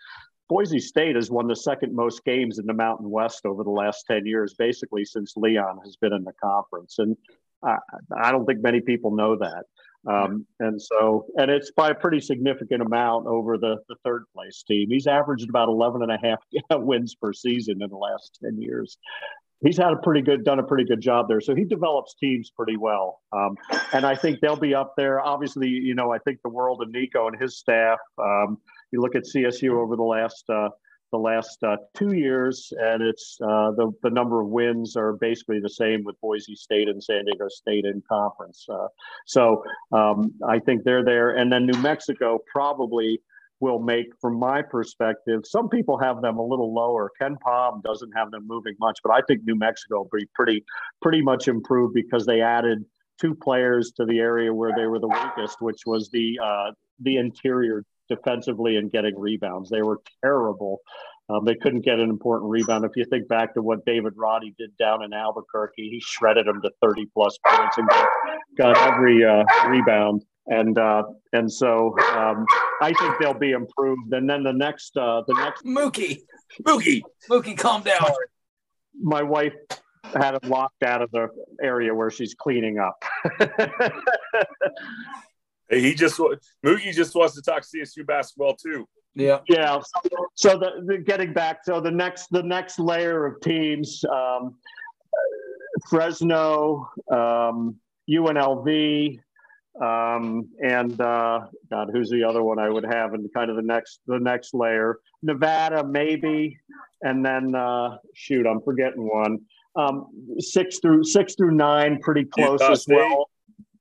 Boise 0.50 0.80
State 0.80 1.16
has 1.16 1.30
won 1.30 1.48
the 1.48 1.56
second 1.56 1.96
most 1.96 2.24
games 2.26 2.60
in 2.60 2.66
the 2.66 2.74
Mountain 2.74 3.10
West 3.10 3.46
over 3.46 3.64
the 3.64 3.70
last 3.70 4.06
10 4.10 4.26
years, 4.26 4.56
basically 4.58 5.06
since 5.06 5.34
Leon 5.36 5.80
has 5.84 5.96
been 5.98 6.14
in 6.14 6.24
the 6.24 6.34
conference. 6.42 7.00
And 7.00 7.16
I, 7.64 7.78
I 8.18 8.32
don't 8.32 8.46
think 8.46 8.62
many 8.62 8.82
people 8.82 9.16
know 9.16 9.36
that. 9.38 9.66
Um, 10.08 10.46
and 10.60 10.82
so, 10.82 11.26
and 11.38 11.50
it's 11.50 11.72
by 11.72 11.92
a 11.92 11.96
pretty 11.96 12.20
significant 12.20 12.82
amount 12.82 13.28
over 13.28 13.58
the, 13.58 13.78
the 13.88 13.96
third 14.04 14.26
place 14.36 14.64
team. 14.68 14.90
He's 14.90 15.08
averaged 15.08 15.50
about 15.50 15.70
11 15.70 16.02
and 16.02 16.12
a 16.12 16.18
half 16.22 16.44
wins 16.84 17.16
per 17.16 17.34
season 17.34 17.82
in 17.82 17.90
the 17.90 17.96
last 17.96 18.38
10 18.44 18.62
years. 18.62 18.98
He's 19.62 19.78
had 19.78 19.94
a 19.94 19.98
pretty 19.98 20.22
good, 20.22 20.44
done 20.44 20.60
a 20.60 20.64
pretty 20.64 20.84
good 20.84 21.00
job 21.00 21.30
there. 21.30 21.40
So 21.40 21.56
he 21.56 21.64
develops 21.64 22.16
teams 22.16 22.52
pretty 22.54 22.76
well. 22.76 23.22
Um, 23.32 23.56
and 23.94 24.06
I 24.06 24.14
think 24.14 24.42
they'll 24.42 24.58
be 24.58 24.76
up 24.76 24.94
there. 24.98 25.22
Obviously, 25.22 25.70
you 25.70 25.96
know, 25.96 26.12
I 26.12 26.18
think 26.18 26.40
the 26.44 26.50
world 26.50 26.82
of 26.82 26.90
Niko 26.90 27.28
and 27.28 27.42
his 27.42 27.58
staff. 27.58 28.00
Um, 28.22 28.58
you 28.92 29.00
look 29.00 29.16
at 29.16 29.24
CSU 29.24 29.72
over 29.72 29.96
the 29.96 30.04
last 30.04 30.44
uh, 30.50 30.70
the 31.14 31.20
last 31.20 31.64
uh, 31.64 31.78
two 31.94 32.14
years, 32.14 32.74
and 32.76 33.04
it's 33.04 33.38
uh, 33.42 33.70
the 33.72 33.92
the 34.02 34.10
number 34.10 34.42
of 34.42 34.48
wins 34.48 34.98
are 34.98 35.14
basically 35.14 35.60
the 35.60 35.70
same 35.70 36.04
with 36.04 36.20
Boise 36.22 36.56
State 36.56 36.90
and 36.90 37.02
San 37.02 37.24
Diego 37.26 37.48
State 37.50 37.86
in 37.86 38.02
conference. 38.10 38.66
Uh, 38.68 38.88
so 39.28 39.64
um, 39.92 40.34
I 40.50 40.58
think 40.58 40.84
they're 40.84 41.06
there, 41.06 41.38
and 41.38 41.52
then 41.52 41.68
New 41.68 41.80
Mexico 41.82 42.40
probably 42.52 43.22
will 43.60 43.80
make, 43.80 44.08
from 44.20 44.38
my 44.40 44.64
perspective, 44.64 45.42
some 45.46 45.70
people 45.70 45.98
have 46.00 46.22
them 46.22 46.38
a 46.38 46.44
little 46.46 46.74
lower. 46.74 47.12
KenPom 47.22 47.84
doesn't 47.84 48.12
have 48.12 48.32
them 48.32 48.46
moving 48.48 48.74
much, 48.80 49.00
but 49.04 49.14
I 49.14 49.22
think 49.28 49.42
New 49.46 49.56
Mexico 49.56 50.00
will 50.00 50.10
be 50.12 50.28
pretty 50.34 50.66
pretty 51.02 51.22
much 51.22 51.48
improved 51.48 51.94
because 51.94 52.26
they 52.26 52.42
added 52.42 52.84
two 53.22 53.36
players 53.36 53.94
to 53.98 54.06
the 54.06 54.20
area 54.20 54.52
where 54.52 54.74
they 54.76 54.88
were 54.88 55.00
the 55.00 55.08
weakest, 55.08 55.62
which 55.62 55.82
was 55.86 56.10
the 56.10 56.40
uh, 56.44 56.72
the 57.02 57.18
interior 57.18 57.86
defensively 58.14 58.78
and 58.78 58.92
getting 58.92 59.18
rebounds. 59.18 59.70
They 59.70 59.82
were 59.82 60.02
terrible. 60.24 60.82
Um, 61.30 61.46
they 61.46 61.56
couldn't 61.56 61.82
get 61.82 62.00
an 62.00 62.10
important 62.10 62.52
rebound. 62.52 62.84
If 62.84 62.92
you 62.96 63.06
think 63.06 63.28
back 63.28 63.54
to 63.54 63.62
what 63.62 63.86
David 63.86 64.14
Roddy 64.16 64.54
did 64.58 64.76
down 64.78 65.04
in 65.04 65.14
Albuquerque, 65.14 65.90
he 65.90 66.02
shredded 66.02 66.48
them 66.48 66.62
to 66.62 66.72
30 66.82 67.06
plus 67.14 67.38
points 67.48 67.78
and 67.78 67.88
got, 68.58 68.78
every 68.78 69.24
uh, 69.24 69.44
rebound. 69.68 70.24
And 70.48 70.78
uh, 70.78 71.04
and 71.32 71.50
so 71.50 71.96
um, 72.14 72.46
I 72.82 72.92
think 73.00 73.16
they'll 73.22 73.34
be 73.34 73.52
improved. 73.52 74.12
And 74.12 74.30
then 74.30 74.44
the 74.44 74.52
next 74.52 74.98
uh, 74.98 75.22
the 75.26 75.34
next 75.36 75.64
Mookie 75.64 76.18
Mookie 76.64 77.02
Mookie, 77.30 77.58
calm 77.58 77.82
down. 77.82 78.12
My 79.02 79.24
wife 79.24 79.54
had 80.04 80.34
him 80.34 80.50
locked 80.50 80.84
out 80.84 81.02
of 81.02 81.10
the 81.12 81.30
area 81.64 81.96
where 81.96 82.12
she's 82.12 82.34
cleaning 82.34 82.78
up. 82.78 83.02
Hey, 85.70 85.82
he 85.82 85.94
just 85.94 86.20
Mookie 86.66 86.94
just 86.94 87.16
wants 87.16 87.36
to 87.36 87.42
talk 87.42 87.64
CSU 87.64 88.06
basketball 88.06 88.56
too. 88.56 88.88
Yeah, 89.16 89.40
yeah. 89.48 89.80
So, 89.80 90.28
so 90.36 90.58
the, 90.58 90.72
the, 90.86 90.98
getting 90.98 91.34
back, 91.34 91.60
so 91.64 91.80
the 91.80 91.92
next 91.92 92.28
the 92.32 92.44
next 92.44 92.80
layer 92.80 93.26
of 93.26 93.42
teams, 93.42 94.04
um, 94.06 94.56
Fresno, 95.90 96.90
um, 97.12 97.76
UNLV, 98.10 99.20
um, 99.82 100.50
and 100.64 101.00
uh, 101.00 101.42
God, 101.70 101.90
who's 101.92 102.10
the 102.10 102.24
other 102.24 102.44
one 102.44 102.60
I 102.60 102.70
would 102.70 102.86
have 102.86 103.14
in 103.14 103.28
kind 103.36 103.50
of 103.50 103.56
the 103.56 103.62
next 103.62 104.00
the 104.08 104.20
next 104.20 104.54
layer? 104.54 105.00
Nevada, 105.22 105.84
maybe, 105.86 106.58
and 107.02 107.26
then 107.26 107.56
uh, 107.56 107.98
shoot, 108.14 108.46
I'm 108.46 108.62
forgetting 108.62 109.08
one. 109.08 109.40
Um, 109.76 110.08
six 110.40 110.80
through 110.80 111.04
six 111.04 111.36
through 111.36 111.52
nine, 111.52 112.00
pretty 112.02 112.26
close 112.26 112.60
Utah 112.62 112.72
as 112.72 112.82
State. 112.84 112.96
well. 112.96 113.30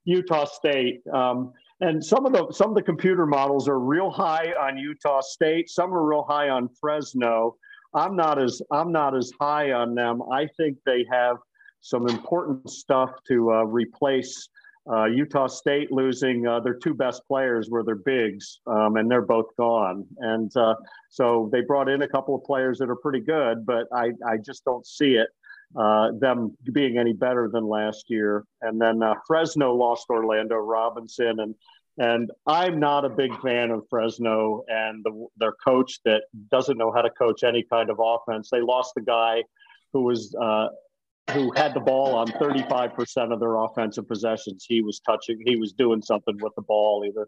Utah 0.05 0.45
State. 0.45 1.01
Um, 1.11 1.53
and 1.83 2.03
some 2.03 2.25
of 2.25 2.31
the 2.31 2.51
some 2.51 2.69
of 2.69 2.75
the 2.75 2.81
computer 2.81 3.25
models 3.25 3.67
are 3.67 3.79
real 3.79 4.09
high 4.09 4.53
on 4.59 4.77
Utah 4.77 5.21
State. 5.21 5.69
Some 5.69 5.93
are 5.93 6.05
real 6.05 6.23
high 6.23 6.49
on 6.49 6.69
Fresno. 6.79 7.57
I'm 7.93 8.15
not 8.15 8.41
as 8.41 8.61
I'm 8.71 8.91
not 8.91 9.15
as 9.15 9.31
high 9.39 9.73
on 9.73 9.93
them. 9.93 10.21
I 10.31 10.47
think 10.57 10.77
they 10.85 11.05
have 11.11 11.37
some 11.81 12.07
important 12.07 12.69
stuff 12.69 13.11
to 13.27 13.51
uh, 13.51 13.63
replace. 13.65 14.47
Uh, 14.89 15.05
Utah 15.05 15.47
State 15.47 15.91
losing 15.91 16.47
uh, 16.47 16.59
their 16.61 16.73
two 16.73 16.93
best 16.93 17.21
players 17.27 17.69
were 17.69 17.83
their 17.83 17.95
bigs, 17.95 18.59
um, 18.67 18.95
and 18.95 19.09
they're 19.11 19.21
both 19.21 19.55
gone. 19.57 20.05
And 20.19 20.55
uh, 20.57 20.75
so 21.09 21.49
they 21.51 21.61
brought 21.61 21.89
in 21.89 22.01
a 22.01 22.07
couple 22.07 22.35
of 22.35 22.43
players 22.43 22.79
that 22.79 22.89
are 22.89 22.95
pretty 22.95 23.21
good, 23.21 23.65
but 23.65 23.87
I, 23.93 24.11
I 24.27 24.37
just 24.37 24.65
don't 24.65 24.85
see 24.85 25.15
it 25.15 25.29
uh, 25.75 26.11
them 26.19 26.55
being 26.71 26.97
any 26.97 27.13
better 27.13 27.49
than 27.51 27.67
last 27.67 28.09
year. 28.09 28.45
And 28.61 28.79
then 28.79 29.01
uh, 29.01 29.15
Fresno 29.27 29.73
lost 29.73 30.05
Orlando 30.09 30.55
Robinson, 30.55 31.39
and 31.39 31.55
and 31.99 32.31
I'm 32.47 32.79
not 32.79 33.05
a 33.05 33.09
big 33.09 33.39
fan 33.41 33.69
of 33.69 33.83
Fresno 33.87 34.63
and 34.67 35.03
the, 35.03 35.27
their 35.37 35.53
coach 35.63 35.99
that 36.05 36.23
doesn't 36.49 36.77
know 36.77 36.91
how 36.91 37.03
to 37.03 37.09
coach 37.11 37.43
any 37.43 37.63
kind 37.63 37.91
of 37.91 37.99
offense. 38.01 38.49
They 38.49 38.61
lost 38.61 38.93
the 38.95 39.01
guy 39.01 39.43
who 39.91 40.01
was 40.01 40.35
uh, 40.41 40.69
who 41.31 41.51
had 41.55 41.73
the 41.73 41.79
ball 41.79 42.15
on 42.15 42.27
35% 42.27 43.31
of 43.31 43.39
their 43.39 43.55
offensive 43.55 44.07
possessions. 44.07 44.65
He 44.67 44.81
was 44.81 44.99
touching, 44.99 45.41
he 45.45 45.55
was 45.55 45.71
doing 45.73 46.01
something 46.01 46.37
with 46.41 46.53
the 46.55 46.63
ball, 46.63 47.05
either 47.07 47.27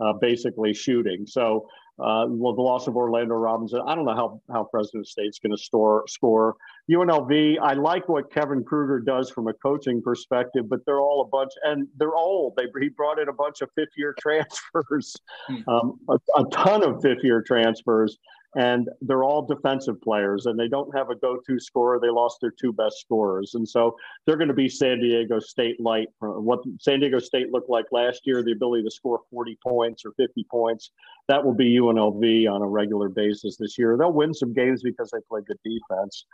uh, 0.00 0.14
basically 0.14 0.74
shooting. 0.74 1.26
So 1.26 1.68
uh, 1.98 2.26
the 2.26 2.32
loss 2.34 2.86
of 2.86 2.96
Orlando 2.96 3.34
Robinson, 3.34 3.80
I 3.86 3.94
don't 3.94 4.04
know 4.04 4.14
how, 4.14 4.40
how 4.52 4.68
Fresno 4.70 5.02
State's 5.02 5.38
going 5.38 5.52
to 5.52 5.62
store 5.62 6.04
score. 6.08 6.56
UNLV, 6.90 7.58
I 7.60 7.72
like 7.72 8.08
what 8.08 8.30
Kevin 8.32 8.62
Kruger 8.62 9.00
does 9.00 9.30
from 9.30 9.48
a 9.48 9.54
coaching 9.54 10.02
perspective, 10.02 10.68
but 10.68 10.84
they're 10.84 11.00
all 11.00 11.22
a 11.22 11.28
bunch, 11.28 11.52
and 11.64 11.88
they're 11.96 12.14
old. 12.14 12.54
They, 12.56 12.64
he 12.80 12.90
brought 12.90 13.18
in 13.18 13.28
a 13.28 13.32
bunch 13.32 13.62
of 13.62 13.70
fifth 13.74 13.96
year 13.96 14.14
transfers, 14.20 15.16
hmm. 15.48 15.68
um, 15.68 15.98
a, 16.08 16.18
a 16.38 16.44
ton 16.52 16.84
of 16.84 17.00
fifth 17.02 17.24
year 17.24 17.42
transfers. 17.42 18.18
And 18.56 18.88
they're 19.02 19.22
all 19.22 19.42
defensive 19.42 20.00
players 20.00 20.46
and 20.46 20.58
they 20.58 20.66
don't 20.66 20.94
have 20.96 21.10
a 21.10 21.14
go-to 21.14 21.60
scorer. 21.60 22.00
They 22.00 22.08
lost 22.08 22.38
their 22.40 22.50
two 22.50 22.72
best 22.72 22.98
scorers. 23.00 23.54
And 23.54 23.68
so 23.68 23.96
they're 24.24 24.38
going 24.38 24.48
to 24.48 24.54
be 24.54 24.68
san 24.68 24.98
diego 24.98 25.38
state 25.38 25.78
light 25.78 26.08
what 26.20 26.60
san 26.80 27.00
diego 27.00 27.18
state 27.18 27.52
looked 27.52 27.68
like 27.68 27.84
last 27.92 28.22
year 28.24 28.42
the 28.42 28.52
ability 28.52 28.82
to 28.84 28.90
score 28.90 29.20
40 29.30 29.58
points 29.62 30.04
or 30.04 30.12
50 30.12 30.44
points. 30.50 30.90
That 31.28 31.44
will 31.44 31.54
be 31.54 31.76
unlv 31.76 32.50
on 32.50 32.62
a 32.62 32.66
regular 32.66 33.10
basis 33.10 33.56
this 33.58 33.76
year. 33.76 33.96
They'll 33.98 34.12
win 34.12 34.32
some 34.32 34.54
games 34.54 34.82
because 34.82 35.10
they 35.10 35.20
play 35.28 35.42
good 35.46 35.58
defense. 35.62 36.24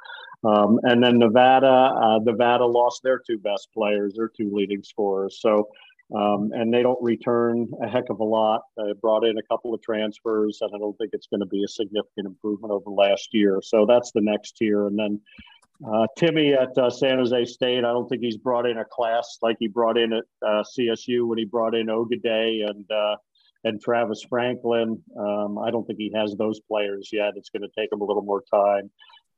Um, 0.44 0.78
and 0.84 1.02
then 1.02 1.18
nevada 1.18 1.66
uh, 1.66 2.18
nevada 2.22 2.64
lost 2.64 3.02
their 3.02 3.18
two 3.18 3.38
best 3.38 3.68
players 3.74 4.14
their 4.14 4.28
two 4.28 4.50
leading 4.54 4.82
scorers. 4.84 5.40
So 5.40 5.68
um, 6.14 6.50
and 6.52 6.72
they 6.72 6.82
don't 6.82 7.02
return 7.02 7.68
a 7.82 7.88
heck 7.88 8.10
of 8.10 8.20
a 8.20 8.24
lot. 8.24 8.62
They 8.76 8.92
brought 9.00 9.24
in 9.24 9.38
a 9.38 9.42
couple 9.42 9.72
of 9.72 9.82
transfers, 9.82 10.58
and 10.60 10.70
I 10.74 10.78
don't 10.78 10.96
think 10.98 11.10
it's 11.12 11.26
going 11.26 11.40
to 11.40 11.46
be 11.46 11.64
a 11.64 11.68
significant 11.68 12.26
improvement 12.26 12.72
over 12.72 12.90
last 12.90 13.28
year. 13.32 13.60
So 13.62 13.86
that's 13.86 14.12
the 14.12 14.20
next 14.20 14.56
tier. 14.56 14.86
And 14.86 14.98
then 14.98 15.20
uh, 15.86 16.06
Timmy 16.16 16.52
at 16.52 16.76
uh, 16.76 16.90
San 16.90 17.18
Jose 17.18 17.44
State, 17.46 17.78
I 17.78 17.92
don't 17.92 18.08
think 18.08 18.22
he's 18.22 18.36
brought 18.36 18.66
in 18.66 18.78
a 18.78 18.84
class 18.84 19.38
like 19.42 19.56
he 19.58 19.68
brought 19.68 19.96
in 19.96 20.12
at 20.12 20.24
uh, 20.46 20.62
CSU 20.78 21.26
when 21.26 21.38
he 21.38 21.44
brought 21.44 21.74
in 21.74 21.86
Ogaday 21.86 22.68
and 22.68 22.90
uh, 22.90 23.16
and 23.64 23.80
Travis 23.80 24.24
Franklin. 24.28 25.02
Um, 25.18 25.58
I 25.58 25.70
don't 25.70 25.86
think 25.86 25.98
he 25.98 26.12
has 26.14 26.34
those 26.36 26.60
players 26.60 27.10
yet. 27.12 27.34
It's 27.36 27.50
going 27.50 27.62
to 27.62 27.80
take 27.80 27.92
him 27.92 28.00
a 28.00 28.04
little 28.04 28.22
more 28.22 28.42
time. 28.52 28.90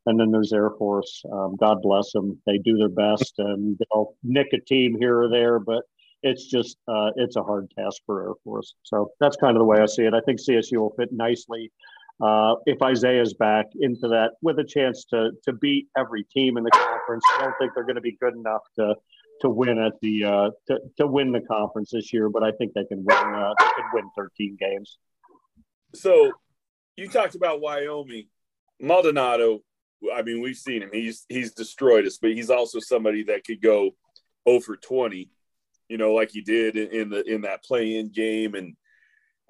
And 0.06 0.20
then 0.20 0.30
there's 0.30 0.52
Air 0.52 0.70
Force. 0.78 1.22
Um, 1.30 1.56
God 1.58 1.80
bless 1.82 2.12
them. 2.12 2.38
They 2.46 2.58
do 2.58 2.76
their 2.76 2.88
best 2.88 3.34
and 3.38 3.78
they'll 3.78 4.14
nick 4.22 4.48
a 4.52 4.60
team 4.60 4.96
here 4.98 5.22
or 5.22 5.28
there, 5.30 5.58
but 5.58 5.84
it's 6.24 6.46
just 6.46 6.78
uh, 6.88 7.10
it's 7.16 7.36
a 7.36 7.42
hard 7.42 7.70
task 7.78 8.02
for 8.06 8.28
Air 8.28 8.34
Force. 8.42 8.74
So 8.82 9.12
that's 9.20 9.36
kind 9.36 9.56
of 9.56 9.60
the 9.60 9.64
way 9.64 9.78
I 9.78 9.86
see 9.86 10.02
it. 10.02 10.14
I 10.14 10.20
think 10.22 10.40
CSU 10.40 10.78
will 10.78 10.94
fit 10.98 11.12
nicely 11.12 11.70
uh, 12.22 12.54
if 12.64 12.80
Isaiah's 12.82 13.34
back 13.34 13.66
into 13.80 14.08
that 14.08 14.32
with 14.42 14.58
a 14.58 14.64
chance 14.64 15.04
to 15.10 15.32
to 15.44 15.52
beat 15.52 15.88
every 15.96 16.24
team 16.24 16.56
in 16.56 16.64
the 16.64 16.70
conference. 16.70 17.24
I 17.36 17.42
don't 17.44 17.54
think 17.58 17.72
they're 17.74 17.84
going 17.84 17.96
to 17.96 18.00
be 18.00 18.16
good 18.20 18.34
enough 18.34 18.62
to 18.76 18.94
to 19.42 19.50
win 19.50 19.78
at 19.78 19.92
the 20.00 20.24
uh, 20.24 20.50
to, 20.68 20.78
to 20.98 21.06
win 21.06 21.30
the 21.30 21.42
conference 21.42 21.90
this 21.92 22.12
year, 22.12 22.30
but 22.30 22.42
I 22.42 22.52
think 22.52 22.72
they 22.72 22.84
can 22.84 23.04
win. 23.04 23.16
Uh, 23.16 23.52
they 23.58 23.66
can 23.76 23.90
win 23.92 24.10
13 24.16 24.56
games. 24.58 24.98
So 25.94 26.32
you 26.96 27.08
talked 27.08 27.34
about 27.34 27.60
Wyoming, 27.60 28.28
Maldonado. 28.80 29.60
I 30.14 30.22
mean, 30.22 30.40
we've 30.40 30.56
seen 30.56 30.82
him. 30.82 30.90
He's 30.90 31.26
he's 31.28 31.52
destroyed 31.52 32.06
us, 32.06 32.16
but 32.16 32.32
he's 32.32 32.50
also 32.50 32.78
somebody 32.80 33.24
that 33.24 33.44
could 33.44 33.60
go 33.60 33.90
over 34.46 34.76
20 34.76 35.28
you 35.88 35.98
know, 35.98 36.14
like 36.14 36.30
he 36.30 36.40
did 36.40 36.76
in 36.76 37.10
the 37.10 37.22
in 37.24 37.42
that 37.42 37.64
play-in 37.64 38.10
game. 38.10 38.54
And 38.54 38.76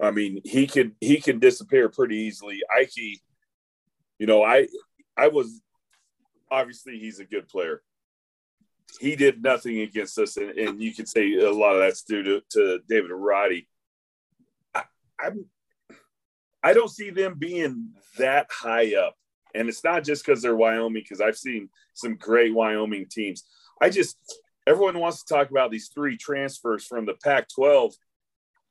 I 0.01 0.11
mean, 0.11 0.41
he 0.43 0.67
could 0.67 0.93
he 0.99 1.21
can 1.21 1.39
disappear 1.39 1.89
pretty 1.89 2.17
easily. 2.17 2.61
Ike, 2.75 2.97
you 4.19 4.27
know, 4.27 4.43
I 4.43 4.67
I 5.17 5.29
was 5.29 5.61
obviously 6.51 6.99
he's 6.99 7.19
a 7.19 7.25
good 7.25 7.47
player. 7.47 7.81
He 8.99 9.15
did 9.15 9.41
nothing 9.41 9.79
against 9.79 10.17
us, 10.19 10.37
and, 10.37 10.51
and 10.51 10.81
you 10.81 10.93
could 10.93 11.09
say 11.09 11.33
a 11.33 11.51
lot 11.51 11.73
of 11.73 11.81
that's 11.81 12.03
due 12.03 12.23
to, 12.23 12.41
to 12.51 12.79
David 12.87 13.11
Roddy. 13.11 13.67
I, 14.73 14.83
I'm 15.19 15.45
I 16.63 16.73
don't 16.73 16.89
see 16.89 17.11
them 17.11 17.35
being 17.37 17.91
that 18.17 18.47
high 18.51 18.95
up. 18.95 19.15
And 19.53 19.69
it's 19.69 19.83
not 19.83 20.03
just 20.03 20.25
because 20.25 20.41
they're 20.41 20.55
Wyoming, 20.55 21.01
because 21.01 21.21
I've 21.21 21.37
seen 21.37 21.69
some 21.93 22.15
great 22.15 22.53
Wyoming 22.53 23.05
teams. 23.09 23.43
I 23.81 23.89
just 23.89 24.17
everyone 24.67 24.99
wants 24.99 25.23
to 25.23 25.33
talk 25.33 25.49
about 25.49 25.71
these 25.71 25.89
three 25.93 26.17
transfers 26.17 26.85
from 26.85 27.05
the 27.05 27.15
Pac 27.23 27.47
12. 27.49 27.93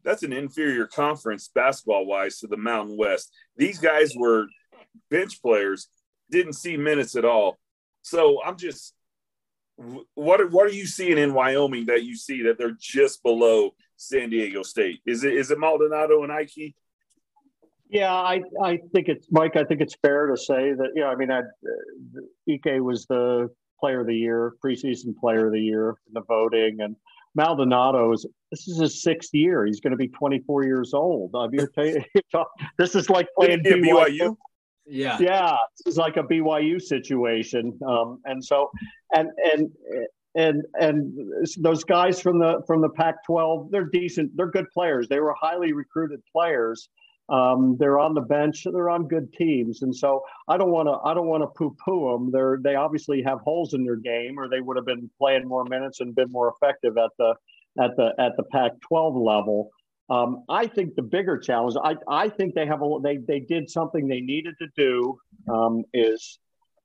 That's 0.02 0.22
an 0.22 0.32
inferior 0.32 0.86
conference 0.86 1.48
basketball 1.54 2.06
wise 2.06 2.38
to 2.40 2.46
the 2.46 2.56
Mountain 2.56 2.96
West. 2.96 3.32
These 3.56 3.78
guys 3.78 4.12
were 4.16 4.46
bench 5.10 5.40
players, 5.40 5.88
didn't 6.30 6.54
see 6.54 6.76
minutes 6.76 7.16
at 7.16 7.24
all. 7.24 7.58
So 8.02 8.42
I'm 8.44 8.56
just, 8.56 8.94
what 10.14 10.40
are, 10.40 10.48
what 10.48 10.66
are 10.66 10.74
you 10.74 10.86
seeing 10.86 11.18
in 11.18 11.32
Wyoming 11.32 11.86
that 11.86 12.04
you 12.04 12.16
see 12.16 12.42
that 12.42 12.58
they're 12.58 12.76
just 12.78 13.22
below 13.22 13.74
San 13.96 14.30
Diego 14.30 14.62
State? 14.62 15.00
Is 15.06 15.24
it 15.24 15.34
is 15.34 15.50
it 15.50 15.58
Maldonado 15.58 16.22
and 16.22 16.32
Ike? 16.32 16.74
Yeah, 17.88 18.12
I, 18.12 18.42
I 18.62 18.78
think 18.92 19.08
it's 19.08 19.26
Mike. 19.30 19.56
I 19.56 19.64
think 19.64 19.80
it's 19.80 19.96
fair 20.02 20.26
to 20.26 20.36
say 20.36 20.72
that 20.72 20.90
yeah. 20.94 21.06
I 21.06 21.16
mean, 21.16 21.30
I, 21.30 21.40
uh, 21.40 22.82
was 22.82 23.06
the 23.06 23.50
player 23.78 24.00
of 24.00 24.06
the 24.06 24.16
year, 24.16 24.54
preseason 24.64 25.16
player 25.16 25.46
of 25.46 25.52
the 25.52 25.60
year 25.60 25.90
in 26.06 26.12
the 26.12 26.22
voting. 26.22 26.80
And 26.80 26.96
Maldonado 27.34 28.12
is 28.12 28.26
this 28.50 28.68
is 28.68 28.78
his 28.78 29.02
sixth 29.02 29.34
year. 29.34 29.66
He's 29.66 29.80
going 29.80 29.90
to 29.90 29.96
be 29.96 30.08
24 30.08 30.64
years 30.64 30.94
old. 30.94 31.34
I 31.34 31.48
mean, 31.48 31.66
this 32.78 32.94
is 32.94 33.10
like 33.10 33.28
playing 33.36 33.60
BYU. 33.60 33.84
BYU. 33.84 34.36
Yeah, 34.86 35.18
yeah, 35.18 35.56
this 35.78 35.94
is 35.94 35.98
like 35.98 36.18
a 36.18 36.22
BYU 36.22 36.80
situation. 36.80 37.78
Um, 37.86 38.20
and 38.26 38.44
so, 38.44 38.70
and 39.14 39.30
and 39.52 39.70
and 40.34 40.62
and 40.74 41.12
those 41.58 41.84
guys 41.84 42.20
from 42.20 42.38
the 42.38 42.62
from 42.66 42.82
the 42.82 42.90
Pac-12, 42.90 43.70
they're 43.70 43.86
decent. 43.86 44.36
They're 44.36 44.50
good 44.50 44.70
players. 44.70 45.08
They 45.08 45.20
were 45.20 45.34
highly 45.40 45.72
recruited 45.72 46.20
players. 46.30 46.88
Um, 47.28 47.76
they're 47.78 47.98
on 47.98 48.14
the 48.14 48.20
bench. 48.20 48.64
They're 48.64 48.90
on 48.90 49.08
good 49.08 49.32
teams, 49.32 49.82
and 49.82 49.94
so 49.94 50.22
I 50.46 50.58
don't 50.58 50.70
want 50.70 50.88
to. 50.88 50.98
I 51.08 51.14
don't 51.14 51.26
want 51.26 51.42
to 51.42 51.46
poo-poo 51.46 52.12
them. 52.12 52.30
They're 52.30 52.58
they 52.62 52.74
obviously 52.74 53.22
have 53.22 53.40
holes 53.40 53.72
in 53.72 53.84
their 53.84 53.96
game, 53.96 54.38
or 54.38 54.48
they 54.48 54.60
would 54.60 54.76
have 54.76 54.84
been 54.84 55.10
playing 55.18 55.48
more 55.48 55.64
minutes 55.64 56.00
and 56.00 56.14
been 56.14 56.30
more 56.30 56.52
effective 56.54 56.98
at 56.98 57.10
the 57.18 57.34
at 57.80 57.96
the 57.96 58.12
at 58.18 58.32
the 58.36 58.44
Pac-12 58.44 59.24
level. 59.24 59.70
Um, 60.10 60.44
I 60.50 60.66
think 60.66 60.96
the 60.96 61.02
bigger 61.02 61.38
challenge. 61.38 61.76
I 61.82 61.96
I 62.08 62.28
think 62.28 62.54
they 62.54 62.66
have 62.66 62.82
a 62.82 62.98
they 63.02 63.16
they 63.16 63.40
did 63.40 63.70
something 63.70 64.06
they 64.06 64.20
needed 64.20 64.54
to 64.58 64.66
do. 64.76 65.18
Um, 65.50 65.84
is 65.94 66.38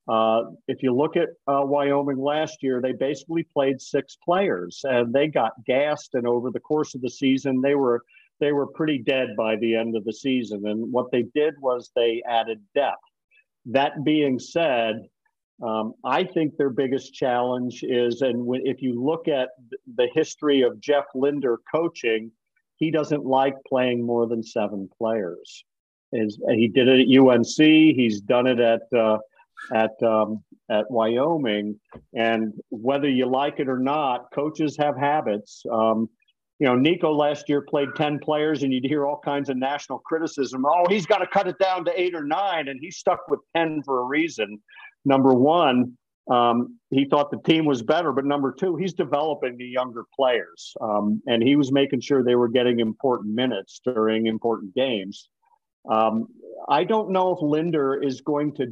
uh, 0.10 0.46
if 0.68 0.82
you 0.82 0.96
look 0.96 1.16
at 1.16 1.30
uh, 1.48 1.62
Wyoming 1.64 2.18
last 2.18 2.64
year, 2.64 2.82
they 2.82 2.94
basically 2.94 3.44
played 3.44 3.80
six 3.80 4.18
players 4.24 4.82
and 4.84 5.14
they 5.14 5.28
got 5.28 5.52
gassed. 5.68 6.16
And 6.16 6.26
over 6.26 6.50
the 6.50 6.60
course 6.60 6.96
of 6.96 7.02
the 7.02 7.12
season, 7.12 7.62
they 7.62 7.76
were 7.76 8.04
they 8.40 8.52
were 8.52 8.68
pretty 8.68 9.00
dead 9.00 9.30
by 9.38 9.56
the 9.58 9.76
end 9.76 9.96
of 9.96 10.06
the 10.06 10.14
season. 10.14 10.68
And 10.68 10.92
what 10.92 11.12
they 11.12 11.24
did 11.36 11.56
was 11.60 11.92
they 11.96 12.24
added 12.28 12.62
depth. 12.74 12.98
That 13.66 14.04
being 14.04 14.40
said, 14.40 15.08
um, 15.62 15.94
I 16.06 16.24
think 16.24 16.56
their 16.56 16.70
biggest 16.70 17.14
challenge 17.14 17.84
is, 17.84 18.22
and 18.22 18.48
if 18.66 18.82
you 18.82 19.04
look 19.04 19.28
at 19.28 19.50
the 19.96 20.08
history 20.14 20.62
of 20.62 20.80
Jeff 20.80 21.06
Linder 21.14 21.60
coaching, 21.74 22.32
he 22.78 22.92
doesn't 22.92 23.26
like 23.26 23.56
playing 23.68 24.06
more 24.06 24.26
than 24.26 24.42
seven 24.42 24.90
players. 24.98 25.66
Is 26.14 26.40
he 26.50 26.68
did 26.70 26.88
it 26.88 27.02
at 27.02 27.22
UNC? 27.22 27.58
He's 27.58 28.22
done 28.22 28.48
it 28.48 28.60
at 28.60 28.82
uh, 28.98 29.20
at 29.74 30.02
um, 30.02 30.44
at 30.72 30.90
Wyoming, 30.90 31.80
and 32.16 32.54
whether 32.70 33.10
you 33.10 33.28
like 33.28 33.60
it 33.60 33.70
or 33.70 33.78
not, 33.78 34.32
coaches 34.34 34.78
have 34.78 34.98
habits. 34.98 35.64
Um, 35.72 36.10
you 36.60 36.68
know, 36.68 36.76
Niko 36.76 37.16
last 37.16 37.48
year 37.48 37.62
played 37.62 37.90
10 37.96 38.20
players 38.20 38.64
and 38.64 38.74
you'd 38.74 38.84
hear 38.84 39.06
all 39.06 39.20
kinds 39.24 39.50
of 39.50 39.56
national 39.56 40.00
criticism. 40.00 40.66
Oh, 40.66 40.86
he's 40.90 41.06
got 41.06 41.20
to 41.20 41.28
cut 41.28 41.48
it 41.48 41.58
down 41.58 41.86
to 41.86 42.00
eight 42.00 42.14
or 42.14 42.24
nine. 42.24 42.68
And 42.68 42.80
he 42.82 42.92
stuck 42.92 43.30
with 43.30 43.40
10 43.56 43.84
for 43.84 44.02
a 44.02 44.04
reason. 44.04 44.60
Number 45.06 45.34
one, 45.34 45.98
um, 46.30 46.78
he 46.92 47.06
thought 47.06 47.32
the 47.32 47.42
team 47.46 47.64
was 47.64 47.82
better. 47.82 48.12
But 48.12 48.26
number 48.26 48.52
two, 48.52 48.76
he's 48.76 48.94
developing 48.94 49.56
the 49.58 49.66
younger 49.66 50.04
players. 50.14 50.74
Um, 50.82 51.22
and 51.28 51.42
he 51.42 51.56
was 51.56 51.72
making 51.72 52.02
sure 52.02 52.24
they 52.24 52.36
were 52.36 52.50
getting 52.50 52.82
important 52.82 53.34
minutes 53.34 53.80
during 53.86 54.28
important 54.28 54.76
games. 54.76 55.30
Um, 55.90 56.28
I 56.68 56.84
don't 56.84 57.12
know 57.12 57.34
if 57.34 57.42
Linder 57.42 58.04
is 58.04 58.20
going 58.20 58.54
to, 58.56 58.68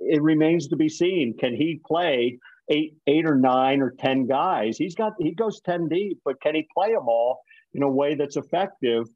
it 0.00 0.20
remains 0.20 0.68
to 0.68 0.76
be 0.76 0.90
seen. 0.90 1.34
Can 1.38 1.54
he 1.54 1.80
play 1.84 2.38
eight, 2.70 2.96
eight 3.06 3.26
or 3.26 3.36
nine 3.36 3.82
or 3.82 3.90
ten 3.98 4.26
guys. 4.26 4.78
He's 4.78 4.94
got 4.94 5.12
he 5.18 5.32
goes 5.32 5.60
ten 5.60 5.88
deep, 5.88 6.20
but 6.24 6.40
can 6.40 6.54
he 6.54 6.66
play 6.72 6.92
them 6.92 7.08
all 7.08 7.40
in 7.74 7.82
a 7.82 7.90
way 7.90 8.14
that's 8.14 8.36
effective 8.36 9.06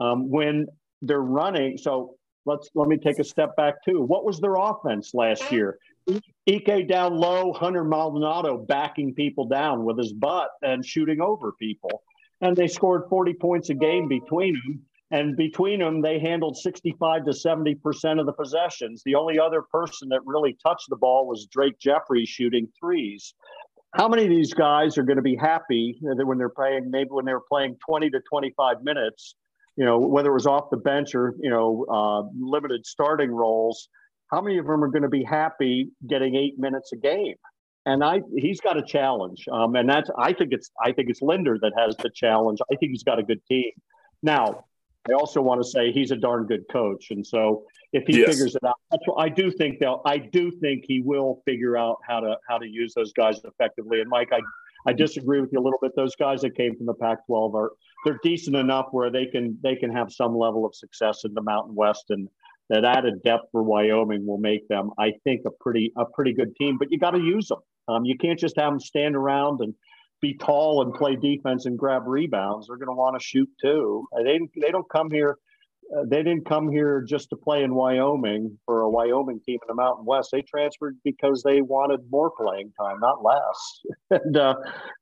um, 0.00 0.30
when 0.30 0.66
they're 1.02 1.20
running? 1.20 1.78
So 1.78 2.16
let's 2.46 2.68
let 2.74 2.88
me 2.88 2.96
take 2.96 3.18
a 3.18 3.24
step 3.24 3.54
back 3.56 3.84
too. 3.84 4.02
What 4.02 4.24
was 4.24 4.40
their 4.40 4.56
offense 4.56 5.12
last 5.14 5.52
year? 5.52 5.78
Ike 6.48 6.88
down 6.88 7.16
low, 7.16 7.52
Hunter 7.52 7.84
Maldonado 7.84 8.58
backing 8.58 9.14
people 9.14 9.46
down 9.46 9.84
with 9.84 9.96
his 9.96 10.12
butt 10.12 10.50
and 10.62 10.84
shooting 10.84 11.20
over 11.20 11.52
people, 11.52 12.02
and 12.40 12.56
they 12.56 12.66
scored 12.66 13.04
forty 13.08 13.34
points 13.34 13.70
a 13.70 13.74
game 13.74 14.08
between 14.08 14.54
them. 14.54 14.82
And 15.14 15.36
between 15.36 15.78
them, 15.78 16.02
they 16.02 16.18
handled 16.18 16.56
65 16.56 17.26
to 17.26 17.30
70% 17.30 18.18
of 18.18 18.26
the 18.26 18.32
possessions. 18.32 19.00
The 19.04 19.14
only 19.14 19.38
other 19.38 19.62
person 19.62 20.08
that 20.08 20.18
really 20.24 20.58
touched 20.60 20.86
the 20.88 20.96
ball 20.96 21.28
was 21.28 21.46
Drake 21.46 21.78
Jeffries 21.78 22.28
shooting 22.28 22.66
threes. 22.76 23.32
How 23.94 24.08
many 24.08 24.24
of 24.24 24.28
these 24.28 24.52
guys 24.52 24.98
are 24.98 25.04
going 25.04 25.18
to 25.18 25.22
be 25.22 25.36
happy 25.36 26.00
that 26.02 26.26
when 26.26 26.36
they're 26.36 26.48
playing, 26.48 26.90
maybe 26.90 27.10
when 27.10 27.24
they're 27.24 27.38
playing 27.48 27.76
20 27.88 28.10
to 28.10 28.20
25 28.28 28.82
minutes, 28.82 29.36
you 29.76 29.84
know, 29.84 30.00
whether 30.00 30.30
it 30.30 30.34
was 30.34 30.48
off 30.48 30.68
the 30.70 30.78
bench 30.78 31.14
or, 31.14 31.36
you 31.38 31.48
know, 31.48 31.86
uh, 31.88 32.22
limited 32.36 32.84
starting 32.84 33.30
roles, 33.30 33.88
how 34.32 34.40
many 34.40 34.58
of 34.58 34.66
them 34.66 34.82
are 34.82 34.88
going 34.88 35.02
to 35.02 35.08
be 35.08 35.22
happy 35.22 35.92
getting 36.08 36.34
eight 36.34 36.58
minutes 36.58 36.92
a 36.92 36.96
game? 36.96 37.36
and 37.86 38.02
I 38.02 38.22
he's 38.34 38.60
got 38.60 38.78
a 38.78 38.82
challenge. 38.82 39.44
Um, 39.52 39.76
and 39.76 39.88
that's 39.88 40.10
I 40.18 40.32
think 40.32 40.52
it's 40.52 40.70
I 40.82 40.90
think 40.90 41.10
it's 41.10 41.20
Linder 41.20 41.58
that 41.60 41.72
has 41.78 41.94
the 41.98 42.10
challenge. 42.12 42.58
I 42.72 42.76
think 42.76 42.90
he's 42.90 43.02
got 43.04 43.18
a 43.18 43.22
good 43.22 43.44
team. 43.46 43.70
Now, 44.22 44.64
I 45.08 45.14
also 45.14 45.40
want 45.42 45.62
to 45.62 45.68
say 45.68 45.92
he's 45.92 46.10
a 46.10 46.16
darn 46.16 46.46
good 46.46 46.64
coach. 46.70 47.10
And 47.10 47.26
so 47.26 47.64
if 47.94 48.04
he 48.08 48.18
yes. 48.18 48.30
figures 48.30 48.54
it 48.56 48.64
out. 48.66 48.74
That's 48.90 49.06
what 49.06 49.22
I 49.24 49.28
do 49.28 49.50
think 49.50 49.78
they'll. 49.78 50.02
I 50.04 50.18
do 50.18 50.50
think 50.50 50.84
he 50.86 51.00
will 51.00 51.40
figure 51.46 51.76
out 51.76 51.98
how 52.06 52.20
to 52.20 52.36
how 52.48 52.58
to 52.58 52.66
use 52.66 52.92
those 52.94 53.12
guys 53.12 53.40
effectively. 53.44 54.00
And 54.00 54.10
Mike, 54.10 54.30
I 54.32 54.40
I 54.86 54.92
disagree 54.92 55.40
with 55.40 55.50
you 55.52 55.60
a 55.60 55.62
little 55.62 55.78
bit. 55.80 55.92
Those 55.96 56.14
guys 56.16 56.42
that 56.42 56.56
came 56.56 56.76
from 56.76 56.86
the 56.86 56.94
Pac-12 56.94 57.54
are 57.54 57.72
they're 58.04 58.18
decent 58.22 58.56
enough 58.56 58.86
where 58.90 59.10
they 59.10 59.26
can 59.26 59.56
they 59.62 59.76
can 59.76 59.90
have 59.90 60.12
some 60.12 60.36
level 60.36 60.66
of 60.66 60.74
success 60.74 61.24
in 61.24 61.32
the 61.34 61.42
Mountain 61.42 61.74
West, 61.74 62.06
and 62.10 62.28
that 62.68 62.84
added 62.84 63.22
depth 63.22 63.44
for 63.52 63.62
Wyoming 63.62 64.26
will 64.26 64.38
make 64.38 64.66
them, 64.68 64.90
I 64.98 65.12
think, 65.22 65.42
a 65.46 65.50
pretty 65.60 65.92
a 65.96 66.04
pretty 66.04 66.32
good 66.32 66.54
team. 66.56 66.76
But 66.78 66.90
you 66.90 66.98
got 66.98 67.12
to 67.12 67.20
use 67.20 67.48
them. 67.48 67.60
Um, 67.86 68.04
you 68.04 68.18
can't 68.18 68.38
just 68.38 68.56
have 68.58 68.72
them 68.72 68.80
stand 68.80 69.14
around 69.14 69.60
and 69.60 69.74
be 70.24 70.34
tall 70.34 70.82
and 70.82 70.94
play 70.94 71.16
defense 71.16 71.66
and 71.66 71.78
grab 71.78 72.02
rebounds. 72.06 72.66
They're 72.66 72.76
going 72.76 72.88
to 72.88 72.94
want 72.94 73.20
to 73.20 73.24
shoot 73.24 73.48
too. 73.62 74.06
They 74.24 74.38
they 74.60 74.70
don't 74.70 74.88
come 74.90 75.10
here 75.10 75.38
uh, 75.92 76.02
they 76.06 76.22
didn't 76.22 76.46
come 76.46 76.70
here 76.70 77.04
just 77.06 77.28
to 77.30 77.36
play 77.36 77.62
in 77.62 77.74
Wyoming 77.74 78.58
for 78.64 78.82
a 78.82 78.90
Wyoming 78.90 79.40
team 79.44 79.58
in 79.62 79.68
the 79.68 79.74
Mountain 79.74 80.04
West. 80.04 80.30
They 80.32 80.42
transferred 80.42 80.96
because 81.04 81.42
they 81.42 81.60
wanted 81.60 82.00
more 82.10 82.30
playing 82.30 82.72
time, 82.80 83.00
not 83.00 83.22
less. 83.22 83.80
and 84.24 84.36
uh, 84.36 84.54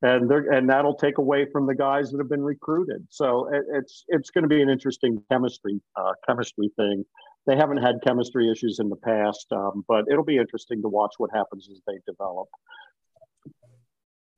and 0.02 0.30
and 0.30 0.68
that'll 0.68 0.96
take 0.96 1.18
away 1.18 1.46
from 1.52 1.66
the 1.66 1.74
guys 1.74 2.10
that 2.10 2.18
have 2.18 2.28
been 2.28 2.42
recruited. 2.42 3.06
So 3.10 3.48
it, 3.52 3.62
it's 3.74 4.04
it's 4.08 4.30
going 4.30 4.42
to 4.42 4.48
be 4.48 4.60
an 4.60 4.68
interesting 4.68 5.22
chemistry 5.30 5.80
uh, 5.96 6.12
chemistry 6.26 6.70
thing. 6.76 7.04
They 7.46 7.56
haven't 7.56 7.78
had 7.78 7.96
chemistry 8.04 8.50
issues 8.50 8.78
in 8.78 8.88
the 8.88 8.96
past, 8.96 9.46
um, 9.52 9.84
but 9.88 10.04
it'll 10.10 10.24
be 10.24 10.38
interesting 10.38 10.80
to 10.82 10.88
watch 10.88 11.14
what 11.18 11.30
happens 11.32 11.68
as 11.70 11.80
they 11.86 11.98
develop. 12.06 12.48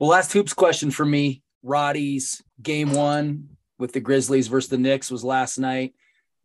Well, 0.05 0.11
last 0.11 0.35
hoops 0.35 0.53
question 0.53 0.91
for 0.91 1.07
me. 1.07 1.41
Roddy's 1.63 2.43
game 2.61 2.93
one 2.93 3.57
with 3.79 3.95
the 3.95 4.01
Grizzlies 4.01 4.49
versus 4.49 4.69
the 4.69 4.77
Knicks 4.77 5.11
was 5.11 5.25
last 5.25 5.57
night 5.57 5.95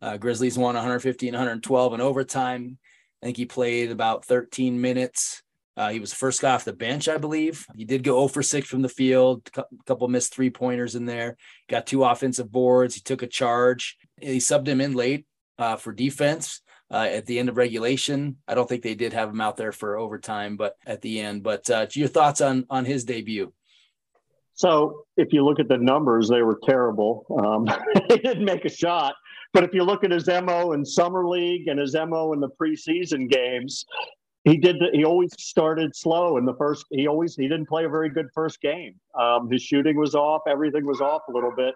uh, 0.00 0.16
Grizzlies 0.16 0.56
won 0.56 0.76
150 0.76 1.28
and 1.28 1.34
112 1.34 1.92
in 1.92 2.00
overtime. 2.00 2.78
I 3.22 3.26
think 3.26 3.36
he 3.36 3.44
played 3.44 3.90
about 3.90 4.24
13 4.24 4.80
minutes. 4.80 5.42
Uh, 5.76 5.90
he 5.90 6.00
was 6.00 6.14
first 6.14 6.40
guy 6.40 6.54
off 6.54 6.64
the 6.64 6.72
bench, 6.72 7.06
I 7.06 7.18
believe. 7.18 7.66
He 7.76 7.84
did 7.84 8.02
go 8.02 8.26
0 8.26 8.28
for 8.28 8.42
6 8.42 8.66
from 8.66 8.80
the 8.80 8.88
field, 8.88 9.50
a 9.54 9.64
couple 9.84 10.08
missed 10.08 10.32
three 10.32 10.48
pointers 10.48 10.94
in 10.94 11.04
there, 11.04 11.36
got 11.68 11.86
two 11.86 12.02
offensive 12.02 12.50
boards. 12.50 12.94
He 12.94 13.02
took 13.02 13.20
a 13.20 13.26
charge. 13.26 13.98
He 14.18 14.38
subbed 14.38 14.68
him 14.68 14.80
in 14.80 14.94
late 14.94 15.26
uh, 15.58 15.76
for 15.76 15.92
defense. 15.92 16.62
Uh, 16.92 17.08
at 17.08 17.24
the 17.26 17.38
end 17.38 17.48
of 17.48 17.56
regulation. 17.56 18.36
I 18.48 18.54
don't 18.54 18.68
think 18.68 18.82
they 18.82 18.96
did 18.96 19.12
have 19.12 19.30
him 19.30 19.40
out 19.40 19.56
there 19.56 19.70
for 19.70 19.96
overtime, 19.96 20.56
but 20.56 20.76
at 20.84 21.00
the 21.02 21.20
end. 21.20 21.44
But 21.44 21.70
uh, 21.70 21.86
your 21.92 22.08
thoughts 22.08 22.40
on 22.40 22.66
on 22.68 22.84
his 22.84 23.04
debut? 23.04 23.52
So, 24.54 25.04
if 25.16 25.32
you 25.32 25.44
look 25.44 25.60
at 25.60 25.68
the 25.68 25.78
numbers, 25.78 26.28
they 26.28 26.42
were 26.42 26.58
terrible. 26.64 27.24
Um, 27.38 27.66
he 28.08 28.18
didn't 28.18 28.44
make 28.44 28.64
a 28.64 28.68
shot. 28.68 29.14
But 29.52 29.64
if 29.64 29.72
you 29.72 29.84
look 29.84 30.04
at 30.04 30.10
his 30.10 30.26
mo 30.26 30.72
in 30.72 30.84
summer 30.84 31.26
league 31.26 31.68
and 31.68 31.78
his 31.78 31.94
mo 31.94 32.32
in 32.32 32.40
the 32.40 32.50
preseason 32.60 33.28
games, 33.28 33.84
he 34.44 34.56
did. 34.56 34.76
The, 34.78 34.90
he 34.92 35.04
always 35.04 35.32
started 35.38 35.94
slow 35.94 36.36
in 36.38 36.44
the 36.44 36.54
first. 36.54 36.86
He 36.90 37.06
always 37.06 37.36
he 37.36 37.48
didn't 37.48 37.66
play 37.66 37.84
a 37.84 37.88
very 37.88 38.08
good 38.08 38.28
first 38.34 38.60
game. 38.60 38.94
Um, 39.18 39.50
his 39.50 39.62
shooting 39.62 39.96
was 39.96 40.14
off. 40.14 40.42
Everything 40.48 40.86
was 40.86 41.00
off 41.00 41.22
a 41.28 41.32
little 41.32 41.52
bit. 41.54 41.74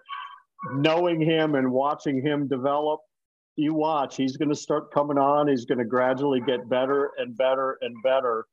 Knowing 0.73 1.21
him 1.21 1.55
and 1.55 1.71
watching 1.71 2.21
him 2.21 2.47
develop, 2.47 3.01
you 3.55 3.73
watch. 3.73 4.15
He's 4.17 4.37
going 4.37 4.49
to 4.49 4.55
start 4.55 4.91
coming 4.91 5.17
on. 5.17 5.47
He's 5.47 5.65
going 5.65 5.77
to 5.79 5.85
gradually 5.85 6.41
get 6.41 6.67
better 6.69 7.11
and 7.17 7.37
better 7.37 7.77
and 7.81 7.95
better. 8.03 8.45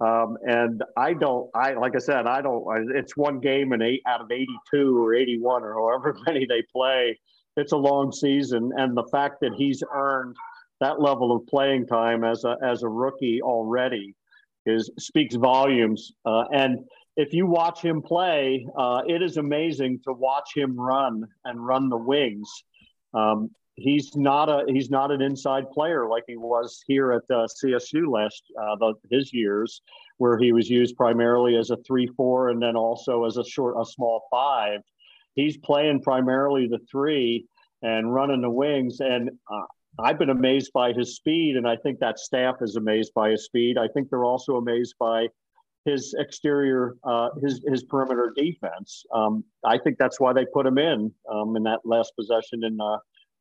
Um, 0.00 0.36
and 0.46 0.82
I 0.96 1.14
don't, 1.14 1.48
I 1.54 1.72
like 1.72 1.96
I 1.96 2.00
said, 2.00 2.26
I 2.26 2.42
don't. 2.42 2.64
It's 2.94 3.16
one 3.16 3.40
game 3.40 3.72
and 3.72 3.82
eight 3.82 4.02
out 4.06 4.20
of 4.20 4.30
eighty-two 4.30 5.02
or 5.02 5.14
eighty-one 5.14 5.62
or 5.62 5.72
however 5.74 6.16
many 6.26 6.46
they 6.46 6.62
play 6.72 7.18
it's 7.56 7.72
a 7.72 7.76
long 7.76 8.12
season, 8.12 8.70
and 8.76 8.96
the 8.96 9.06
fact 9.10 9.40
that 9.40 9.52
he's 9.56 9.82
earned 9.94 10.36
that 10.80 11.00
level 11.00 11.34
of 11.34 11.46
playing 11.46 11.86
time 11.86 12.22
as 12.22 12.44
a 12.44 12.56
as 12.62 12.82
a 12.82 12.88
rookie 12.88 13.40
already 13.42 14.14
is 14.66 14.90
speaks 14.98 15.34
volumes. 15.36 16.12
Uh, 16.24 16.44
and 16.52 16.80
if 17.16 17.32
you 17.32 17.46
watch 17.46 17.80
him 17.80 18.02
play, 18.02 18.66
uh, 18.76 19.00
it 19.06 19.22
is 19.22 19.38
amazing 19.38 20.00
to 20.04 20.12
watch 20.12 20.50
him 20.54 20.78
run 20.78 21.26
and 21.46 21.66
run 21.66 21.88
the 21.88 21.96
wings. 21.96 22.50
Um, 23.14 23.50
he's 23.76 24.16
not 24.16 24.48
a 24.48 24.64
he's 24.68 24.90
not 24.90 25.10
an 25.10 25.22
inside 25.22 25.70
player 25.70 26.08
like 26.08 26.24
he 26.26 26.36
was 26.36 26.82
here 26.86 27.12
at 27.12 27.22
uh, 27.30 27.46
CSU 27.46 28.10
last 28.10 28.42
uh, 28.60 28.76
the, 28.76 28.94
his 29.10 29.32
years, 29.32 29.82
where 30.18 30.38
he 30.38 30.52
was 30.52 30.68
used 30.68 30.96
primarily 30.96 31.56
as 31.56 31.70
a 31.70 31.76
three 31.86 32.06
four 32.16 32.50
and 32.50 32.60
then 32.60 32.76
also 32.76 33.24
as 33.24 33.36
a 33.36 33.44
short 33.44 33.76
a 33.80 33.84
small 33.84 34.26
five 34.30 34.80
he's 35.36 35.56
playing 35.58 36.02
primarily 36.02 36.66
the 36.66 36.80
three 36.90 37.46
and 37.82 38.12
running 38.12 38.40
the 38.40 38.50
wings. 38.50 38.98
And 38.98 39.30
uh, 39.52 39.62
I've 40.00 40.18
been 40.18 40.30
amazed 40.30 40.72
by 40.72 40.92
his 40.92 41.14
speed, 41.14 41.56
and 41.56 41.68
I 41.68 41.76
think 41.76 42.00
that 42.00 42.18
staff 42.18 42.56
is 42.60 42.74
amazed 42.74 43.12
by 43.14 43.30
his 43.30 43.44
speed. 43.44 43.78
I 43.78 43.86
think 43.94 44.10
they're 44.10 44.24
also 44.24 44.56
amazed 44.56 44.96
by 44.98 45.28
his 45.84 46.16
exterior, 46.18 46.96
uh, 47.04 47.28
his 47.40 47.62
his 47.68 47.84
perimeter 47.84 48.32
defense. 48.36 49.04
Um, 49.14 49.44
I 49.64 49.78
think 49.78 49.98
that's 49.98 50.18
why 50.18 50.32
they 50.32 50.44
put 50.52 50.66
him 50.66 50.78
in 50.78 51.12
um, 51.30 51.54
in 51.56 51.62
that 51.62 51.80
last 51.84 52.12
possession 52.18 52.64
in 52.64 52.80
uh, 52.80 52.96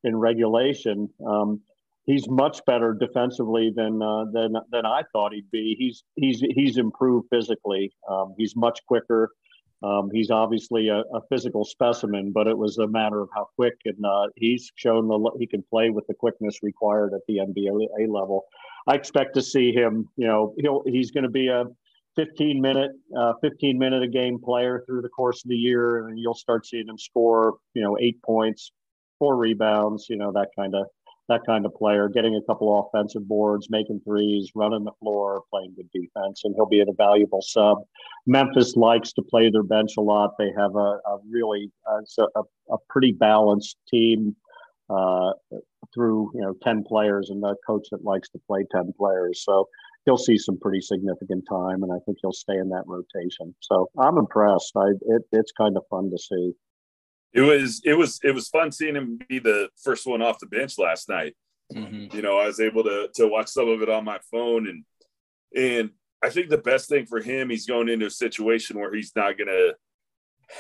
in 0.06 0.16
regulation. 0.16 1.10
Um, 1.28 1.62
he's 2.06 2.30
much 2.30 2.64
better 2.66 2.93
defensively 2.93 3.72
than 3.76 4.01
uh, 4.01 4.26
than 4.32 4.53
than 4.72 4.86
I 4.86 5.01
thought 5.12 5.34
he'd 5.34 5.51
be. 5.51 5.76
He's 5.78 6.03
he's 6.16 6.41
he's 6.51 6.78
improved 6.78 7.28
physically. 7.30 7.91
Um, 8.10 8.34
he's 8.38 8.56
much 8.56 8.80
quicker. 8.88 9.32
Um, 9.84 10.10
he's 10.12 10.32
obviously 10.32 10.88
a, 10.88 10.99
a, 10.99 11.22
physical 11.30 11.66
specimen, 11.66 12.32
but 12.32 12.47
it 12.47 12.58
was 12.58 12.78
a 12.78 12.88
matter 12.88 13.20
of 13.22 13.30
how 13.36 13.49
quick, 13.56 13.76
and 13.84 14.03
uh, 14.06 14.28
he's 14.36 14.72
shown 14.76 15.08
the 15.08 15.32
he 15.38 15.45
can 15.45 15.64
play 15.70 15.89
with 15.89 16.08
the 16.08 16.14
quickness 16.14 16.64
required 16.64 17.14
at 17.14 17.20
the 17.28 17.38
NBA 17.38 18.10
level. 18.10 18.45
I 18.88 18.95
expect 18.95 19.36
to 19.36 19.41
see 19.41 19.74
him. 19.74 20.08
You 20.16 20.28
know, 20.28 20.56
he'll 20.58 20.84
he's 20.86 21.12
going 21.12 21.26
to 21.26 21.30
be 21.30 21.49
a 21.49 21.66
15 22.16 22.62
minute, 22.62 22.91
uh, 23.18 23.34
15 23.41 23.78
minute 23.78 24.01
a 24.01 24.08
game 24.08 24.39
player 24.39 24.84
through 24.88 25.01
the 25.01 25.10
course 25.10 25.43
of 25.43 25.49
the 25.49 25.58
year, 25.58 26.08
and 26.08 26.18
you'll 26.18 26.34
start 26.34 26.66
seeing 26.66 26.88
him 26.88 26.97
score. 26.97 27.56
You 27.74 27.84
know, 27.84 27.97
eight 27.99 28.22
points, 28.24 28.72
four 29.20 29.36
rebounds. 29.38 30.07
You 30.09 30.18
know, 30.18 30.32
that 30.34 30.49
kind 30.57 30.76
of 30.76 30.86
that 31.28 31.41
kind 31.45 31.66
of 31.66 31.74
player, 31.74 32.07
getting 32.07 32.36
a 32.36 32.41
couple 32.45 32.88
offensive 32.88 33.28
boards, 33.28 33.68
making 33.70 33.99
threes, 34.05 34.51
running 34.53 34.84
the 34.84 34.91
floor, 34.99 35.41
playing 35.51 35.74
good 35.76 35.89
defense, 35.91 36.41
and 36.43 36.53
he'll 36.55 36.68
be 36.68 36.82
a 36.82 36.86
valuable 36.97 37.41
sub. 37.41 37.80
Memphis 38.28 38.76
likes 38.76 39.11
to 39.13 39.24
play 39.24 39.49
their 39.49 39.63
bench 39.63 39.93
a 39.97 40.01
lot. 40.01 40.32
They 40.38 40.51
have 40.57 40.76
a, 40.76 40.99
a 41.05 41.18
really 41.30 41.72
uh, 41.89 42.01
a, 42.36 42.41
a, 42.74 42.78
pretty 42.89 43.11
balanced 43.11 43.78
team 43.89 44.36
uh, 44.89 45.32
through 45.93 46.32
you 46.36 46.41
know 46.41 46.53
ten 46.61 46.84
players, 46.84 47.30
and 47.30 47.41
the 47.41 47.55
coach 47.66 47.88
that 47.91 48.03
likes 48.03 48.30
to 48.30 48.39
play 48.47 48.66
ten 48.72 48.93
players. 48.97 49.43
So 49.43 49.68
he'll 50.05 50.18
see 50.18 50.38
some 50.38 50.59
pretty 50.59 50.82
significant 50.82 51.45
time, 51.49 51.82
and 51.82 51.91
I 51.91 51.97
think 52.05 52.20
he'll 52.22 52.34
stay 52.34 52.57
in 52.57 52.70
that 52.70 52.84
rotation. 52.86 53.55
So 53.61 53.89
I'm 53.99 54.18
impressed. 54.18 54.74
I 54.78 54.89
it, 55.07 55.24
it's 55.32 55.51
kind 55.51 55.76
of 55.76 55.84
fun 55.89 56.11
to 56.11 56.18
see 56.18 56.53
it 57.36 57.42
was 57.42 57.82
it 57.84 57.94
was 57.94 58.20
it 58.24 58.32
was 58.32 58.48
fun 58.48 58.72
seeing 58.72 58.96
him 58.96 59.20
be 59.28 59.40
the 59.40 59.68
first 59.84 60.08
one 60.08 60.22
off 60.22 60.40
the 60.40 60.46
bench 60.46 60.80
last 60.80 61.10
night. 61.10 61.36
Mm-hmm. 61.74 62.16
You 62.16 62.22
know, 62.22 62.38
I 62.38 62.48
was 62.48 62.62
able 62.62 62.84
to 62.86 63.10
to 63.16 63.28
watch 63.28 63.50
some 63.50 63.68
of 63.68 63.82
it 63.82 63.90
on 63.90 64.06
my 64.06 64.20
phone, 64.32 64.68
and 64.70 64.86
and 65.54 65.90
I 66.24 66.30
think 66.30 66.50
the 66.50 66.58
best 66.58 66.88
thing 66.88 67.06
for 67.06 67.20
him, 67.20 67.50
he's 67.50 67.68
going 67.68 67.90
into 67.90 68.06
a 68.06 68.12
situation 68.12 68.80
where 68.80 68.94
he's 68.94 69.12
not 69.18 69.38
going 69.38 69.50
to 69.50 69.76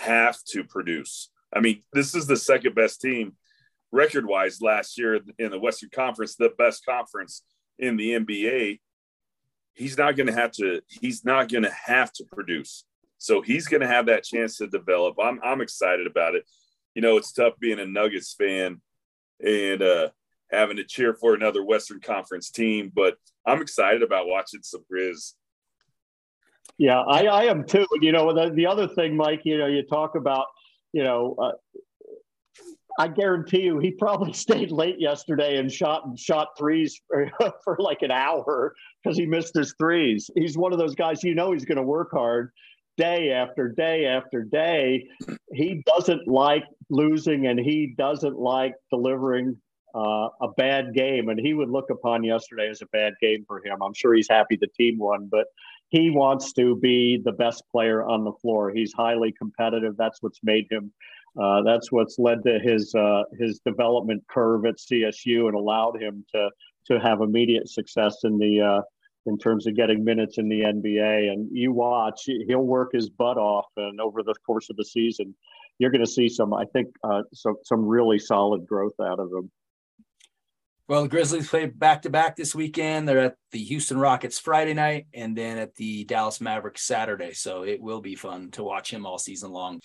have 0.01 0.37
to 0.49 0.65
produce. 0.65 1.29
I 1.53 1.61
mean, 1.61 1.81
this 1.93 2.13
is 2.13 2.27
the 2.27 2.35
second 2.35 2.75
best 2.75 2.99
team 2.99 3.37
record 3.93 4.25
wise 4.25 4.61
last 4.61 4.97
year 4.97 5.21
in 5.39 5.51
the 5.51 5.59
Western 5.59 5.89
Conference, 5.95 6.35
the 6.35 6.51
best 6.57 6.85
conference 6.85 7.43
in 7.79 7.95
the 7.95 8.11
NBA. 8.11 8.81
He's 9.75 9.97
not 9.97 10.17
going 10.17 10.27
to 10.27 10.33
have 10.33 10.51
to. 10.53 10.81
He's 10.89 11.23
not 11.23 11.49
going 11.49 11.63
to 11.63 11.71
have 11.71 12.11
to 12.13 12.25
produce. 12.25 12.83
So 13.17 13.41
he's 13.41 13.67
going 13.67 13.81
to 13.81 13.87
have 13.87 14.07
that 14.07 14.25
chance 14.25 14.57
to 14.57 14.67
develop. 14.67 15.15
I'm 15.23 15.39
I'm 15.41 15.61
excited 15.61 16.05
about 16.05 16.35
it 16.35 16.43
you 16.95 17.01
know, 17.01 17.17
it's 17.17 17.33
tough 17.33 17.53
being 17.59 17.79
a 17.79 17.85
Nuggets 17.85 18.33
fan 18.33 18.81
and 19.45 19.81
uh, 19.81 20.09
having 20.51 20.77
to 20.77 20.83
cheer 20.83 21.13
for 21.13 21.33
another 21.33 21.63
Western 21.63 21.99
Conference 21.99 22.49
team, 22.49 22.91
but 22.95 23.17
I'm 23.45 23.61
excited 23.61 24.01
about 24.01 24.27
watching 24.27 24.61
some 24.63 24.83
Grizz. 24.91 25.33
Yeah, 26.77 27.01
I, 27.01 27.25
I 27.27 27.43
am 27.43 27.65
too. 27.65 27.85
You 28.01 28.11
know, 28.11 28.33
the, 28.33 28.53
the 28.53 28.65
other 28.65 28.87
thing, 28.87 29.15
Mike, 29.15 29.41
you 29.43 29.57
know, 29.57 29.67
you 29.67 29.83
talk 29.83 30.15
about, 30.15 30.47
you 30.93 31.03
know, 31.03 31.35
uh, 31.37 31.51
I 32.97 33.09
guarantee 33.09 33.61
you, 33.61 33.79
he 33.79 33.91
probably 33.91 34.33
stayed 34.33 34.71
late 34.71 34.99
yesterday 34.99 35.57
and 35.57 35.71
shot 35.71 36.05
and 36.05 36.17
shot 36.17 36.49
threes 36.57 36.99
for, 37.07 37.29
for 37.63 37.77
like 37.79 38.01
an 38.01 38.11
hour 38.11 38.73
because 39.03 39.17
he 39.17 39.25
missed 39.25 39.53
his 39.53 39.75
threes. 39.77 40.29
He's 40.35 40.57
one 40.57 40.73
of 40.73 40.79
those 40.79 40.95
guys 40.95 41.23
you 41.23 41.35
know 41.35 41.51
he's 41.51 41.65
going 41.65 41.77
to 41.77 41.83
work 41.83 42.11
hard, 42.11 42.51
day 42.97 43.31
after 43.31 43.69
day 43.69 44.05
after 44.05 44.43
day. 44.43 45.07
He 45.51 45.83
doesn't 45.85 46.27
like 46.27 46.63
losing 46.89 47.47
and 47.47 47.59
he 47.59 47.93
doesn't 47.97 48.37
like 48.37 48.75
delivering 48.91 49.57
uh, 49.93 50.29
a 50.41 50.49
bad 50.57 50.93
game. 50.93 51.29
And 51.29 51.39
he 51.39 51.53
would 51.53 51.69
look 51.69 51.89
upon 51.89 52.23
yesterday 52.23 52.69
as 52.69 52.81
a 52.81 52.87
bad 52.87 53.13
game 53.21 53.45
for 53.47 53.65
him. 53.65 53.81
I'm 53.81 53.93
sure 53.93 54.13
he's 54.13 54.29
happy 54.29 54.57
the 54.59 54.67
team 54.67 54.97
won, 54.97 55.27
but 55.31 55.47
he 55.89 56.09
wants 56.09 56.51
to 56.53 56.75
be 56.77 57.21
the 57.23 57.31
best 57.31 57.63
player 57.71 58.03
on 58.03 58.23
the 58.23 58.33
floor. 58.41 58.71
He's 58.71 58.93
highly 58.93 59.31
competitive. 59.31 59.95
That's 59.97 60.21
what's 60.21 60.39
made 60.43 60.67
him. 60.69 60.91
Uh, 61.39 61.61
that's 61.63 61.91
what's 61.91 62.17
led 62.17 62.43
to 62.43 62.59
his 62.59 62.95
uh, 62.95 63.23
his 63.37 63.59
development 63.65 64.23
curve 64.29 64.65
at 64.65 64.75
CSU 64.77 65.47
and 65.47 65.55
allowed 65.55 66.01
him 66.01 66.25
to 66.33 66.49
to 66.87 66.99
have 66.99 67.21
immediate 67.21 67.69
success 67.69 68.17
in 68.23 68.37
the 68.37 68.61
uh, 68.61 68.81
in 69.25 69.37
terms 69.37 69.67
of 69.67 69.75
getting 69.75 70.03
minutes 70.03 70.37
in 70.37 70.49
the 70.49 70.61
NBA. 70.61 71.31
And 71.31 71.49
you 71.51 71.71
watch, 71.71 72.23
he'll 72.25 72.59
work 72.59 72.91
his 72.93 73.09
butt 73.09 73.37
off, 73.37 73.67
and 73.77 73.99
over 73.99 74.23
the 74.23 74.35
course 74.45 74.69
of 74.69 74.75
the 74.75 74.85
season, 74.85 75.35
you're 75.79 75.91
going 75.91 76.05
to 76.05 76.11
see 76.11 76.29
some, 76.29 76.53
I 76.53 76.65
think, 76.65 76.95
uh, 77.03 77.23
some 77.33 77.55
some 77.63 77.85
really 77.85 78.19
solid 78.19 78.65
growth 78.65 78.99
out 79.01 79.19
of 79.19 79.31
him. 79.31 79.51
Well, 80.87 81.01
the 81.01 81.09
Grizzlies 81.09 81.49
play 81.49 81.65
back 81.65 82.03
to 82.03 82.11
back 82.11 82.35
this 82.35 82.53
weekend. 82.53 83.09
They're 83.09 83.19
at 83.19 83.35
the 83.51 83.63
Houston 83.63 83.97
Rockets 83.97 84.37
Friday 84.37 84.75
night 84.75 85.07
and 85.15 85.35
then 85.35 85.57
at 85.57 85.73
the 85.75 86.03
Dallas 86.03 86.39
Mavericks 86.39 86.83
Saturday. 86.83 87.33
So 87.33 87.63
it 87.63 87.81
will 87.81 88.01
be 88.01 88.13
fun 88.13 88.51
to 88.51 88.63
watch 88.63 88.93
him 88.93 89.03
all 89.03 89.17
season 89.17 89.51
long. 89.51 89.81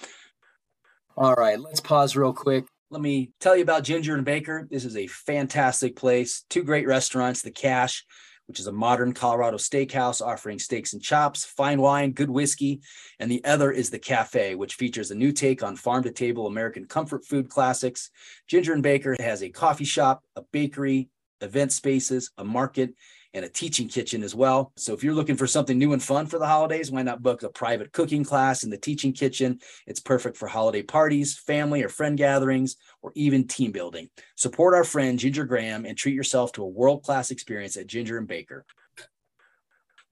All 1.17 1.35
right, 1.35 1.59
let's 1.59 1.81
pause 1.81 2.17
real 2.17 2.35
quick. 2.35 2.67
Let 2.91 3.01
me 3.01 3.31
tell 3.41 3.57
you 3.57 3.63
about 3.63 3.85
Ginger 3.85 4.15
and 4.15 4.27
Baker. 4.27 4.69
This 4.71 4.85
is 4.85 4.97
a 4.97 5.07
fantastic 5.07 5.97
place. 5.97 6.45
Two 6.51 6.65
great 6.65 6.87
restaurants, 6.87 7.41
The 7.41 7.51
Cache 7.51 8.05
which 8.51 8.59
is 8.59 8.67
a 8.67 8.73
modern 8.73 9.13
Colorado 9.13 9.57
steakhouse 9.59 10.21
offering 10.21 10.59
steaks 10.59 10.93
and 10.93 11.01
chops, 11.01 11.45
fine 11.45 11.81
wine, 11.81 12.11
good 12.11 12.29
whiskey. 12.29 12.81
And 13.21 13.31
the 13.31 13.45
other 13.45 13.71
is 13.71 13.91
the 13.91 13.99
Cafe, 14.01 14.57
which 14.57 14.75
features 14.75 15.13
a 15.13 15.15
new 15.15 15.31
take 15.31 15.63
on 15.63 15.77
farm 15.77 16.03
to 16.03 16.11
table 16.11 16.49
American 16.49 16.87
comfort 16.87 17.25
food 17.25 17.49
classics. 17.49 18.11
Ginger 18.49 18.73
and 18.73 18.83
Baker 18.83 19.15
has 19.21 19.45
a 19.45 19.51
coffee 19.51 19.85
shop, 19.85 20.25
a 20.35 20.43
bakery, 20.51 21.11
event 21.41 21.71
spaces, 21.71 22.33
a 22.39 22.45
market, 22.45 22.93
and 23.33 23.45
a 23.45 23.49
teaching 23.49 23.89
kitchen 23.89 24.23
as 24.23 24.35
well. 24.35 24.73
So 24.77 24.93
if 24.93 25.05
you're 25.05 25.15
looking 25.15 25.37
for 25.37 25.47
something 25.47 25.79
new 25.79 25.93
and 25.93 26.03
fun 26.03 26.27
for 26.27 26.39
the 26.39 26.47
holidays, 26.47 26.91
why 26.91 27.03
not 27.03 27.23
book 27.23 27.43
a 27.43 27.49
private 27.49 27.93
cooking 27.93 28.25
class 28.25 28.65
in 28.65 28.71
the 28.71 28.77
teaching 28.77 29.13
kitchen? 29.13 29.61
It's 29.87 30.01
perfect 30.01 30.37
for 30.37 30.49
holiday 30.49 30.83
parties, 30.83 31.39
family 31.39 31.83
or 31.83 31.89
friend 31.89 32.19
gatherings, 32.19 32.77
or 33.03 33.13
even 33.15 33.47
team 33.47 33.73
building. 33.73 34.11
Support 34.37 34.75
our 34.75 34.85
friend 34.85 35.19
Ginger 35.19 35.45
Graham 35.45 35.85
and 35.85 35.97
treat 35.97 36.15
yourself 36.15 36.53
to 36.53 36.65
a 36.65 36.69
world-class 36.69 37.31
experience 37.31 37.77
at 37.77 37.87
Ginger 37.87 38.19
and 38.19 38.27
Baker. 38.27 38.65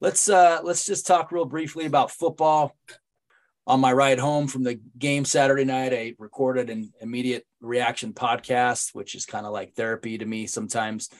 Let's 0.00 0.28
uh 0.28 0.60
let's 0.62 0.86
just 0.86 1.08
talk 1.08 1.32
real 1.32 1.44
briefly 1.44 1.86
about 1.86 2.12
football. 2.12 2.76
On 3.66 3.80
my 3.80 3.92
ride 3.92 4.18
home 4.18 4.46
from 4.46 4.62
the 4.62 4.80
game 4.96 5.26
Saturday 5.26 5.64
night, 5.64 5.92
I 5.92 6.14
recorded 6.18 6.70
an 6.70 6.90
immediate 7.02 7.44
reaction 7.60 8.14
podcast, 8.14 8.94
which 8.94 9.14
is 9.14 9.26
kind 9.26 9.44
of 9.44 9.52
like 9.52 9.74
therapy 9.74 10.16
to 10.16 10.24
me 10.24 10.46
sometimes. 10.46 11.10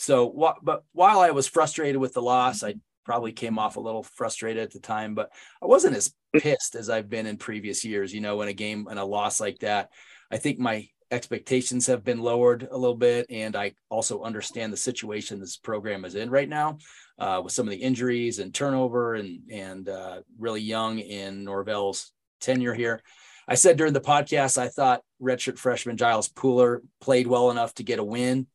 So, 0.00 0.26
what, 0.26 0.58
but 0.62 0.84
while 0.92 1.18
I 1.18 1.32
was 1.32 1.48
frustrated 1.48 2.00
with 2.00 2.14
the 2.14 2.22
loss, 2.22 2.62
I 2.62 2.76
probably 3.04 3.32
came 3.32 3.58
off 3.58 3.76
a 3.76 3.80
little 3.80 4.04
frustrated 4.04 4.62
at 4.62 4.70
the 4.70 4.78
time, 4.78 5.16
but 5.16 5.30
I 5.60 5.66
wasn't 5.66 5.96
as 5.96 6.14
pissed 6.36 6.76
as 6.76 6.88
I've 6.88 7.10
been 7.10 7.26
in 7.26 7.36
previous 7.36 7.84
years. 7.84 8.14
You 8.14 8.20
know, 8.20 8.40
in 8.42 8.48
a 8.48 8.52
game 8.52 8.86
and 8.88 8.98
a 8.98 9.04
loss 9.04 9.40
like 9.40 9.58
that, 9.58 9.90
I 10.30 10.36
think 10.36 10.60
my 10.60 10.88
expectations 11.10 11.88
have 11.88 12.04
been 12.04 12.20
lowered 12.20 12.68
a 12.70 12.76
little 12.76 12.94
bit, 12.94 13.26
and 13.28 13.56
I 13.56 13.72
also 13.88 14.22
understand 14.22 14.72
the 14.72 14.76
situation 14.76 15.40
this 15.40 15.56
program 15.56 16.04
is 16.04 16.14
in 16.14 16.30
right 16.30 16.48
now, 16.48 16.78
uh, 17.18 17.40
with 17.42 17.52
some 17.52 17.66
of 17.66 17.72
the 17.72 17.82
injuries 17.82 18.38
and 18.38 18.54
turnover, 18.54 19.16
and 19.16 19.50
and 19.50 19.88
uh, 19.88 20.20
really 20.38 20.60
young 20.60 21.00
in 21.00 21.42
Norvell's 21.42 22.12
tenure 22.40 22.74
here. 22.74 23.02
I 23.48 23.56
said 23.56 23.76
during 23.76 23.94
the 23.94 24.00
podcast 24.00 24.58
I 24.58 24.68
thought 24.68 25.02
redshirt 25.20 25.58
freshman 25.58 25.96
Giles 25.96 26.28
Pooler 26.28 26.82
played 27.00 27.26
well 27.26 27.50
enough 27.50 27.74
to 27.74 27.82
get 27.82 27.98
a 27.98 28.04
win 28.04 28.46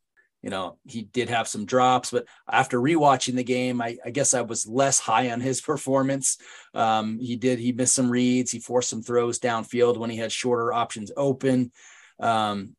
you 0.43 0.49
know, 0.49 0.77
he 0.85 1.03
did 1.03 1.29
have 1.29 1.47
some 1.47 1.65
drops, 1.65 2.11
but 2.11 2.25
after 2.51 2.77
rewatching 2.77 3.35
the 3.35 3.45
game, 3.45 3.81
I, 3.81 3.97
I 4.05 4.09
guess 4.09 4.33
I 4.33 4.41
was 4.41 4.67
less 4.67 4.99
high 4.99 5.31
on 5.31 5.39
his 5.39 5.61
performance. 5.71 6.37
Um, 6.73 7.17
he 7.17 7.37
did, 7.37 7.59
he 7.59 7.71
missed 7.71 7.95
some 7.95 8.09
reads. 8.09 8.51
He 8.51 8.59
forced 8.59 8.89
some 8.89 9.01
throws 9.01 9.39
downfield 9.39 9.97
when 9.97 10.09
he 10.09 10.17
had 10.17 10.33
shorter 10.33 10.73
options 10.73 11.11
open. 11.15 11.71
Um, 12.19 12.75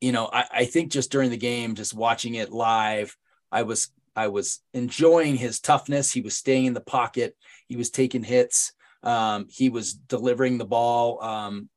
you 0.00 0.10
know, 0.10 0.28
I, 0.32 0.44
I 0.50 0.64
think 0.64 0.90
just 0.90 1.12
during 1.12 1.30
the 1.30 1.36
game, 1.36 1.74
just 1.74 1.92
watching 1.92 2.34
it 2.34 2.50
live, 2.50 3.14
I 3.52 3.62
was, 3.62 3.90
I 4.16 4.28
was 4.28 4.60
enjoying 4.72 5.36
his 5.36 5.60
toughness. 5.60 6.12
He 6.12 6.22
was 6.22 6.34
staying 6.34 6.64
in 6.64 6.74
the 6.74 6.80
pocket. 6.80 7.36
He 7.68 7.76
was 7.76 7.90
taking 7.90 8.22
hits. 8.22 8.72
Um, 9.02 9.48
he 9.50 9.68
was 9.68 9.92
delivering 9.92 10.56
the 10.56 10.64
ball 10.64 11.22
um, 11.22 11.68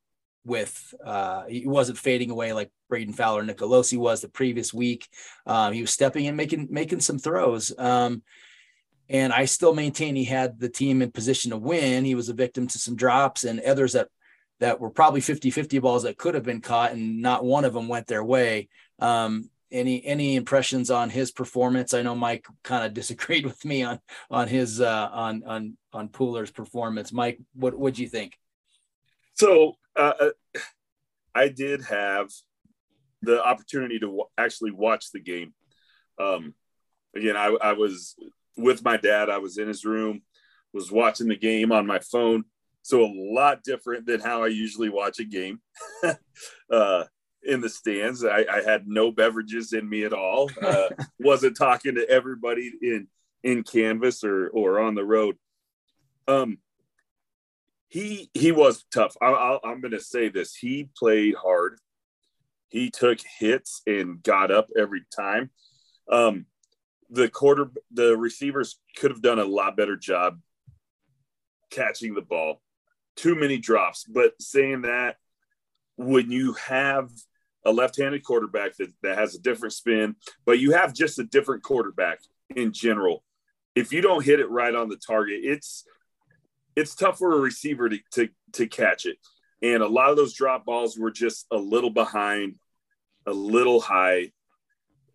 with 0.48 0.94
uh, 1.04 1.44
he 1.46 1.68
wasn't 1.68 1.98
fading 1.98 2.32
away 2.32 2.54
like 2.54 2.72
Brayden 2.92 3.14
Fowler 3.14 3.44
Nicolosi 3.44 3.98
was 3.98 4.22
the 4.22 4.30
previous 4.30 4.74
week. 4.74 5.08
Um, 5.46 5.74
he 5.74 5.82
was 5.82 5.92
stepping 5.92 6.26
in, 6.26 6.36
making 6.36 6.70
making 6.72 7.02
some 7.02 7.20
throws. 7.20 7.78
Um, 7.78 8.24
and 9.10 9.32
I 9.34 9.46
still 9.46 9.74
maintain 9.74 10.16
he 10.16 10.24
had 10.24 10.60
the 10.60 10.70
team 10.70 11.02
in 11.02 11.12
position 11.12 11.52
to 11.52 11.58
win. 11.58 12.06
He 12.06 12.16
was 12.16 12.30
a 12.30 12.34
victim 12.34 12.68
to 12.68 12.80
some 12.80 12.96
drops 12.96 13.44
and 13.44 13.60
others 13.60 13.94
that 13.94 14.08
that 14.60 14.80
were 14.80 14.90
probably 14.90 15.22
50-50 15.22 15.80
balls 15.82 16.02
that 16.04 16.18
could 16.18 16.34
have 16.34 16.44
been 16.44 16.62
caught 16.62 16.92
and 16.92 17.22
not 17.22 17.46
one 17.46 17.64
of 17.64 17.74
them 17.74 17.88
went 17.88 18.08
their 18.08 18.24
way. 18.24 18.70
Um, 18.98 19.52
any 19.72 20.04
any 20.06 20.36
impressions 20.36 20.90
on 20.90 21.10
his 21.10 21.32
performance? 21.32 21.94
I 21.94 22.02
know 22.02 22.16
Mike 22.16 22.46
kind 22.64 22.86
of 22.86 22.94
disagreed 23.02 23.46
with 23.46 23.64
me 23.66 23.84
on 23.84 24.00
on 24.32 24.48
his 24.48 24.80
uh, 24.80 25.10
on 25.12 25.44
on 25.46 25.78
on 25.92 26.08
Pooler's 26.08 26.52
performance. 26.52 27.12
Mike, 27.12 27.40
what 27.54 27.94
do 27.94 28.02
you 28.02 28.08
think? 28.08 28.38
So 29.38 29.74
uh, 29.96 30.14
uh, 30.20 30.60
I 31.36 31.50
did 31.50 31.84
have 31.84 32.30
the 33.22 33.44
opportunity 33.44 34.00
to 34.00 34.08
w- 34.08 34.26
actually 34.38 34.72
watch 34.72 35.12
the 35.12 35.20
game. 35.20 35.54
Um, 36.20 36.56
again, 37.16 37.38
I, 37.38 37.56
I, 37.62 37.74
was 37.74 38.16
with 38.56 38.84
my 38.84 38.98
dad. 38.98 39.30
I 39.30 39.38
was 39.38 39.60
in 39.60 39.68
his 39.68 39.86
room, 39.86 40.24
was 40.74 40.92
watching 40.92 41.28
the 41.28 41.36
game 41.36 41.72
on 41.72 41.86
my 41.86 42.00
phone. 42.00 42.46
So 42.82 43.06
a 43.06 43.14
lot 43.14 43.64
different 43.64 44.08
than 44.08 44.22
how 44.22 44.44
I 44.44 44.48
usually 44.48 44.90
watch 44.90 45.20
a 45.20 45.26
game. 45.26 45.60
uh, 46.72 47.04
in 47.44 47.62
the 47.62 47.70
stands, 47.70 48.26
I, 48.26 48.46
I, 48.52 48.62
had 48.66 48.88
no 48.88 49.12
beverages 49.12 49.74
in 49.74 49.88
me 49.88 50.04
at 50.04 50.14
all. 50.14 50.50
Uh, 50.62 50.90
wasn't 51.20 51.56
talking 51.56 51.96
to 51.96 52.10
everybody 52.10 52.72
in 52.82 53.08
in 53.44 53.64
canvas 53.64 54.24
or 54.24 54.48
or 54.50 54.80
on 54.80 54.96
the 54.96 55.06
road. 55.06 55.36
Um, 56.28 56.58
he 57.90 58.30
he 58.34 58.52
was 58.52 58.86
tough. 58.94 59.16
I, 59.22 59.60
am 59.64 59.82
going 59.82 59.92
to 59.92 60.00
say 60.00 60.30
this: 60.30 60.56
he 60.56 60.90
played 60.98 61.36
hard. 61.36 61.80
He 62.70 62.90
took 62.90 63.20
hits 63.40 63.82
and 63.88 64.22
got 64.22 64.52
up 64.52 64.68
every 64.78 65.04
time. 65.16 65.52
Um, 66.12 66.46
the 67.10 67.30
quarter, 67.30 67.72
the 67.92 68.18
receivers 68.18 68.78
could 68.98 69.12
have 69.12 69.22
done 69.22 69.40
a 69.40 69.46
lot 69.46 69.78
better 69.78 69.96
job 69.96 70.40
catching 71.72 72.14
the 72.14 72.22
ball. 72.22 72.62
Too 73.16 73.36
many 73.36 73.58
drops. 73.58 74.04
But 74.04 74.34
saying 74.42 74.82
that, 74.82 75.16
when 75.96 76.30
you 76.30 76.54
have 76.54 77.10
a 77.66 77.72
left-handed 77.72 78.24
quarterback 78.24 78.76
that, 78.78 78.94
that 79.04 79.18
has 79.18 79.36
a 79.36 79.40
different 79.40 79.74
spin, 79.74 80.16
but 80.46 80.60
you 80.60 80.72
have 80.72 80.94
just 80.94 81.20
a 81.20 81.24
different 81.24 81.64
quarterback 81.64 82.20
in 82.56 82.74
general. 82.74 83.24
If 83.76 83.94
you 83.94 84.02
don't 84.02 84.26
hit 84.26 84.40
it 84.40 84.50
right 84.50 84.76
on 84.76 84.90
the 84.90 84.98
target, 84.98 85.42
it's 85.44 85.86
it's 86.78 86.94
tough 86.94 87.18
for 87.18 87.34
a 87.34 87.40
receiver 87.40 87.90
to, 87.90 87.98
to, 88.12 88.30
to 88.54 88.68
catch 88.68 89.08
it. 89.08 89.18
And 89.64 89.82
a 89.82 89.88
lot 89.88 90.12
of 90.12 90.16
those 90.16 90.36
drop 90.36 90.64
balls 90.64 90.96
were 90.96 91.10
just 91.10 91.48
a 91.50 91.58
little 91.58 91.90
behind, 91.90 92.56
a 93.26 93.34
little 93.34 93.82
high. 93.82 94.32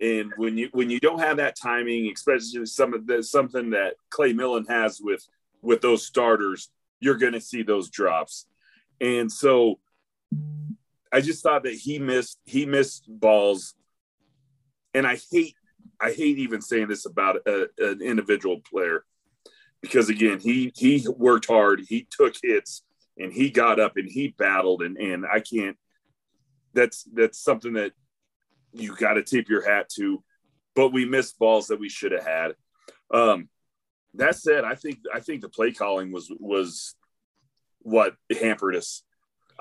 And 0.00 0.32
when 0.36 0.58
you 0.58 0.68
when 0.72 0.90
you 0.90 0.98
don't 0.98 1.20
have 1.20 1.36
that 1.36 1.54
timing, 1.56 2.10
especially 2.12 2.66
some 2.66 2.92
of 2.92 3.06
the, 3.06 3.22
something 3.22 3.70
that 3.70 3.94
Clay 4.10 4.32
Millen 4.32 4.66
has 4.68 5.00
with 5.00 5.24
with 5.62 5.80
those 5.80 6.04
starters, 6.04 6.68
you're 6.98 7.18
going 7.18 7.34
to 7.34 7.40
see 7.40 7.62
those 7.62 7.88
drops. 7.88 8.48
And 9.00 9.30
so 9.30 9.78
I 11.12 11.20
just 11.20 11.44
thought 11.44 11.62
that 11.62 11.74
he 11.74 12.00
missed 12.00 12.40
he 12.44 12.66
missed 12.66 13.04
balls. 13.06 13.74
And 14.94 15.06
I 15.06 15.18
hate 15.30 15.54
I 16.00 16.10
hate 16.10 16.38
even 16.38 16.60
saying 16.60 16.88
this 16.88 17.06
about 17.06 17.36
a, 17.46 17.68
an 17.78 18.02
individual 18.02 18.60
player 18.68 19.04
because 19.82 20.08
again, 20.08 20.38
he 20.38 20.72
he 20.76 21.04
worked 21.08 21.46
hard, 21.46 21.80
he 21.86 22.06
took 22.10 22.34
hits, 22.42 22.82
and 23.18 23.32
he 23.32 23.50
got 23.50 23.80
up 23.80 23.96
and 23.96 24.08
he 24.08 24.28
battled, 24.28 24.82
and 24.82 24.96
and 24.96 25.26
I 25.26 25.40
can't. 25.40 25.76
That's 26.72 27.04
that's 27.12 27.38
something 27.38 27.74
that 27.74 27.92
you 28.72 28.94
got 28.94 29.14
to 29.14 29.22
tip 29.22 29.48
your 29.48 29.68
hat 29.68 29.90
to. 29.96 30.22
But 30.74 30.92
we 30.92 31.04
missed 31.04 31.38
balls 31.38 31.66
that 31.66 31.80
we 31.80 31.90
should 31.90 32.12
have 32.12 32.24
had. 32.24 32.54
Um, 33.12 33.48
that 34.14 34.36
said, 34.36 34.64
I 34.64 34.74
think 34.74 35.00
I 35.12 35.20
think 35.20 35.42
the 35.42 35.48
play 35.48 35.72
calling 35.72 36.12
was 36.12 36.32
was 36.38 36.94
what 37.80 38.14
hampered 38.40 38.76
us. 38.76 39.02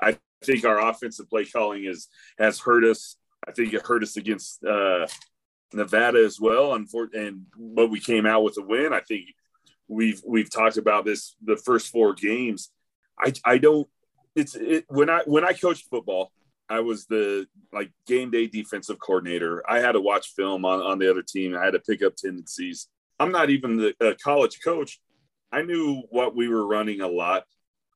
I 0.00 0.18
think 0.44 0.64
our 0.64 0.88
offensive 0.88 1.28
play 1.28 1.44
calling 1.44 1.84
is 1.84 2.08
has 2.38 2.60
hurt 2.60 2.84
us. 2.84 3.16
I 3.46 3.52
think 3.52 3.74
it 3.74 3.86
hurt 3.86 4.02
us 4.02 4.16
against 4.16 4.64
uh, 4.64 5.06
Nevada 5.72 6.24
as 6.24 6.40
well. 6.40 6.74
And, 6.74 6.88
for, 6.88 7.08
and 7.12 7.46
but 7.56 7.90
we 7.90 7.98
came 7.98 8.24
out 8.24 8.44
with 8.44 8.56
a 8.58 8.62
win. 8.62 8.92
I 8.92 9.00
think 9.00 9.26
we've 9.92 10.22
we've 10.26 10.50
talked 10.50 10.76
about 10.76 11.04
this 11.04 11.36
the 11.44 11.56
first 11.56 11.88
four 11.88 12.14
games. 12.14 12.70
I 13.18 13.32
I 13.44 13.58
don't. 13.58 13.88
It's 14.34 14.54
it, 14.54 14.84
when 14.88 15.10
I 15.10 15.22
when 15.26 15.44
I 15.44 15.52
coached 15.52 15.88
football, 15.90 16.32
I 16.68 16.80
was 16.80 17.06
the 17.06 17.46
like 17.72 17.90
game 18.06 18.30
day 18.30 18.46
defensive 18.46 18.98
coordinator. 18.98 19.62
I 19.68 19.80
had 19.80 19.92
to 19.92 20.00
watch 20.00 20.32
film 20.34 20.64
on 20.64 20.80
on 20.80 20.98
the 20.98 21.10
other 21.10 21.22
team. 21.22 21.56
I 21.56 21.64
had 21.64 21.72
to 21.72 21.80
pick 21.80 22.02
up 22.02 22.16
tendencies. 22.16 22.88
I'm 23.20 23.32
not 23.32 23.50
even 23.50 23.76
the 23.76 24.16
college 24.22 24.58
coach. 24.64 25.00
I 25.52 25.62
knew 25.62 26.02
what 26.10 26.34
we 26.34 26.48
were 26.48 26.66
running 26.66 27.02
a 27.02 27.08
lot, 27.08 27.44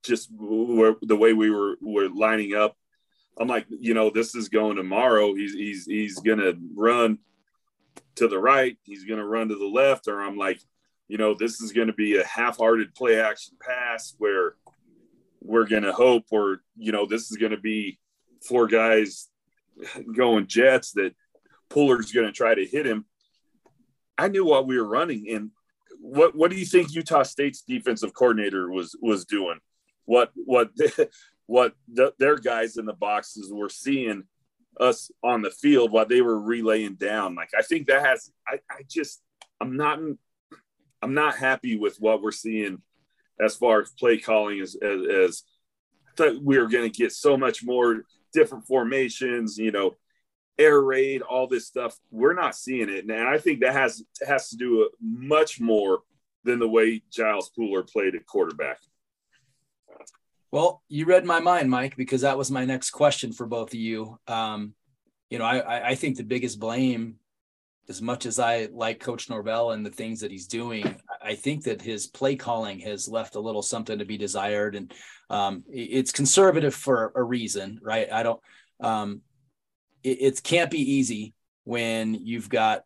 just 0.05 0.29
where, 0.39 0.95
the 1.01 1.17
way 1.17 1.33
we 1.33 1.51
were 1.51 1.77
were 1.81 2.09
lining 2.09 2.55
up. 2.55 2.77
I'm 3.39 3.49
like, 3.49 3.67
you 3.69 3.95
know, 3.95 4.11
this 4.11 4.35
is 4.35 4.49
going 4.49 4.77
tomorrow. 4.77 5.35
He's 5.35 5.55
he's 5.55 5.87
he's 5.87 6.19
gonna 6.21 6.53
run 6.75 7.19
to 8.17 8.29
the 8.29 8.39
right, 8.39 8.77
he's 8.83 9.05
to 9.05 9.25
run 9.25 9.49
to 9.49 9.57
the 9.57 9.67
left, 9.67 10.09
or 10.09 10.21
I'm 10.21 10.37
like, 10.37 10.61
you 11.09 11.19
know, 11.19 11.35
this 11.35 11.61
is 11.61 11.73
going 11.73 11.87
to 11.87 11.93
be 11.93 12.17
a 12.17 12.27
half-hearted 12.27 12.95
play 12.95 13.21
action 13.21 13.57
pass 13.61 14.15
where 14.19 14.55
we're 15.41 15.67
going 15.67 15.85
to 15.85 15.93
hope, 15.93 16.25
or 16.31 16.63
you 16.77 16.93
know, 16.93 17.07
this 17.07 17.31
is 17.31 17.37
going 17.37 17.53
to 17.53 17.61
be 17.61 17.99
four 18.47 18.67
guys 18.67 19.29
going 20.17 20.47
jets 20.47 20.93
that 20.93 21.15
Pooler's 21.71 22.13
going 22.13 22.27
to 22.27 22.33
try 22.33 22.55
to 22.55 22.65
hit 22.65 22.87
him. 22.87 23.05
I 24.19 24.29
knew 24.29 24.45
what 24.45 24.67
we 24.67 24.79
were 24.79 24.89
running, 24.89 25.29
and 25.31 25.51
what 26.01 26.35
what 26.35 26.51
do 26.51 26.57
you 26.57 26.67
think 26.67 26.95
Utah 26.95 27.23
State's 27.23 27.63
defensive 27.63 28.15
coordinator 28.15 28.71
was 28.71 28.97
was 29.01 29.25
doing? 29.25 29.59
What 30.05 30.31
what 30.35 30.71
what 31.47 31.75
the, 31.93 32.13
their 32.19 32.37
guys 32.37 32.77
in 32.77 32.87
the 32.87 32.93
boxes 32.93 33.53
were 33.53 33.69
seeing 33.69 34.25
us 34.81 35.11
on 35.23 35.43
the 35.43 35.51
field 35.51 35.91
while 35.91 36.07
they 36.07 36.21
were 36.21 36.41
relaying 36.41 36.95
down. 36.95 37.35
Like 37.35 37.51
I 37.57 37.63
think 37.63 37.87
that 37.87 38.05
has 38.05 38.31
I, 38.49 38.59
I 38.71 38.83
just 38.89 39.23
I'm 39.61 39.77
not 39.77 39.99
I'm 41.07 41.15
not 41.15 41.37
happy 41.37 41.77
with 41.77 41.99
what 42.01 42.21
we're 42.21 42.33
seeing 42.33 42.83
as 43.41 43.55
far 43.55 43.81
as 43.81 43.93
play 43.93 44.19
calling 44.19 44.61
as 44.61 44.75
as, 44.75 45.07
as 45.07 45.43
thought 46.17 46.43
we 46.43 46.59
were 46.59 46.67
going 46.67 46.91
to 46.91 46.99
get 46.99 47.13
so 47.13 47.37
much 47.37 47.63
more 47.63 48.03
different 48.33 48.67
formations, 48.67 49.57
you 49.57 49.71
know, 49.71 49.95
air 50.59 50.81
raid, 50.81 51.23
all 51.23 51.47
this 51.47 51.65
stuff. 51.65 51.97
We're 52.11 52.35
not 52.35 52.57
seeing 52.57 52.89
it, 52.89 53.05
and 53.05 53.29
I 53.29 53.39
think 53.39 53.61
that 53.61 53.73
has 53.73 54.03
has 54.27 54.49
to 54.49 54.57
do 54.57 54.91
much 55.01 55.61
more 55.61 56.01
than 56.43 56.59
the 56.59 56.69
way 56.69 57.03
Giles 57.13 57.53
Pooler 57.57 57.89
played 57.89 58.17
at 58.17 58.27
quarterback. 58.27 58.79
Well, 60.51 60.83
you 60.89 61.05
read 61.05 61.25
my 61.25 61.39
mind, 61.39 61.71
Mike, 61.71 61.97
because 61.97 62.23
that 62.23 62.39
was 62.39 62.51
my 62.51 62.65
next 62.65 62.91
question 62.91 63.33
for 63.33 63.47
both 63.47 63.69
of 63.69 63.79
you. 63.79 64.19
Um, 64.27 64.75
you 65.31 65.39
know, 65.39 65.45
I, 65.45 65.91
I 65.91 65.95
think 65.95 66.17
the 66.17 66.25
biggest 66.25 66.59
blame, 66.59 67.21
as 67.89 68.03
much 68.03 68.27
as 68.27 68.39
I 68.39 68.69
like 68.73 69.01
Coach 69.01 69.31
Norvell 69.31 69.71
and 69.71 69.85
the 69.85 69.91
things 69.91 70.21
that 70.21 70.31
he's 70.31 70.47
doing, 70.47 71.01
I 71.23 71.35
think 71.35 71.65
that 71.65 71.81
his 71.81 72.07
play 72.07 72.37
calling 72.37 72.81
has 72.81 73.09
left 73.09 73.37
a 73.37 73.41
little 73.41 73.63
something 73.63 73.99
to 73.99 74.05
be 74.05 74.19
desired, 74.19 74.75
and 74.75 74.93
um, 75.31 75.65
it's 75.69 76.13
conservative 76.13 76.75
for 76.75 77.13
a 77.15 77.23
reason, 77.23 77.79
right? 77.83 78.13
I 78.13 78.23
don't. 78.23 78.41
Um, 78.81 79.23
it, 80.03 80.19
it 80.21 80.43
can't 80.43 80.71
be 80.71 80.93
easy 80.95 81.35
when 81.65 82.15
you've 82.15 82.49
got 82.49 82.83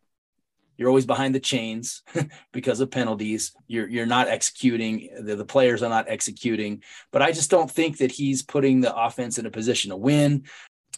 you're 0.81 0.89
always 0.89 1.05
behind 1.05 1.35
the 1.35 1.39
chains 1.39 2.01
because 2.51 2.79
of 2.79 2.89
penalties. 2.89 3.53
You're 3.67 3.87
you're 3.87 4.07
not 4.07 4.27
executing. 4.27 5.09
The, 5.23 5.35
the, 5.35 5.45
players 5.45 5.83
are 5.83 5.89
not 5.89 6.09
executing. 6.09 6.81
But 7.11 7.21
I 7.21 7.31
just 7.31 7.51
don't 7.51 7.69
think 7.69 7.97
that 7.97 8.11
he's 8.11 8.41
putting 8.41 8.81
the 8.81 8.95
offense 8.95 9.37
in 9.37 9.45
a 9.45 9.51
position 9.51 9.91
to 9.91 9.97
win. 9.97 10.45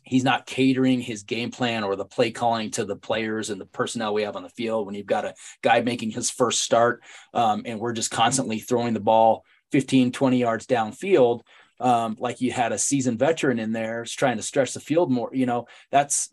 He's 0.03 0.23
not 0.23 0.45
catering 0.45 0.99
his 0.99 1.23
game 1.23 1.51
plan 1.51 1.83
or 1.83 1.95
the 1.95 2.05
play 2.05 2.31
calling 2.31 2.71
to 2.71 2.85
the 2.85 2.95
players 2.95 3.49
and 3.49 3.59
the 3.59 3.65
personnel 3.65 4.13
we 4.13 4.23
have 4.23 4.35
on 4.35 4.43
the 4.43 4.49
field. 4.49 4.85
When 4.85 4.95
you've 4.95 5.05
got 5.05 5.25
a 5.25 5.35
guy 5.61 5.81
making 5.81 6.11
his 6.11 6.29
first 6.29 6.61
start, 6.61 7.01
um, 7.33 7.63
and 7.65 7.79
we're 7.79 7.93
just 7.93 8.11
constantly 8.11 8.59
throwing 8.59 8.93
the 8.93 8.99
ball 8.99 9.45
15, 9.71 10.11
20 10.11 10.37
yards 10.37 10.67
downfield, 10.67 11.41
um, 11.79 12.15
like 12.19 12.41
you 12.41 12.51
had 12.51 12.71
a 12.71 12.77
seasoned 12.77 13.19
veteran 13.19 13.59
in 13.59 13.71
there 13.71 14.05
trying 14.05 14.37
to 14.37 14.43
stretch 14.43 14.73
the 14.73 14.79
field 14.79 15.11
more. 15.11 15.29
You 15.33 15.45
know, 15.45 15.67
that's 15.91 16.32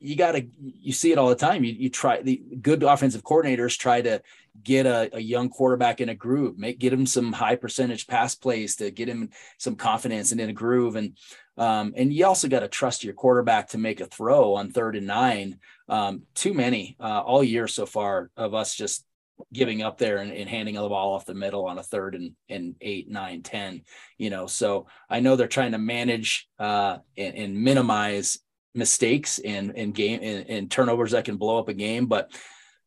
you 0.00 0.16
got 0.16 0.32
to 0.32 0.46
you 0.58 0.92
see 0.92 1.12
it 1.12 1.18
all 1.18 1.28
the 1.28 1.34
time. 1.34 1.62
You, 1.62 1.72
you 1.72 1.90
try 1.90 2.22
the 2.22 2.42
good 2.60 2.82
offensive 2.82 3.22
coordinators 3.22 3.78
try 3.78 4.00
to 4.00 4.22
get 4.62 4.86
a, 4.86 5.14
a, 5.14 5.20
young 5.20 5.48
quarterback 5.48 6.00
in 6.00 6.08
a 6.08 6.14
groove 6.14 6.58
make 6.58 6.78
get 6.78 6.92
him 6.92 7.06
some 7.06 7.32
high 7.32 7.56
percentage 7.56 8.06
pass 8.06 8.34
plays 8.34 8.76
to 8.76 8.90
get 8.90 9.08
him 9.08 9.30
some 9.58 9.76
confidence 9.76 10.32
and 10.32 10.40
in 10.40 10.50
a 10.50 10.54
groove. 10.54 10.96
And 10.96 11.16
um, 11.56 11.92
and 11.96 12.12
you 12.12 12.26
also 12.26 12.48
got 12.48 12.60
to 12.60 12.68
trust 12.68 13.04
your 13.04 13.14
quarterback 13.14 13.68
to 13.68 13.78
make 13.78 14.00
a 14.00 14.06
throw 14.06 14.54
on 14.54 14.70
third 14.70 14.96
and 14.96 15.06
nine. 15.06 15.58
Um, 15.88 16.22
too 16.34 16.54
many 16.54 16.96
uh, 16.98 17.20
all 17.20 17.44
year 17.44 17.68
so 17.68 17.84
far 17.84 18.30
of 18.36 18.54
us 18.54 18.74
just 18.74 19.04
giving 19.52 19.82
up 19.82 19.98
there 19.98 20.18
and, 20.18 20.32
and, 20.32 20.48
handing 20.48 20.74
the 20.74 20.88
ball 20.88 21.14
off 21.14 21.24
the 21.24 21.34
middle 21.34 21.66
on 21.66 21.78
a 21.78 21.82
third 21.82 22.14
and, 22.14 22.32
and 22.48 22.74
eight, 22.80 23.08
nine, 23.08 23.42
ten, 23.42 23.82
you 24.18 24.30
know. 24.30 24.46
So 24.46 24.86
I 25.08 25.20
know 25.20 25.36
they're 25.36 25.48
trying 25.48 25.72
to 25.72 25.78
manage 25.78 26.48
uh, 26.58 26.98
and, 27.16 27.34
and 27.34 27.62
minimize 27.62 28.38
mistakes 28.74 29.38
and 29.40 29.76
and 29.76 29.94
game 29.94 30.20
and, 30.22 30.48
and, 30.48 30.70
turnovers 30.70 31.10
that 31.10 31.24
can 31.24 31.36
blow 31.36 31.58
up 31.58 31.68
a 31.68 31.74
game. 31.74 32.06
But 32.06 32.32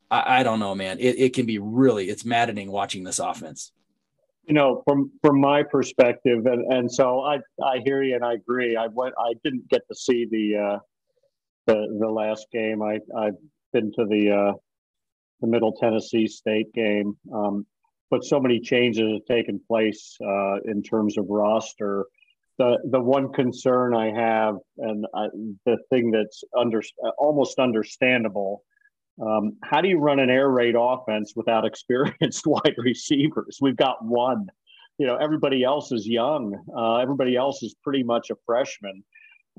I, 0.10 0.40
I 0.40 0.44
don't 0.44 0.60
know, 0.60 0.76
man. 0.76 1.00
It, 1.00 1.20
it 1.20 1.34
can 1.34 1.46
be 1.46 1.60
really 1.60 2.10
it's 2.10 2.26
maddening 2.26 2.72
watching 2.72 3.04
this 3.04 3.20
offense. 3.20 3.72
You 4.46 4.54
know, 4.54 4.84
from 4.86 5.12
from 5.22 5.40
my 5.40 5.64
perspective, 5.64 6.46
and, 6.46 6.72
and 6.72 6.92
so 6.92 7.22
I 7.22 7.40
I 7.64 7.80
hear 7.84 8.04
you 8.04 8.16
and 8.16 8.26
I 8.26 8.34
agree. 8.34 8.76
I 8.76 8.88
went 8.88 9.14
I 9.18 9.34
didn't 9.44 9.68
get 9.70 9.82
to 9.88 9.96
see 9.96 10.26
the 10.30 10.58
uh, 10.58 10.80
the 11.68 11.98
the 12.00 12.10
last 12.10 12.48
game. 12.52 12.82
I 12.82 13.00
I've 13.18 13.38
been 13.72 13.92
to 13.94 14.06
the 14.06 14.32
uh, 14.32 14.54
the 15.42 15.48
Middle 15.48 15.74
Tennessee 15.74 16.28
State 16.28 16.74
game, 16.74 17.18
um, 17.34 17.66
but 18.10 18.24
so 18.24 18.40
many 18.40 18.60
changes 18.60 19.14
have 19.14 19.26
taken 19.26 19.62
place 19.66 20.18
uh, 20.22 20.60
in 20.66 20.84
terms 20.84 21.18
of 21.18 21.26
roster 21.30 22.06
the 22.64 22.90
the 22.90 23.00
one 23.00 23.32
concern 23.34 23.96
I 23.96 24.12
have, 24.12 24.56
and 24.78 25.06
I, 25.14 25.28
the 25.66 25.78
thing 25.90 26.12
that's 26.12 26.44
under 26.58 26.82
almost 27.18 27.60
understandable, 27.60 28.64
um, 29.22 29.58
how 29.64 29.82
do 29.82 29.90
you 29.90 30.00
run 30.00 30.20
an 30.20 30.30
air 30.30 30.50
raid 30.50 30.76
offense 30.78 31.34
without 31.36 31.66
experienced 31.72 32.46
wide 32.46 32.76
receivers? 32.78 33.58
We've 33.62 33.76
got 33.76 34.04
one. 34.04 34.48
You 35.00 35.08
know, 35.08 35.18
everybody 35.18 35.64
else 35.64 35.92
is 35.92 36.08
young. 36.08 36.56
Uh, 36.76 36.98
everybody 36.98 37.36
else 37.36 37.64
is 37.64 37.76
pretty 37.84 38.04
much 38.04 38.30
a 38.30 38.36
freshman. 38.46 39.04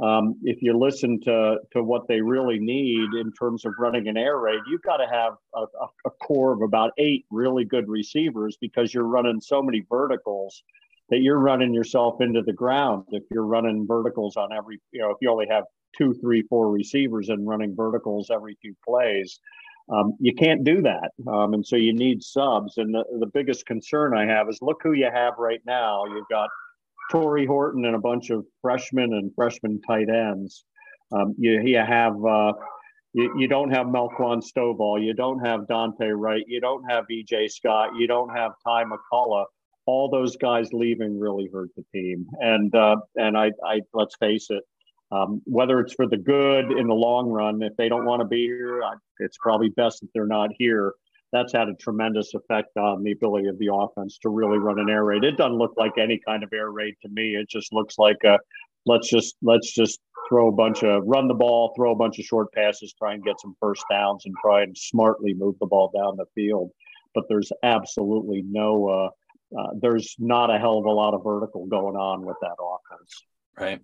Um, 0.02 0.36
if 0.42 0.60
you 0.60 0.76
listen 0.76 1.20
to 1.22 1.58
to 1.72 1.82
what 1.82 2.08
they 2.08 2.20
really 2.20 2.58
need 2.58 3.14
in 3.14 3.32
terms 3.38 3.64
of 3.64 3.74
running 3.78 4.08
an 4.08 4.16
air 4.16 4.38
raid, 4.38 4.60
you've 4.68 4.82
got 4.82 4.96
to 4.96 5.06
have 5.06 5.34
a, 5.54 5.60
a, 5.60 5.86
a 6.06 6.10
core 6.10 6.52
of 6.52 6.62
about 6.62 6.92
eight 6.98 7.26
really 7.30 7.64
good 7.64 7.88
receivers 7.88 8.56
because 8.60 8.94
you're 8.94 9.04
running 9.04 9.40
so 9.40 9.62
many 9.62 9.84
verticals 9.88 10.62
that 11.10 11.20
you're 11.20 11.38
running 11.38 11.74
yourself 11.74 12.20
into 12.20 12.42
the 12.42 12.52
ground 12.52 13.04
if 13.10 13.22
you're 13.30 13.46
running 13.46 13.86
verticals 13.86 14.36
on 14.36 14.52
every 14.52 14.80
you 14.92 15.00
know 15.00 15.10
if 15.10 15.16
you 15.20 15.30
only 15.30 15.46
have 15.50 15.64
two 15.96 16.14
three 16.14 16.42
four 16.48 16.70
receivers 16.70 17.28
and 17.28 17.46
running 17.46 17.74
verticals 17.76 18.30
every 18.32 18.56
two 18.62 18.74
plays 18.86 19.38
um, 19.92 20.14
you 20.18 20.34
can't 20.34 20.64
do 20.64 20.80
that 20.82 21.10
um, 21.28 21.54
and 21.54 21.66
so 21.66 21.76
you 21.76 21.92
need 21.92 22.22
subs 22.22 22.78
and 22.78 22.94
the, 22.94 23.04
the 23.20 23.30
biggest 23.34 23.66
concern 23.66 24.16
i 24.16 24.24
have 24.26 24.48
is 24.48 24.58
look 24.62 24.80
who 24.82 24.92
you 24.92 25.10
have 25.12 25.34
right 25.38 25.60
now 25.66 26.04
you've 26.06 26.28
got 26.30 26.48
Tory 27.10 27.44
Horton 27.44 27.84
and 27.84 27.94
a 27.94 27.98
bunch 27.98 28.30
of 28.30 28.46
freshmen 28.62 29.12
and 29.12 29.30
freshman 29.34 29.80
tight 29.82 30.08
ends 30.08 30.64
um, 31.12 31.34
you, 31.38 31.60
you 31.60 31.78
have 31.78 32.14
uh, 32.24 32.52
you, 33.12 33.32
you 33.38 33.48
don't 33.48 33.70
have 33.70 33.86
Melquan 33.86 34.42
Stovall. 34.42 35.02
You 35.02 35.14
don't 35.14 35.38
have 35.44 35.68
Dante 35.68 36.08
Wright. 36.08 36.42
You 36.46 36.60
don't 36.60 36.84
have 36.90 37.04
EJ 37.10 37.50
Scott. 37.50 37.90
You 37.96 38.06
don't 38.06 38.30
have 38.30 38.52
Ty 38.66 38.84
McCullough 38.84 39.44
all 39.86 40.08
those 40.10 40.36
guys 40.36 40.72
leaving 40.72 41.18
really 41.18 41.48
hurt 41.52 41.70
the 41.76 41.84
team. 41.92 42.26
And 42.40 42.74
uh, 42.74 42.96
and 43.16 43.36
I, 43.36 43.52
I 43.64 43.80
let's 43.92 44.16
face 44.16 44.48
it, 44.50 44.62
um, 45.12 45.42
whether 45.44 45.80
it's 45.80 45.94
for 45.94 46.06
the 46.06 46.16
good 46.16 46.72
in 46.72 46.86
the 46.86 46.94
long 46.94 47.28
run, 47.28 47.62
if 47.62 47.76
they 47.76 47.88
don't 47.88 48.06
want 48.06 48.20
to 48.20 48.26
be 48.26 48.46
here, 48.46 48.82
I, 48.82 48.94
it's 49.18 49.36
probably 49.38 49.70
best 49.70 50.00
that 50.00 50.08
they're 50.14 50.26
not 50.26 50.50
here. 50.58 50.94
That's 51.32 51.52
had 51.52 51.68
a 51.68 51.74
tremendous 51.74 52.32
effect 52.34 52.76
on 52.76 53.02
the 53.02 53.12
ability 53.12 53.48
of 53.48 53.58
the 53.58 53.70
offense 53.72 54.18
to 54.22 54.28
really 54.28 54.58
run 54.58 54.78
an 54.78 54.88
air 54.88 55.04
raid. 55.04 55.24
It 55.24 55.36
doesn't 55.36 55.58
look 55.58 55.74
like 55.76 55.98
any 55.98 56.20
kind 56.24 56.44
of 56.44 56.52
air 56.52 56.70
raid 56.70 56.94
to 57.02 57.08
me. 57.08 57.34
It 57.34 57.48
just 57.48 57.72
looks 57.72 57.98
like 57.98 58.18
a 58.24 58.38
let's 58.86 59.08
just 59.08 59.36
let's 59.42 59.72
just 59.72 60.00
throw 60.28 60.48
a 60.48 60.52
bunch 60.52 60.82
of 60.82 61.02
run 61.06 61.28
the 61.28 61.34
ball, 61.34 61.72
throw 61.76 61.92
a 61.92 61.96
bunch 61.96 62.18
of 62.18 62.24
short 62.24 62.52
passes, 62.52 62.94
try 62.94 63.14
and 63.14 63.24
get 63.24 63.40
some 63.40 63.56
first 63.60 63.84
downs, 63.90 64.24
and 64.26 64.34
try 64.42 64.62
and 64.62 64.76
smartly 64.76 65.34
move 65.34 65.56
the 65.60 65.66
ball 65.66 65.90
down 65.94 66.16
the 66.16 66.26
field. 66.34 66.70
But 67.14 67.24
there's 67.28 67.52
absolutely 67.62 68.42
no 68.46 68.88
uh, 68.88 69.08
uh, 69.56 69.68
there's 69.80 70.16
not 70.18 70.54
a 70.54 70.58
hell 70.58 70.78
of 70.78 70.84
a 70.84 70.90
lot 70.90 71.14
of 71.14 71.22
vertical 71.24 71.66
going 71.66 71.96
on 71.96 72.24
with 72.24 72.36
that 72.40 72.56
offense. 72.60 73.22
Right. 73.58 73.80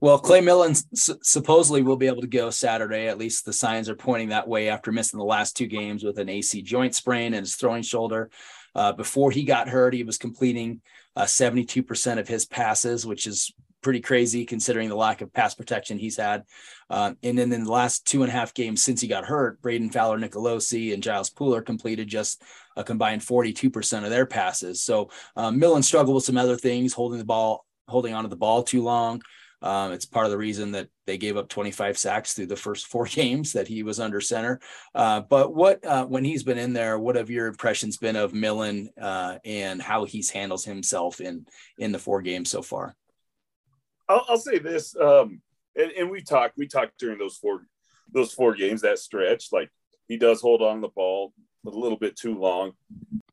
Well, 0.00 0.18
Clay 0.18 0.40
Millen 0.40 0.74
supposedly 0.94 1.82
will 1.82 1.96
be 1.96 2.06
able 2.06 2.20
to 2.20 2.28
go 2.28 2.50
Saturday. 2.50 3.08
At 3.08 3.18
least 3.18 3.44
the 3.44 3.52
signs 3.52 3.88
are 3.88 3.96
pointing 3.96 4.28
that 4.28 4.46
way 4.46 4.68
after 4.68 4.92
missing 4.92 5.18
the 5.18 5.24
last 5.24 5.56
two 5.56 5.66
games 5.66 6.04
with 6.04 6.18
an 6.18 6.28
AC 6.28 6.62
joint 6.62 6.94
sprain 6.94 7.34
and 7.34 7.44
his 7.44 7.56
throwing 7.56 7.82
shoulder. 7.82 8.30
Uh, 8.74 8.92
before 8.92 9.30
he 9.30 9.42
got 9.42 9.68
hurt, 9.68 9.94
he 9.94 10.04
was 10.04 10.18
completing 10.18 10.80
uh, 11.16 11.24
72% 11.24 12.18
of 12.18 12.28
his 12.28 12.46
passes, 12.46 13.04
which 13.06 13.26
is 13.26 13.52
pretty 13.82 14.00
crazy 14.00 14.44
considering 14.44 14.88
the 14.88 14.96
lack 14.96 15.20
of 15.20 15.32
pass 15.32 15.54
protection 15.54 15.98
he's 15.98 16.16
had. 16.16 16.44
Uh, 16.90 17.14
and 17.22 17.38
then 17.38 17.52
in 17.52 17.64
the 17.64 17.72
last 17.72 18.06
two 18.06 18.22
and 18.22 18.30
a 18.30 18.34
half 18.34 18.54
games 18.54 18.82
since 18.82 19.00
he 19.00 19.08
got 19.08 19.24
hurt, 19.24 19.60
Brayden 19.62 19.92
Fowler 19.92 20.18
Nicolosi 20.18 20.92
and 20.92 21.02
Giles 21.02 21.30
Pooler 21.30 21.64
completed 21.64 22.08
just 22.08 22.42
a 22.76 22.84
combined 22.84 23.22
42% 23.22 24.04
of 24.04 24.10
their 24.10 24.26
passes. 24.26 24.82
So 24.82 25.10
um, 25.36 25.58
Millen 25.58 25.82
struggled 25.82 26.14
with 26.14 26.24
some 26.24 26.38
other 26.38 26.56
things, 26.56 26.92
holding 26.92 27.18
the 27.18 27.24
ball, 27.24 27.64
holding 27.88 28.14
onto 28.14 28.30
the 28.30 28.36
ball 28.36 28.62
too 28.62 28.82
long. 28.82 29.22
Um, 29.60 29.92
it's 29.92 30.04
part 30.04 30.24
of 30.24 30.30
the 30.30 30.38
reason 30.38 30.72
that 30.72 30.88
they 31.06 31.18
gave 31.18 31.36
up 31.36 31.48
25 31.48 31.98
sacks 31.98 32.32
through 32.32 32.46
the 32.46 32.56
first 32.56 32.86
four 32.86 33.04
games 33.10 33.52
that 33.52 33.68
he 33.68 33.82
was 33.82 34.00
under 34.00 34.20
center. 34.20 34.60
Uh, 34.94 35.20
but 35.20 35.54
what, 35.54 35.84
uh, 35.84 36.06
when 36.06 36.24
he's 36.24 36.42
been 36.42 36.58
in 36.58 36.72
there, 36.72 36.98
what 36.98 37.16
have 37.16 37.30
your 37.30 37.46
impressions 37.46 37.96
been 37.96 38.16
of 38.16 38.34
Millen 38.34 38.90
uh, 39.00 39.38
and 39.44 39.82
how 39.82 40.04
he's 40.04 40.30
handles 40.30 40.64
himself 40.64 41.20
in 41.20 41.46
in 41.78 41.92
the 41.92 41.98
four 41.98 42.22
games 42.22 42.50
so 42.50 42.62
far? 42.62 42.94
I'll, 44.08 44.24
I'll 44.28 44.38
say 44.38 44.58
this, 44.58 44.96
um, 44.96 45.42
and, 45.76 45.90
and, 45.92 46.10
we 46.10 46.22
talked 46.22 46.56
we 46.56 46.66
talked 46.66 46.98
during 46.98 47.18
those 47.18 47.36
four 47.36 47.66
those 48.12 48.32
four 48.32 48.54
games 48.54 48.82
that 48.82 48.98
stretch. 48.98 49.48
Like 49.52 49.70
He 50.08 50.16
does 50.16 50.40
hold 50.40 50.62
on 50.62 50.80
the 50.80 50.88
ball 50.88 51.32
a 51.66 51.70
little 51.70 51.98
bit 51.98 52.16
too 52.16 52.38
long, 52.38 52.72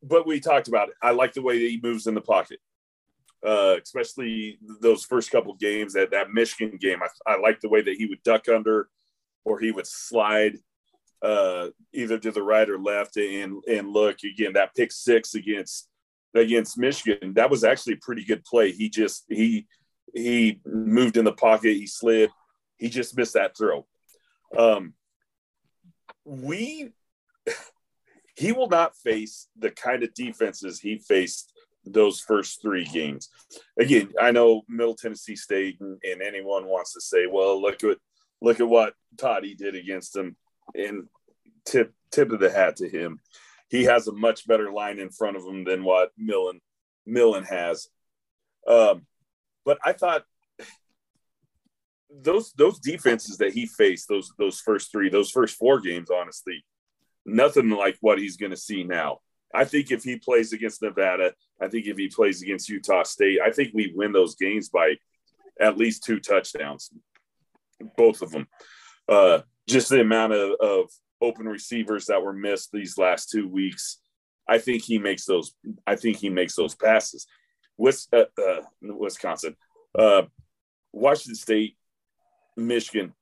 but 0.02 0.26
we 0.26 0.40
talked 0.40 0.68
about 0.68 0.88
it. 0.88 0.94
I 1.02 1.12
like 1.12 1.32
the 1.32 1.42
way 1.42 1.58
that 1.58 1.70
he 1.70 1.80
moves 1.82 2.06
in 2.06 2.14
the 2.14 2.20
pocket, 2.20 2.60
uh, 3.44 3.76
especially 3.82 4.58
those 4.80 5.04
first 5.04 5.30
couple 5.30 5.54
games. 5.54 5.94
That 5.94 6.10
that 6.10 6.32
Michigan 6.32 6.78
game, 6.80 7.00
I, 7.02 7.32
I 7.32 7.38
like 7.38 7.60
the 7.60 7.70
way 7.70 7.82
that 7.82 7.96
he 7.96 8.06
would 8.06 8.22
duck 8.22 8.48
under, 8.48 8.88
or 9.44 9.58
he 9.58 9.70
would 9.70 9.86
slide 9.86 10.58
uh, 11.22 11.68
either 11.92 12.18
to 12.18 12.30
the 12.30 12.42
right 12.42 12.68
or 12.68 12.78
left 12.78 13.16
and 13.16 13.62
and 13.66 13.88
look 13.88 14.18
again 14.22 14.52
that 14.52 14.74
pick 14.74 14.92
six 14.92 15.34
against 15.34 15.88
against 16.34 16.76
Michigan 16.76 17.32
that 17.34 17.50
was 17.50 17.64
actually 17.64 17.94
a 17.94 17.98
pretty 18.02 18.24
good 18.24 18.44
play 18.44 18.70
he 18.70 18.90
just 18.90 19.24
he 19.28 19.66
he 20.14 20.60
moved 20.64 21.16
in 21.16 21.24
the 21.24 21.32
pocket 21.32 21.74
he 21.74 21.86
slid 21.86 22.30
he 22.78 22.88
just 22.88 23.16
missed 23.16 23.34
that 23.34 23.56
throw 23.56 23.86
um 24.56 24.94
we 26.24 26.90
he 28.36 28.52
will 28.52 28.68
not 28.68 28.96
face 28.96 29.48
the 29.58 29.70
kind 29.70 30.02
of 30.02 30.12
defenses 30.14 30.80
he 30.80 30.98
faced 30.98 31.52
those 31.84 32.20
first 32.20 32.60
three 32.60 32.84
games 32.84 33.28
again 33.78 34.12
I 34.20 34.32
know 34.32 34.62
Middle 34.68 34.96
Tennessee 34.96 35.36
State 35.36 35.80
and, 35.80 35.98
and 36.02 36.20
anyone 36.20 36.66
wants 36.66 36.92
to 36.94 37.00
say 37.00 37.26
well 37.26 37.60
look 37.60 37.84
at 37.84 37.98
look 38.40 38.60
at 38.60 38.68
what 38.68 38.94
Toddy 39.16 39.54
did 39.54 39.74
against 39.74 40.12
them 40.12 40.36
and 40.74 41.04
tip 41.64 41.92
tip 42.10 42.32
of 42.32 42.40
the 42.40 42.50
hat 42.50 42.76
to 42.76 42.88
him. 42.88 43.20
He 43.68 43.84
has 43.84 44.06
a 44.06 44.12
much 44.12 44.46
better 44.46 44.70
line 44.70 44.98
in 44.98 45.10
front 45.10 45.36
of 45.36 45.44
him 45.44 45.64
than 45.64 45.84
what 45.84 46.10
Millen 46.16 46.60
Millen 47.04 47.44
has. 47.44 47.88
Um, 48.66 49.06
but 49.66 49.78
I 49.84 49.92
thought 49.92 50.24
those 52.10 52.52
those 52.52 52.78
defenses 52.78 53.36
that 53.38 53.52
he 53.52 53.66
faced 53.66 54.08
those 54.08 54.32
those 54.38 54.60
first 54.60 54.90
three 54.90 55.10
those 55.10 55.30
first 55.30 55.58
four 55.58 55.80
games 55.80 56.08
honestly 56.10 56.64
nothing 57.26 57.68
like 57.68 57.98
what 58.00 58.18
he's 58.18 58.38
going 58.38 58.52
to 58.52 58.56
see 58.56 58.84
now 58.84 59.18
i 59.52 59.64
think 59.64 59.90
if 59.90 60.02
he 60.02 60.16
plays 60.16 60.52
against 60.52 60.80
nevada 60.80 61.34
i 61.60 61.68
think 61.68 61.86
if 61.86 61.98
he 61.98 62.08
plays 62.08 62.40
against 62.40 62.70
utah 62.70 63.02
state 63.02 63.38
i 63.44 63.50
think 63.50 63.70
we 63.74 63.92
win 63.94 64.12
those 64.12 64.36
games 64.36 64.70
by 64.70 64.94
at 65.60 65.76
least 65.76 66.04
two 66.04 66.18
touchdowns 66.18 66.90
both 67.96 68.22
of 68.22 68.30
them 68.30 68.46
uh, 69.08 69.40
just 69.68 69.88
the 69.88 70.00
amount 70.00 70.32
of, 70.32 70.52
of 70.60 70.90
open 71.20 71.46
receivers 71.46 72.06
that 72.06 72.22
were 72.22 72.32
missed 72.32 72.70
these 72.72 72.98
last 72.98 73.30
two 73.30 73.48
weeks. 73.48 73.98
I 74.48 74.58
think 74.58 74.82
he 74.82 74.98
makes 74.98 75.24
those. 75.24 75.52
I 75.86 75.96
think 75.96 76.18
he 76.18 76.28
makes 76.28 76.54
those 76.54 76.74
passes. 76.74 77.26
Uh, 77.78 78.24
uh, 78.38 78.62
Wisconsin, 78.82 79.56
uh, 79.98 80.22
Washington 80.92 81.34
State, 81.34 81.76
Michigan. 82.56 83.12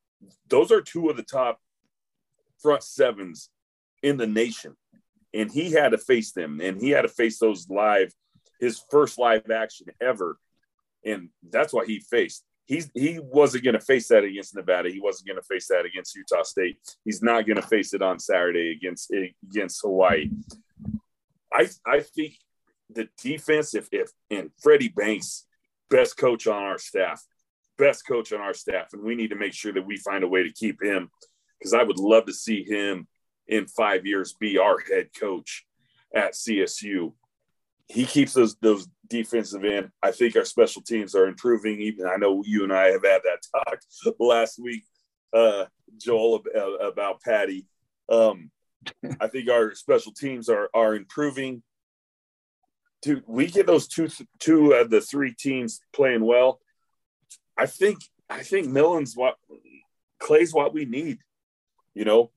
Those 0.48 0.72
are 0.72 0.80
two 0.80 1.08
of 1.08 1.16
the 1.16 1.22
top 1.22 1.60
front 2.60 2.82
sevens 2.82 3.50
in 4.02 4.16
the 4.16 4.26
nation, 4.26 4.76
and 5.32 5.50
he 5.50 5.72
had 5.72 5.90
to 5.90 5.98
face 5.98 6.32
them, 6.32 6.60
and 6.60 6.80
he 6.80 6.90
had 6.90 7.02
to 7.02 7.08
face 7.08 7.38
those 7.38 7.68
live. 7.68 8.12
His 8.60 8.80
first 8.90 9.18
live 9.18 9.50
action 9.50 9.88
ever, 10.00 10.38
and 11.04 11.28
that's 11.50 11.72
what 11.72 11.88
he 11.88 12.00
faced 12.00 12.44
he's 12.66 12.90
he 12.94 13.18
wasn't 13.20 13.64
going 13.64 13.74
to 13.74 13.80
face 13.80 14.08
that 14.08 14.24
against 14.24 14.54
Nevada. 14.54 14.90
He 14.90 15.00
wasn't 15.00 15.28
going 15.28 15.40
to 15.40 15.46
face 15.46 15.68
that 15.68 15.84
against 15.84 16.16
Utah 16.16 16.42
State. 16.42 16.78
He's 17.04 17.22
not 17.22 17.46
going 17.46 17.60
to 17.60 17.66
face 17.66 17.94
it 17.94 18.02
on 18.02 18.18
Saturday 18.18 18.72
against 18.72 19.12
against 19.44 19.80
Hawaii. 19.82 20.30
I 21.52 21.68
I 21.86 22.00
think 22.00 22.34
the 22.94 23.08
defense, 23.22 23.74
if 23.74 23.88
if 23.92 24.10
and 24.30 24.50
Freddie 24.60 24.88
Banks, 24.88 25.46
best 25.90 26.16
coach 26.16 26.46
on 26.46 26.62
our 26.62 26.78
staff, 26.78 27.22
best 27.78 28.06
coach 28.06 28.32
on 28.32 28.40
our 28.40 28.54
staff, 28.54 28.88
and 28.92 29.02
we 29.02 29.14
need 29.14 29.30
to 29.30 29.36
make 29.36 29.54
sure 29.54 29.72
that 29.72 29.86
we 29.86 29.96
find 29.96 30.24
a 30.24 30.28
way 30.28 30.42
to 30.42 30.52
keep 30.52 30.82
him 30.82 31.10
because 31.58 31.74
I 31.74 31.82
would 31.82 31.98
love 31.98 32.26
to 32.26 32.32
see 32.32 32.62
him 32.62 33.06
in 33.46 33.66
five 33.66 34.06
years 34.06 34.34
be 34.38 34.58
our 34.58 34.78
head 34.78 35.08
coach 35.18 35.66
at 36.14 36.32
CSU 36.32 37.12
he 37.88 38.04
keeps 38.04 38.32
those 38.32 38.56
those 38.56 38.88
defensive 39.08 39.64
end. 39.64 39.90
I 40.02 40.10
think 40.10 40.36
our 40.36 40.44
special 40.44 40.82
teams 40.82 41.14
are 41.14 41.26
improving. 41.26 41.80
Even 41.80 42.06
I 42.06 42.16
know 42.16 42.42
you 42.44 42.64
and 42.64 42.72
I 42.72 42.86
have 42.86 43.04
had 43.04 43.22
that 43.22 43.40
talk 43.52 44.14
last 44.18 44.58
week, 44.58 44.84
uh, 45.32 45.66
Joel, 45.98 46.42
about 46.80 47.20
Patty. 47.20 47.66
Um, 48.08 48.50
I 49.20 49.28
think 49.28 49.48
our 49.48 49.74
special 49.74 50.12
teams 50.12 50.48
are 50.48 50.70
are 50.74 50.94
improving. 50.94 51.62
We 53.26 53.46
get 53.46 53.66
those 53.66 53.88
two 53.88 54.08
two 54.38 54.72
of 54.72 54.90
the 54.90 55.00
three 55.00 55.34
teams 55.34 55.80
playing 55.92 56.24
well. 56.24 56.60
I 57.56 57.66
think 57.66 57.98
I 58.28 58.42
think 58.42 58.68
Millen's 58.68 59.16
what 59.16 59.36
Clay's 60.18 60.52
what 60.52 60.72
we 60.72 60.84
need. 60.84 61.18
You 61.94 62.04
know, 62.04 62.30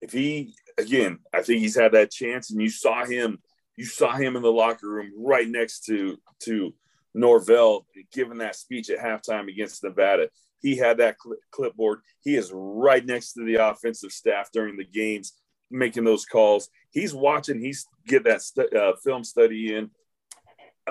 if 0.00 0.12
he 0.12 0.54
again, 0.78 1.18
I 1.32 1.42
think 1.42 1.60
he's 1.60 1.76
had 1.76 1.92
that 1.92 2.10
chance, 2.10 2.50
and 2.50 2.60
you 2.60 2.70
saw 2.70 3.04
him 3.04 3.38
you 3.76 3.84
saw 3.84 4.16
him 4.16 4.36
in 4.36 4.42
the 4.42 4.52
locker 4.52 4.88
room 4.88 5.12
right 5.16 5.48
next 5.48 5.84
to 5.86 6.18
to 6.44 6.74
Norvell 7.14 7.86
giving 8.12 8.38
that 8.38 8.56
speech 8.56 8.90
at 8.90 8.98
halftime 8.98 9.48
against 9.48 9.82
Nevada. 9.84 10.30
He 10.60 10.76
had 10.76 10.98
that 10.98 11.16
cl- 11.22 11.38
clipboard. 11.50 12.00
He 12.22 12.36
is 12.36 12.50
right 12.52 13.04
next 13.04 13.34
to 13.34 13.44
the 13.44 13.56
offensive 13.56 14.12
staff 14.12 14.50
during 14.52 14.76
the 14.76 14.84
games, 14.84 15.34
making 15.70 16.04
those 16.04 16.24
calls. 16.24 16.68
He's 16.90 17.14
watching. 17.14 17.60
He's 17.60 17.86
get 18.06 18.24
that 18.24 18.42
uh, 18.76 18.96
film 18.96 19.24
study 19.24 19.74
in. 19.74 19.90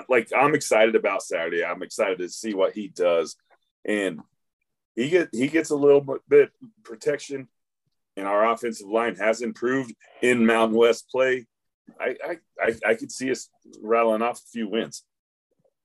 Like 0.08 0.30
I'm 0.36 0.54
excited 0.54 0.94
about 0.94 1.22
Saturday. 1.22 1.64
I'm 1.64 1.82
excited 1.82 2.18
to 2.18 2.28
see 2.28 2.54
what 2.54 2.72
he 2.72 2.88
does, 2.88 3.36
and 3.84 4.20
he 4.94 5.10
get 5.10 5.28
he 5.32 5.48
gets 5.48 5.70
a 5.70 5.76
little 5.76 6.18
bit 6.28 6.50
protection, 6.84 7.48
and 8.16 8.26
our 8.26 8.50
offensive 8.52 8.86
line 8.86 9.16
has 9.16 9.42
improved 9.42 9.94
in 10.22 10.46
Mountain 10.46 10.76
West 10.76 11.08
play. 11.10 11.46
I, 12.00 12.16
I, 12.60 12.74
I 12.86 12.94
could 12.94 13.10
see 13.10 13.30
us 13.30 13.48
rattling 13.82 14.22
off 14.22 14.38
a 14.38 14.50
few 14.52 14.68
wins. 14.68 15.04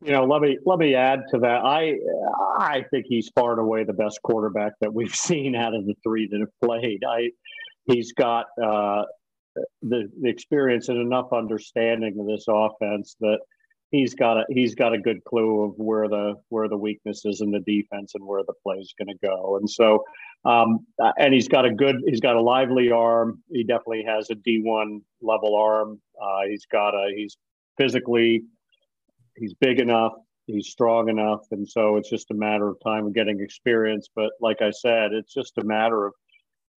You 0.04 0.12
know, 0.12 0.26
let 0.26 0.42
me 0.42 0.58
let 0.66 0.80
me 0.80 0.96
add 0.96 1.22
to 1.32 1.40
that. 1.40 1.64
I 1.64 1.98
I 2.58 2.86
think 2.92 3.06
he's 3.08 3.30
far 3.30 3.52
and 3.52 3.62
away 3.62 3.84
the 3.84 3.94
best 3.94 4.20
quarterback 4.22 4.74
that 4.82 4.94
we've 4.94 5.16
seen 5.16 5.56
out 5.56 5.74
of 5.74 5.86
the 5.86 5.96
three 6.04 6.28
that 6.28 6.40
have 6.40 6.60
played. 6.62 7.04
I 7.08 7.32
he's 7.86 8.12
got 8.12 8.48
uh, 8.62 9.04
the, 9.82 10.10
the 10.22 10.30
experience 10.30 10.90
and 10.90 11.00
enough 11.00 11.34
understanding 11.34 12.18
of 12.20 12.28
this 12.28 12.46
offense 12.48 13.16
that 13.20 13.40
he's 13.92 14.16
got 14.16 14.38
a 14.38 14.46
he's 14.50 14.76
got 14.76 14.94
a 14.94 14.98
good 14.98 15.24
clue 15.24 15.64
of 15.64 15.74
where 15.78 16.08
the 16.08 16.36
where 16.50 16.68
the 16.68 16.78
weaknesses 16.78 17.42
in 17.42 17.52
the 17.52 17.60
defense 17.60 18.14
and 18.16 18.26
where 18.26 18.44
the 18.48 18.54
play 18.64 18.78
is 18.78 18.94
going 18.98 19.16
to 19.16 19.28
go. 19.28 19.58
And 19.58 19.70
so 19.70 20.04
um, 20.46 20.86
and 21.18 21.34
he's 21.34 21.48
got 21.48 21.66
a 21.66 21.74
good, 21.74 22.02
he's 22.06 22.20
got 22.20 22.36
a 22.36 22.42
lively 22.42 22.92
arm. 22.92 23.42
He 23.52 23.64
definitely 23.64 24.04
has 24.06 24.30
a 24.30 24.36
D1 24.36 25.02
level 25.22 25.56
arm. 25.56 26.02
Uh, 26.22 26.48
he's 26.50 26.66
got 26.66 26.94
a, 26.94 27.14
he's 27.16 27.38
physically, 27.78 28.44
he's 29.38 29.54
big 29.54 29.80
enough, 29.80 30.14
he's 30.48 30.68
strong 30.68 31.08
enough. 31.08 31.42
And 31.52 31.68
so 31.68 31.96
it's 31.96 32.10
just 32.10 32.30
a 32.32 32.34
matter 32.34 32.68
of 32.68 32.78
time 32.84 33.08
of 33.08 33.14
getting 33.14 33.40
experience. 33.40 34.10
But 34.14 34.32
like 34.42 34.62
I 34.62 34.72
said, 34.72 35.14
it's 35.14 35.34
just 35.34 35.58
a 35.58 35.64
matter 35.64 36.06
of 36.06 36.14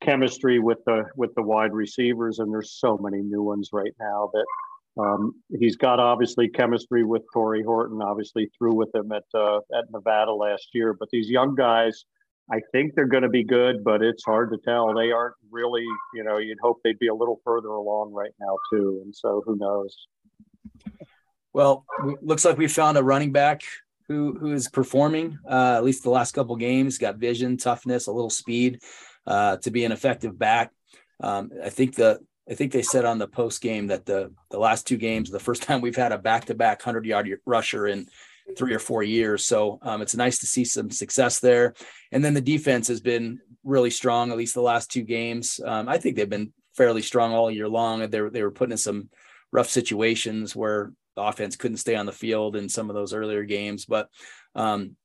chemistry 0.03 0.59
with 0.59 0.79
the, 0.87 1.05
with 1.17 1.35
the 1.35 1.43
wide 1.43 1.73
receivers. 1.73 2.39
And 2.39 2.53
there's 2.53 2.73
so 2.73 2.99
many 2.99 3.23
new 3.23 3.43
ones 3.43 3.71
right 3.73 3.95
now 3.99 4.31
that 4.33 4.47
um, 4.99 5.35
he's 5.59 5.77
got 5.77 6.01
obviously 6.01 6.49
chemistry 6.49 7.05
with 7.05 7.23
Tory 7.33 7.63
Horton, 7.63 8.01
obviously 8.03 8.51
through 8.57 8.75
with 8.75 8.95
him 8.95 9.13
at, 9.13 9.25
uh, 9.35 9.59
at 9.77 9.91
Nevada 9.91 10.33
last 10.33 10.69
year. 10.73 10.95
But 10.95 11.09
these 11.11 11.29
young 11.29 11.55
guys, 11.55 12.05
I 12.51 12.61
think 12.73 12.95
they're 12.95 13.07
going 13.07 13.25
to 13.25 13.29
be 13.29 13.45
good, 13.45 13.83
but 13.85 14.03
it's 14.03 14.25
hard 14.25 14.51
to 14.53 14.59
tell. 14.65 14.95
They 14.95 15.11
aren't 15.11 15.35
really, 15.51 15.85
you 16.15 16.25
know, 16.25 16.39
you'd 16.39 16.59
hope 16.63 16.79
they'd 16.85 16.99
be 16.99 17.09
a 17.09 17.15
little 17.15 17.41
further 17.45 17.69
along 17.69 18.13
right 18.13 18.33
now, 18.41 18.57
too. 18.73 19.03
And 19.05 19.15
so 19.15 19.43
who 19.45 19.57
knows? 19.57 19.97
Well, 21.53 21.85
looks 22.23 22.45
like 22.45 22.59
we 22.59 22.69
found 22.69 22.99
a 22.99 23.03
running 23.03 23.33
back 23.33 23.63
who 24.09 24.39
who 24.39 24.53
is 24.53 24.69
performing 24.69 25.39
uh, 25.51 25.75
at 25.77 25.85
least 25.85 26.05
the 26.05 26.11
last 26.11 26.33
couple 26.33 26.55
games. 26.55 26.99
Got 26.99 27.17
vision, 27.17 27.57
toughness, 27.57 28.07
a 28.07 28.13
little 28.13 28.31
speed 28.31 28.81
uh, 29.27 29.57
to 29.59 29.71
be 29.71 29.85
an 29.85 29.93
effective 29.93 30.39
back. 30.39 30.73
Um, 31.21 31.51
I 31.65 31.71
think 31.71 31.95
the 31.95 32.21
I 32.49 32.55
think 32.55 32.71
they 32.71 32.83
said 32.83 33.05
on 33.05 33.19
the 33.19 33.27
post 33.27 33.61
game 33.61 33.89
that 33.89 34.07
the 34.07 34.33
the 34.51 34.59
last 34.59 34.87
two 34.87 34.97
games, 34.97 35.31
the 35.31 35.41
first 35.41 35.63
time 35.65 35.81
we've 35.81 35.97
had 35.97 36.13
a 36.13 36.19
back 36.19 36.47
to 36.47 36.55
back 36.55 36.83
hundred 36.83 37.07
yard 37.07 37.29
rusher 37.45 37.87
in 37.87 38.09
three 38.57 38.75
or 38.75 38.79
four 38.79 39.03
years. 39.03 39.45
So 39.45 39.79
um, 39.83 40.03
it's 40.03 40.15
nice 40.15 40.39
to 40.39 40.47
see 40.47 40.65
some 40.65 40.91
success 40.91 41.41
there. 41.41 41.75
And 42.13 42.25
then 42.25 42.35
the 42.35 42.41
defense 42.41 42.87
has 42.89 43.01
been 43.01 43.41
really 43.65 43.91
strong, 43.91 44.31
at 44.31 44.37
least 44.37 44.55
the 44.55 44.61
last 44.61 44.91
two 44.91 45.03
games. 45.03 45.59
Um, 45.65 45.89
I 45.89 45.99
think 45.99 46.17
they've 46.17 46.29
been 46.29 46.53
fairly 46.77 47.03
strong 47.03 47.33
all 47.33 47.51
year 47.51 47.69
long. 47.69 48.09
They 48.09 48.21
were, 48.21 48.31
they 48.31 48.43
were 48.43 48.53
put 48.53 48.71
in 48.71 48.77
some 48.77 49.09
rough 49.51 49.69
situations 49.69 50.55
where 50.55 50.93
the 51.17 51.23
offense 51.23 51.57
couldn't 51.57 51.79
stay 51.79 51.97
on 51.97 52.07
the 52.07 52.13
field 52.13 52.57
in 52.57 52.69
some 52.69 52.91
of 52.91 52.95
those 52.95 53.13
earlier 53.13 53.43
games. 53.43 53.85
But 53.85 54.09
um, 54.55 54.97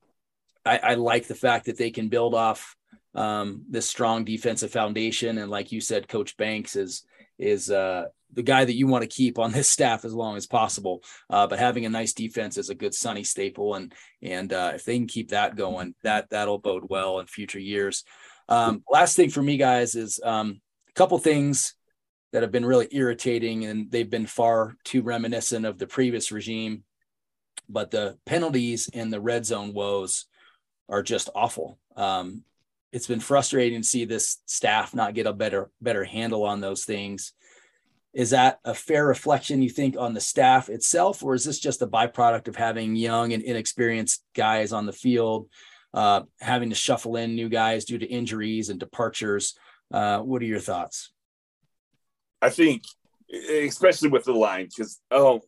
I, 0.65 0.78
I, 0.78 0.93
like 0.95 1.28
the 1.28 1.36
fact 1.36 1.65
that 1.65 1.78
they 1.78 1.89
can 1.89 2.09
build 2.09 2.36
off 2.36 2.76
um, 3.16 3.64
this 3.70 3.89
strong 3.89 4.24
defensive 4.24 4.72
foundation. 4.72 5.38
And 5.38 5.51
like 5.51 5.72
you 5.72 5.82
said, 5.82 6.07
Coach 6.07 6.38
Banks 6.38 6.76
is 6.76 7.05
is 7.38 7.72
uh, 7.72 8.05
the 8.34 8.43
guy 8.43 8.64
that 8.64 8.76
you 8.76 8.86
want 8.88 9.01
to 9.01 9.07
keep 9.07 9.39
on 9.39 9.51
this 9.51 9.68
staff 9.78 10.05
as 10.05 10.14
long 10.14 10.38
as 10.38 10.45
possible. 10.45 11.03
Uh, 11.30 11.47
but 11.47 11.59
having 11.59 11.86
a 11.86 11.89
nice 11.89 12.14
defense 12.14 12.57
is 12.57 12.70
a 12.70 12.76
good 12.76 12.93
Sunny 12.93 13.24
staple, 13.24 13.76
and 13.76 13.93
and 14.22 14.53
uh, 14.53 14.72
if 14.76 14.86
they 14.86 14.97
can 14.97 15.07
keep 15.07 15.30
that 15.30 15.55
going, 15.55 15.95
that 16.03 16.30
that'll 16.30 16.59
bode 16.59 16.86
well 16.89 17.20
in 17.20 17.28
future 17.28 17.59
years. 17.59 18.03
Um, 18.49 18.84
last 18.89 19.16
thing 19.16 19.30
for 19.30 19.41
me, 19.41 19.57
guys, 19.57 19.95
is 19.95 20.20
um, 20.24 20.62
a 20.89 20.93
couple 20.93 21.18
things 21.20 21.76
that 22.32 22.41
have 22.41 22.51
been 22.51 22.66
really 22.66 22.88
irritating 22.91 23.66
and 23.66 23.91
they've 23.91 24.09
been 24.09 24.26
far 24.26 24.76
too 24.84 25.01
reminiscent 25.01 25.66
of 25.66 25.78
the 25.78 25.88
previous 25.88 26.32
regime. 26.32 26.84
But 27.70 27.91
the 27.91 28.18
penalties 28.26 28.89
and 28.93 29.12
the 29.12 29.22
red 29.22 29.45
zone 29.45 29.74
woes 29.74 30.26
are 30.89 31.03
just 31.03 31.30
awful. 31.36 31.78
Um, 31.95 32.43
it's 32.91 33.07
been 33.07 33.19
frustrating 33.19 33.81
to 33.81 33.87
see 33.87 34.05
this 34.05 34.37
staff 34.45 34.93
not 34.93 35.13
get 35.13 35.27
a 35.27 35.33
better 35.33 35.69
better 35.81 36.03
handle 36.03 36.43
on 36.43 36.61
those 36.61 36.83
things. 36.85 37.33
Is 38.13 38.31
that 38.31 38.59
a 38.65 38.73
fair 38.73 39.05
reflection, 39.05 39.61
you 39.61 39.69
think, 39.69 39.95
on 39.97 40.13
the 40.13 40.19
staff 40.19 40.67
itself, 40.67 41.23
or 41.23 41.33
is 41.33 41.45
this 41.45 41.59
just 41.59 41.81
a 41.81 41.87
byproduct 41.87 42.49
of 42.49 42.57
having 42.57 42.95
young 42.95 43.31
and 43.31 43.41
inexperienced 43.41 44.25
guys 44.35 44.73
on 44.73 44.85
the 44.85 44.91
field, 44.91 45.47
uh, 45.93 46.23
having 46.41 46.69
to 46.69 46.75
shuffle 46.75 47.15
in 47.15 47.35
new 47.35 47.47
guys 47.47 47.85
due 47.85 47.97
to 47.97 48.05
injuries 48.05 48.69
and 48.69 48.81
departures? 48.81 49.55
Uh, 49.93 50.19
what 50.19 50.41
are 50.41 50.45
your 50.45 50.59
thoughts? 50.59 51.13
I 52.41 52.49
think, 52.49 52.83
especially 53.31 54.09
with 54.09 54.25
the 54.25 54.33
line, 54.33 54.65
because 54.65 54.99
oh, 55.09 55.41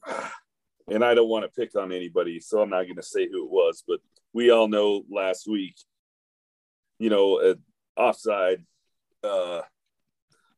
and 0.87 1.03
I 1.03 1.15
don't 1.15 1.29
want 1.29 1.43
to 1.43 1.61
pick 1.61 1.75
on 1.75 1.91
anybody, 1.91 2.39
so 2.39 2.61
I'm 2.61 2.69
not 2.69 2.83
going 2.83 2.95
to 2.95 3.03
say 3.03 3.27
who 3.29 3.45
it 3.45 3.51
was, 3.51 3.83
but 3.85 3.99
we 4.31 4.51
all 4.51 4.69
know 4.69 5.03
last 5.11 5.47
week, 5.49 5.75
you 7.04 7.10
know, 7.10 7.56
offside, 7.97 8.64
uh, 9.24 9.62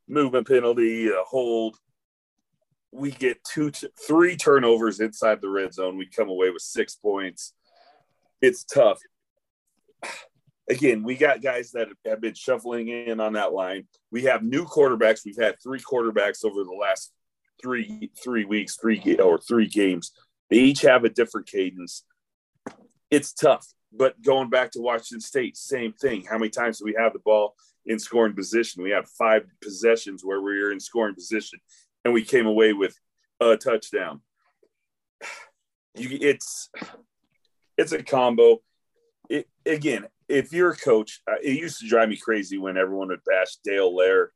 movement 0.08 0.48
penalty, 0.48 1.10
a 1.10 1.24
hold. 1.24 1.78
We 2.91 3.12
get 3.12 3.43
two, 3.43 3.72
three 4.08 4.38
turnovers 4.38 5.00
inside 5.00 5.41
the 5.41 5.50
red 5.50 5.74
zone. 5.74 5.98
We 5.98 6.06
come 6.06 6.30
away 6.30 6.50
with 6.52 6.62
six 6.62 6.96
points. 6.96 7.54
It's 8.41 8.64
tough 8.64 9.00
again, 10.70 11.04
we 11.04 11.16
got 11.16 11.41
guys 11.41 11.72
that 11.72 11.89
have 12.06 12.22
been 12.22 12.34
shuffling 12.34 12.88
in 12.88 13.20
on 13.20 13.34
that 13.34 13.54
line. 13.54 13.88
We 14.12 14.24
have 14.24 14.43
new 14.43 14.66
quarterbacks. 14.66 15.22
We've 15.26 15.38
had 15.38 15.62
three 15.62 15.80
quarterbacks 15.80 16.43
over 16.43 16.64
the 16.64 16.78
last 16.80 17.12
three 17.62 18.12
three 18.24 18.46
weeks, 18.46 18.76
three 18.76 19.18
or 19.18 19.38
three 19.38 19.68
games. 19.68 20.12
They 20.50 20.58
each 20.58 20.82
have 20.82 21.04
a 21.04 21.10
different 21.10 21.48
cadence. 21.48 22.04
It's 23.10 23.34
tough. 23.34 23.68
But 23.98 24.22
going 24.22 24.50
back 24.50 24.72
to 24.72 24.82
Washington 24.82 25.22
State, 25.22 25.58
same 25.58 25.93
thing. 25.93 26.26
How 26.26 26.38
many 26.38 26.50
times 26.50 26.80
do 26.80 26.86
we 26.86 26.96
have 26.98 27.14
the 27.14 27.20
ball 27.20 27.56
in 27.86 28.00
scoring 28.00 28.34
position? 28.34 28.84
We 28.84 28.91
had 28.91 29.08
five 29.08 29.46
possessions 29.62 30.24
where 30.24 30.41
we 30.41 30.60
were 30.62 30.72
in 30.72 30.80
scoring 30.80 31.16
position, 31.16 31.60
and 32.04 32.14
we 32.14 32.24
came 32.24 32.46
away 32.46 32.74
with 32.74 33.00
a 33.39 33.56
touchdown. 33.56 34.22
You, 35.96 36.18
it's 36.20 36.70
it's 37.78 37.93
a 37.93 38.04
combo. 38.04 38.62
It, 39.30 39.48
again, 39.66 40.08
if 40.28 40.52
you're 40.52 40.72
a 40.72 40.78
coach, 40.78 41.22
it 41.41 41.60
used 41.60 41.80
to 41.80 41.88
drive 41.88 42.10
me 42.10 42.18
crazy 42.18 42.58
when 42.58 42.78
everyone 42.78 43.10
would 43.10 43.24
bash 43.26 43.58
Dale 43.64 43.96
Layer 43.96 44.32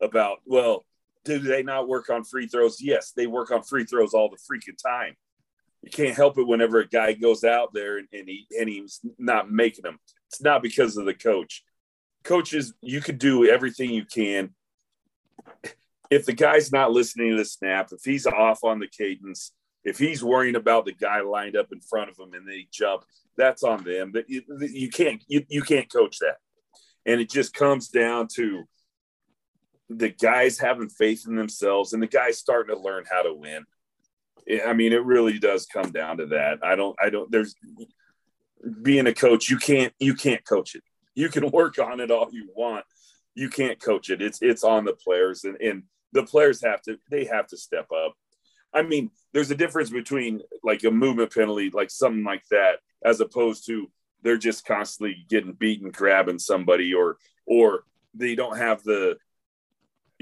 about, 0.00 0.38
well, 0.46 0.84
do 1.24 1.38
they 1.38 1.62
not 1.62 1.88
work 1.88 2.10
on 2.10 2.24
free 2.24 2.46
throws? 2.46 2.80
Yes, 2.80 3.12
they 3.14 3.26
work 3.26 3.50
on 3.50 3.62
free 3.62 3.84
throws 3.84 4.14
all 4.14 4.30
the 4.30 4.36
freaking 4.36 4.76
time. 4.82 5.14
You 5.82 5.90
can't 5.90 6.16
help 6.16 6.38
it 6.38 6.46
whenever 6.46 6.78
a 6.78 6.86
guy 6.86 7.12
goes 7.12 7.42
out 7.44 7.72
there 7.74 7.98
and, 7.98 8.08
and 8.12 8.28
he 8.28 8.46
and 8.58 8.68
he's 8.68 9.00
not 9.18 9.50
making 9.50 9.82
them. 9.82 9.98
It's 10.28 10.40
not 10.40 10.62
because 10.62 10.96
of 10.96 11.06
the 11.06 11.14
coach. 11.14 11.64
Coaches, 12.22 12.72
you 12.80 13.00
could 13.00 13.18
do 13.18 13.48
everything 13.48 13.90
you 13.90 14.04
can. 14.04 14.50
If 16.08 16.24
the 16.24 16.32
guy's 16.32 16.70
not 16.70 16.92
listening 16.92 17.30
to 17.30 17.36
the 17.36 17.44
snap, 17.44 17.88
if 17.90 18.04
he's 18.04 18.26
off 18.26 18.62
on 18.62 18.78
the 18.78 18.86
cadence, 18.86 19.52
if 19.84 19.98
he's 19.98 20.22
worrying 20.22 20.54
about 20.54 20.84
the 20.84 20.92
guy 20.92 21.20
lined 21.20 21.56
up 21.56 21.72
in 21.72 21.80
front 21.80 22.10
of 22.10 22.18
him 22.18 22.32
and 22.34 22.46
they 22.46 22.68
jump, 22.70 23.02
that's 23.36 23.64
on 23.64 23.82
them. 23.82 24.12
That 24.12 24.28
you, 24.28 24.42
you 24.60 24.88
can't 24.88 25.22
you, 25.26 25.44
you 25.48 25.62
can't 25.62 25.92
coach 25.92 26.18
that, 26.18 26.36
and 27.06 27.20
it 27.20 27.30
just 27.30 27.54
comes 27.54 27.88
down 27.88 28.28
to 28.34 28.64
the 29.88 30.10
guys 30.10 30.58
having 30.58 30.88
faith 30.88 31.24
in 31.26 31.34
themselves 31.34 31.92
and 31.92 32.02
the 32.02 32.06
guys 32.06 32.38
starting 32.38 32.74
to 32.74 32.80
learn 32.80 33.04
how 33.10 33.22
to 33.22 33.34
win. 33.34 33.64
I 34.66 34.72
mean, 34.72 34.92
it 34.92 35.04
really 35.04 35.38
does 35.38 35.66
come 35.66 35.92
down 35.92 36.18
to 36.18 36.26
that. 36.26 36.58
I 36.62 36.74
don't. 36.74 36.96
I 37.02 37.10
don't. 37.10 37.30
There's 37.30 37.54
being 38.82 39.06
a 39.06 39.14
coach. 39.14 39.48
You 39.48 39.58
can't. 39.58 39.92
You 39.98 40.14
can't 40.14 40.44
coach 40.44 40.74
it. 40.74 40.82
You 41.14 41.28
can 41.28 41.50
work 41.52 41.78
on 41.78 42.00
it 42.00 42.10
all 42.10 42.28
you 42.32 42.50
want. 42.54 42.84
You 43.34 43.48
can't 43.48 43.80
coach 43.80 44.10
it. 44.10 44.20
It's 44.20 44.42
it's 44.42 44.64
on 44.64 44.84
the 44.84 44.94
players, 44.94 45.44
and 45.44 45.56
and 45.60 45.84
the 46.12 46.24
players 46.24 46.62
have 46.62 46.82
to. 46.82 46.98
They 47.10 47.24
have 47.26 47.46
to 47.48 47.56
step 47.56 47.86
up. 47.92 48.14
I 48.74 48.82
mean, 48.82 49.10
there's 49.32 49.50
a 49.50 49.56
difference 49.56 49.90
between 49.90 50.40
like 50.62 50.82
a 50.84 50.90
movement 50.90 51.32
penalty, 51.32 51.70
like 51.70 51.90
something 51.90 52.24
like 52.24 52.44
that, 52.50 52.78
as 53.04 53.20
opposed 53.20 53.66
to 53.66 53.90
they're 54.22 54.38
just 54.38 54.64
constantly 54.64 55.26
getting 55.28 55.52
beaten, 55.52 55.90
grabbing 55.90 56.38
somebody, 56.38 56.94
or 56.94 57.18
or 57.46 57.84
they 58.14 58.34
don't 58.34 58.58
have 58.58 58.82
the, 58.82 59.16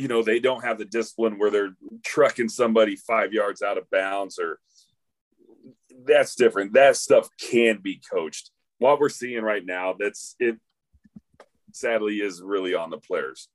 you 0.01 0.09
know, 0.09 0.23
they 0.23 0.41
don't 0.41 0.65
have 0.65 0.79
the 0.79 0.87
discipline 0.87 1.39
where 1.39 1.51
they're 1.51 1.75
trucking 2.03 2.49
somebody 2.49 2.97
five 2.97 3.35
yards 3.35 3.61
out 3.61 3.77
of 3.77 3.91
bounds, 3.91 4.39
or 4.39 4.59
that's 6.07 6.35
different. 6.35 6.73
That 6.73 6.97
stuff 6.97 7.29
can 7.39 7.81
be 7.83 8.01
coached. 8.11 8.51
What 8.79 8.99
we're 8.99 9.11
seeing 9.11 9.43
right 9.43 9.65
now, 9.65 9.95
that's 9.99 10.37
it. 10.41 10.57
Sadly, 11.73 12.17
is 12.17 12.41
really 12.43 12.75
on 12.75 12.89
the 12.89 12.99
players. 12.99 13.49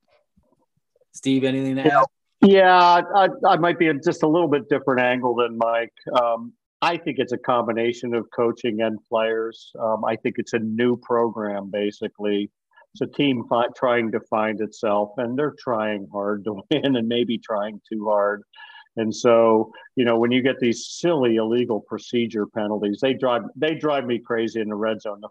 Steve, 1.14 1.44
anything 1.44 1.78
to 1.78 1.86
add? 1.86 2.06
Yeah, 2.42 3.02
I, 3.16 3.30
I 3.48 3.58
might 3.58 3.80
be 3.80 3.88
a, 3.88 3.96
just 3.96 4.22
a 4.22 4.28
little 4.28 4.48
bit 4.48 4.70
different 4.70 5.02
angle 5.02 5.36
than 5.36 5.58
Mike. 5.58 5.94
Um, 6.22 6.54
I 6.82 6.98
think 6.98 7.18
it's 7.18 7.32
a 7.32 7.38
combination 7.40 8.14
of 8.14 8.28
coaching 8.30 8.82
and 8.82 9.00
players. 9.10 9.72
Um, 9.80 10.06
I 10.06 10.16
think 10.16 10.36
it's 10.38 10.54
a 10.54 10.60
new 10.60 10.96
program, 10.98 11.72
basically. 11.72 12.52
It's 12.96 13.02
a 13.02 13.08
team 13.08 13.44
trying 13.76 14.12
to 14.14 14.22
find 14.22 14.62
itself, 14.62 15.12
and 15.18 15.38
they're 15.38 15.56
trying 15.60 16.08
hard 16.14 16.46
to 16.46 16.62
win 16.72 16.96
and 16.96 17.08
maybe 17.08 17.38
trying 17.38 17.82
too 17.92 18.06
hard. 18.06 18.44
And 18.96 19.14
so, 19.14 19.74
you 19.98 20.06
know, 20.06 20.18
when 20.18 20.32
you 20.32 20.42
get 20.42 20.60
these 20.60 20.88
silly 20.88 21.36
illegal 21.36 21.82
procedure 21.82 22.46
penalties, 22.46 23.00
they 23.02 23.14
drive 23.14 23.42
they 23.58 23.76
drive 23.76 24.06
me 24.06 24.20
crazy 24.20 24.62
in 24.62 24.70
the 24.70 24.76
red 24.76 25.02
zone. 25.02 25.22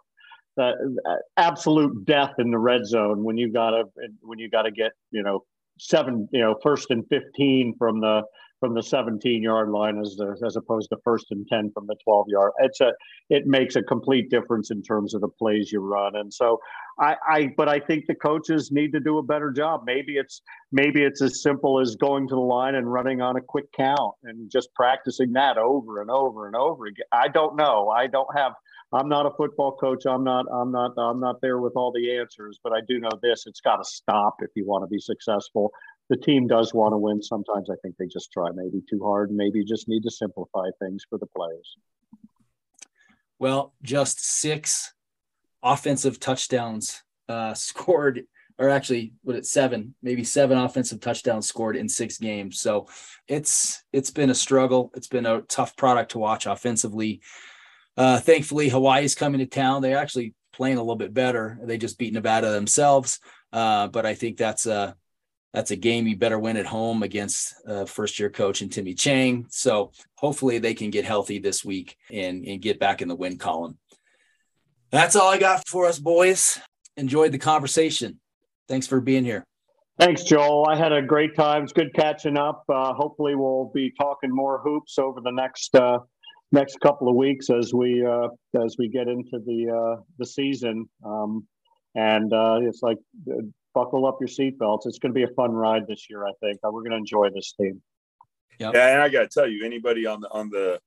The, 0.56 0.74
uh, 1.08 1.14
absolute 1.38 2.04
death 2.04 2.34
in 2.38 2.50
the 2.50 2.58
red 2.58 2.86
zone 2.86 3.24
when 3.24 3.38
you 3.38 3.50
gotta 3.50 3.84
when 4.20 4.38
you 4.38 4.50
gotta 4.50 4.70
get 4.70 4.92
you 5.10 5.22
know 5.22 5.44
seven, 5.78 6.28
you 6.32 6.40
know, 6.40 6.56
first 6.62 6.90
and 6.90 7.06
15 7.08 7.76
from 7.78 8.00
the 8.00 8.22
from 8.64 8.72
the 8.72 8.82
17 8.82 9.42
yard 9.42 9.68
line 9.68 10.00
as 10.00 10.16
the, 10.16 10.34
as 10.42 10.56
opposed 10.56 10.88
to 10.88 10.96
first 11.04 11.26
and 11.30 11.46
10 11.46 11.70
from 11.74 11.86
the 11.86 11.96
12 12.02 12.28
yard. 12.28 12.52
It's 12.60 12.80
a 12.80 12.92
it 13.28 13.46
makes 13.46 13.76
a 13.76 13.82
complete 13.82 14.30
difference 14.30 14.70
in 14.70 14.82
terms 14.82 15.12
of 15.12 15.20
the 15.20 15.28
plays 15.28 15.70
you 15.70 15.80
run. 15.80 16.16
And 16.16 16.32
so 16.32 16.58
I, 16.98 17.16
I 17.28 17.48
but 17.58 17.68
I 17.68 17.78
think 17.78 18.06
the 18.06 18.14
coaches 18.14 18.70
need 18.72 18.92
to 18.92 19.00
do 19.00 19.18
a 19.18 19.22
better 19.22 19.50
job. 19.50 19.82
Maybe 19.84 20.16
it's 20.16 20.40
maybe 20.72 21.02
it's 21.02 21.20
as 21.20 21.42
simple 21.42 21.78
as 21.78 21.94
going 21.96 22.26
to 22.28 22.34
the 22.34 22.40
line 22.40 22.74
and 22.74 22.90
running 22.90 23.20
on 23.20 23.36
a 23.36 23.42
quick 23.42 23.70
count 23.76 24.14
and 24.22 24.50
just 24.50 24.72
practicing 24.74 25.34
that 25.34 25.58
over 25.58 26.00
and 26.00 26.10
over 26.10 26.46
and 26.46 26.56
over 26.56 26.86
again. 26.86 27.04
I 27.12 27.28
don't 27.28 27.56
know. 27.56 27.90
I 27.90 28.06
don't 28.06 28.34
have 28.34 28.52
I'm 28.94 29.08
not 29.08 29.26
a 29.26 29.30
football 29.36 29.76
coach. 29.76 30.06
I'm 30.06 30.22
not. 30.22 30.46
I'm 30.52 30.70
not. 30.70 30.92
I'm 30.96 31.18
not 31.18 31.40
there 31.40 31.58
with 31.58 31.72
all 31.74 31.90
the 31.92 32.16
answers. 32.16 32.60
But 32.62 32.72
I 32.72 32.80
do 32.86 33.00
know 33.00 33.10
this: 33.22 33.44
it's 33.46 33.60
got 33.60 33.76
to 33.76 33.84
stop 33.84 34.36
if 34.40 34.50
you 34.54 34.64
want 34.64 34.84
to 34.84 34.86
be 34.86 35.00
successful. 35.00 35.72
The 36.10 36.16
team 36.16 36.46
does 36.46 36.74
want 36.74 36.92
to 36.92 36.98
win. 36.98 37.22
Sometimes 37.22 37.70
I 37.70 37.76
think 37.82 37.96
they 37.96 38.06
just 38.06 38.30
try 38.30 38.50
maybe 38.54 38.82
too 38.88 39.02
hard, 39.02 39.30
and 39.30 39.38
maybe 39.38 39.64
just 39.64 39.88
need 39.88 40.02
to 40.02 40.10
simplify 40.10 40.68
things 40.78 41.04
for 41.08 41.18
the 41.18 41.26
players. 41.26 41.76
Well, 43.38 43.74
just 43.82 44.24
six 44.24 44.92
offensive 45.62 46.20
touchdowns 46.20 47.02
uh, 47.28 47.54
scored, 47.54 48.24
or 48.58 48.68
actually, 48.68 49.14
what 49.22 49.36
it 49.36 49.46
seven, 49.46 49.94
maybe 50.02 50.24
seven 50.24 50.58
offensive 50.58 51.00
touchdowns 51.00 51.48
scored 51.48 51.76
in 51.76 51.88
six 51.88 52.18
games. 52.18 52.60
So 52.60 52.86
it's 53.26 53.82
it's 53.92 54.10
been 54.10 54.30
a 54.30 54.34
struggle. 54.34 54.92
It's 54.94 55.08
been 55.08 55.26
a 55.26 55.40
tough 55.42 55.76
product 55.76 56.12
to 56.12 56.18
watch 56.18 56.46
offensively. 56.46 57.20
Uh, 57.96 58.20
thankfully, 58.20 58.68
Hawaii's 58.68 59.14
coming 59.14 59.38
to 59.38 59.46
town. 59.46 59.80
They're 59.80 59.98
actually 59.98 60.34
playing 60.52 60.76
a 60.76 60.82
little 60.82 60.96
bit 60.96 61.14
better. 61.14 61.58
They 61.62 61.78
just 61.78 61.98
beat 61.98 62.12
Nevada 62.12 62.50
themselves. 62.50 63.20
Uh, 63.52 63.88
but 63.88 64.06
I 64.06 64.14
think 64.14 64.36
that's 64.36 64.66
a 64.66 64.96
that's 65.54 65.70
a 65.70 65.76
game 65.76 66.08
you 66.08 66.16
better 66.16 66.38
win 66.38 66.56
at 66.56 66.66
home 66.66 67.04
against 67.04 67.54
uh, 67.68 67.84
first 67.84 68.18
year 68.18 68.28
coach 68.28 68.60
and 68.60 68.72
Timmy 68.72 68.92
Chang. 68.92 69.46
So 69.50 69.92
hopefully 70.16 70.58
they 70.58 70.74
can 70.74 70.90
get 70.90 71.04
healthy 71.04 71.38
this 71.38 71.64
week 71.64 71.96
and, 72.10 72.44
and 72.44 72.60
get 72.60 72.80
back 72.80 73.00
in 73.00 73.06
the 73.06 73.14
win 73.14 73.38
column. 73.38 73.78
That's 74.90 75.14
all 75.14 75.30
I 75.30 75.38
got 75.38 75.66
for 75.68 75.86
us, 75.86 76.00
boys. 76.00 76.58
Enjoyed 76.96 77.30
the 77.30 77.38
conversation. 77.38 78.18
Thanks 78.68 78.88
for 78.88 79.00
being 79.00 79.24
here. 79.24 79.46
Thanks, 79.96 80.24
Joel. 80.24 80.66
I 80.68 80.74
had 80.74 80.92
a 80.92 81.00
great 81.00 81.36
time. 81.36 81.62
It's 81.62 81.72
good 81.72 81.94
catching 81.94 82.36
up. 82.36 82.64
Uh, 82.68 82.92
hopefully, 82.92 83.36
we'll 83.36 83.70
be 83.72 83.92
talking 83.98 84.34
more 84.34 84.60
hoops 84.60 84.98
over 84.98 85.20
the 85.20 85.30
next 85.30 85.76
uh, 85.76 85.98
next 86.50 86.80
couple 86.80 87.08
of 87.08 87.14
weeks 87.14 87.48
as 87.48 87.72
we 87.72 88.04
uh, 88.04 88.26
as 88.60 88.74
we 88.76 88.88
get 88.88 89.06
into 89.06 89.38
the 89.46 89.70
uh, 89.70 90.02
the 90.18 90.26
season. 90.26 90.88
Um, 91.04 91.46
and 91.94 92.32
uh, 92.32 92.58
it's 92.62 92.82
like 92.82 92.98
uh, 93.30 93.42
buckle 93.74 94.06
up 94.06 94.18
your 94.20 94.28
seatbelts. 94.28 94.86
It's 94.86 94.98
going 94.98 95.12
to 95.12 95.14
be 95.14 95.24
a 95.24 95.34
fun 95.34 95.52
ride 95.52 95.86
this 95.86 96.08
year. 96.08 96.26
I 96.26 96.32
think 96.40 96.58
uh, 96.64 96.70
we're 96.70 96.82
going 96.82 96.92
to 96.92 96.98
enjoy 96.98 97.30
this 97.30 97.52
team. 97.52 97.82
Yep. 98.58 98.74
Yeah, 98.74 98.94
and 98.94 99.02
I 99.02 99.08
got 99.08 99.22
to 99.22 99.28
tell 99.28 99.48
you, 99.48 99.64
anybody 99.64 100.06
on 100.06 100.20
the 100.20 100.30
on 100.30 100.48
the 100.48 100.80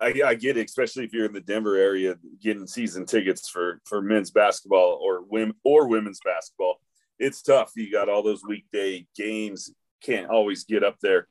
I, 0.00 0.20
I, 0.26 0.34
get 0.34 0.56
it, 0.56 0.66
especially 0.66 1.04
if 1.04 1.12
you're 1.12 1.26
in 1.26 1.32
the 1.32 1.40
Denver 1.40 1.76
area, 1.76 2.16
getting 2.42 2.66
season 2.66 3.06
tickets 3.06 3.48
for 3.48 3.80
for 3.84 4.02
men's 4.02 4.30
basketball 4.30 4.98
or 5.00 5.22
women 5.22 5.54
or 5.62 5.86
women's 5.86 6.20
basketball. 6.24 6.80
It's 7.18 7.42
tough. 7.42 7.72
You 7.76 7.92
got 7.92 8.08
all 8.08 8.22
those 8.22 8.42
weekday 8.44 9.06
games 9.14 9.70
can't 10.02 10.28
always 10.28 10.64
get 10.64 10.82
up 10.82 10.96
there. 11.00 11.28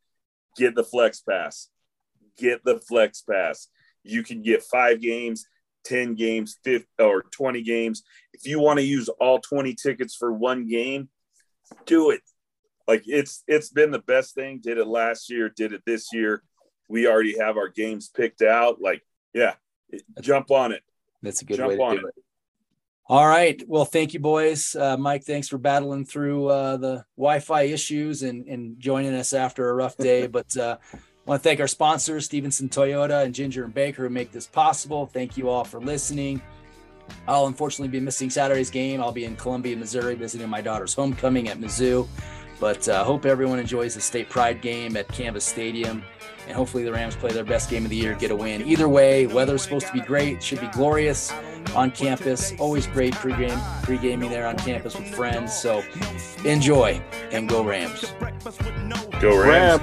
Get 0.57 0.75
the 0.75 0.83
flex 0.83 1.21
pass. 1.21 1.67
Get 2.37 2.63
the 2.63 2.79
flex 2.79 3.21
pass. 3.21 3.67
You 4.03 4.23
can 4.23 4.41
get 4.41 4.63
five 4.63 5.01
games, 5.01 5.45
10 5.85 6.15
games, 6.15 6.57
50 6.63 6.87
or 6.99 7.23
20 7.23 7.61
games. 7.63 8.03
If 8.33 8.45
you 8.45 8.59
want 8.59 8.79
to 8.79 8.85
use 8.85 9.09
all 9.09 9.39
20 9.39 9.75
tickets 9.75 10.15
for 10.15 10.31
one 10.31 10.67
game, 10.67 11.09
do 11.85 12.11
it. 12.11 12.21
Like 12.87 13.03
it's 13.05 13.43
it's 13.47 13.69
been 13.69 13.91
the 13.91 13.99
best 13.99 14.35
thing. 14.35 14.59
Did 14.61 14.77
it 14.77 14.87
last 14.87 15.29
year, 15.29 15.49
did 15.49 15.71
it 15.71 15.83
this 15.85 16.11
year. 16.11 16.43
We 16.89 17.07
already 17.07 17.37
have 17.39 17.55
our 17.55 17.69
games 17.69 18.09
picked 18.09 18.41
out. 18.41 18.81
Like, 18.81 19.01
yeah, 19.33 19.53
jump 20.19 20.51
on 20.51 20.71
it. 20.71 20.81
That's 21.21 21.41
a 21.41 21.45
good 21.45 21.57
jump 21.57 21.69
way 21.69 21.77
to 21.77 22.01
do 22.01 22.07
it. 22.07 22.13
it. 22.17 22.23
All 23.07 23.27
right. 23.27 23.61
Well, 23.67 23.85
thank 23.85 24.13
you, 24.13 24.19
boys. 24.19 24.75
Uh, 24.75 24.95
Mike, 24.97 25.23
thanks 25.23 25.49
for 25.49 25.57
battling 25.57 26.05
through 26.05 26.47
uh, 26.47 26.77
the 26.77 27.05
Wi-Fi 27.17 27.63
issues 27.63 28.23
and, 28.23 28.47
and 28.47 28.79
joining 28.79 29.13
us 29.13 29.33
after 29.33 29.69
a 29.69 29.73
rough 29.73 29.97
day. 29.97 30.27
but 30.37 30.55
uh, 30.55 30.77
I 31.25 31.29
want 31.29 31.43
to 31.43 31.49
thank 31.49 31.59
our 31.59 31.67
sponsors, 31.67 32.25
Stevenson 32.25 32.67
Toyota 32.67 33.23
and 33.23 33.33
Ginger 33.33 33.63
and 33.65 33.73
Baker, 33.73 34.03
who 34.03 34.09
make 34.09 34.31
this 34.31 34.47
possible. 34.47 35.05
Thank 35.05 35.37
you 35.37 35.49
all 35.49 35.63
for 35.63 35.79
listening. 35.79 36.41
I'll 37.27 37.45
unfortunately 37.45 37.89
be 37.89 37.99
missing 38.03 38.31
Saturday's 38.31 38.71
game. 38.71 39.01
I'll 39.01 39.11
be 39.11 39.25
in 39.25 39.35
Columbia, 39.35 39.77
Missouri, 39.77 40.15
visiting 40.15 40.49
my 40.49 40.61
daughter's 40.61 40.95
homecoming 40.95 41.47
at 41.47 41.59
Mizzou. 41.59 42.07
But 42.59 42.89
I 42.89 42.97
uh, 42.97 43.03
hope 43.03 43.25
everyone 43.25 43.59
enjoys 43.59 43.93
the 43.93 44.01
state 44.01 44.29
pride 44.29 44.61
game 44.61 44.97
at 44.97 45.07
Canvas 45.09 45.45
Stadium. 45.45 46.03
And 46.47 46.55
hopefully 46.55 46.83
the 46.83 46.91
Rams 46.91 47.15
play 47.15 47.31
their 47.31 47.43
best 47.43 47.69
game 47.69 47.83
of 47.83 47.91
the 47.91 47.95
year, 47.95 48.15
get 48.15 48.31
a 48.31 48.35
win. 48.35 48.67
Either 48.67 48.89
way, 48.89 49.27
weather's 49.27 49.61
supposed 49.61 49.87
to 49.87 49.93
be 49.93 50.01
great, 50.01 50.41
should 50.41 50.59
be 50.59 50.67
glorious 50.67 51.31
on 51.75 51.91
campus. 51.91 52.53
Always 52.57 52.87
great 52.87 53.13
pregame, 53.13 53.61
pre-gaming 53.83 54.31
there 54.31 54.47
on 54.47 54.57
campus 54.57 54.97
with 54.97 55.13
friends. 55.13 55.53
So 55.53 55.83
enjoy 56.45 56.99
and 57.31 57.47
go 57.47 57.63
Rams. 57.63 58.11
Go 59.21 59.37
Rams. 59.37 59.81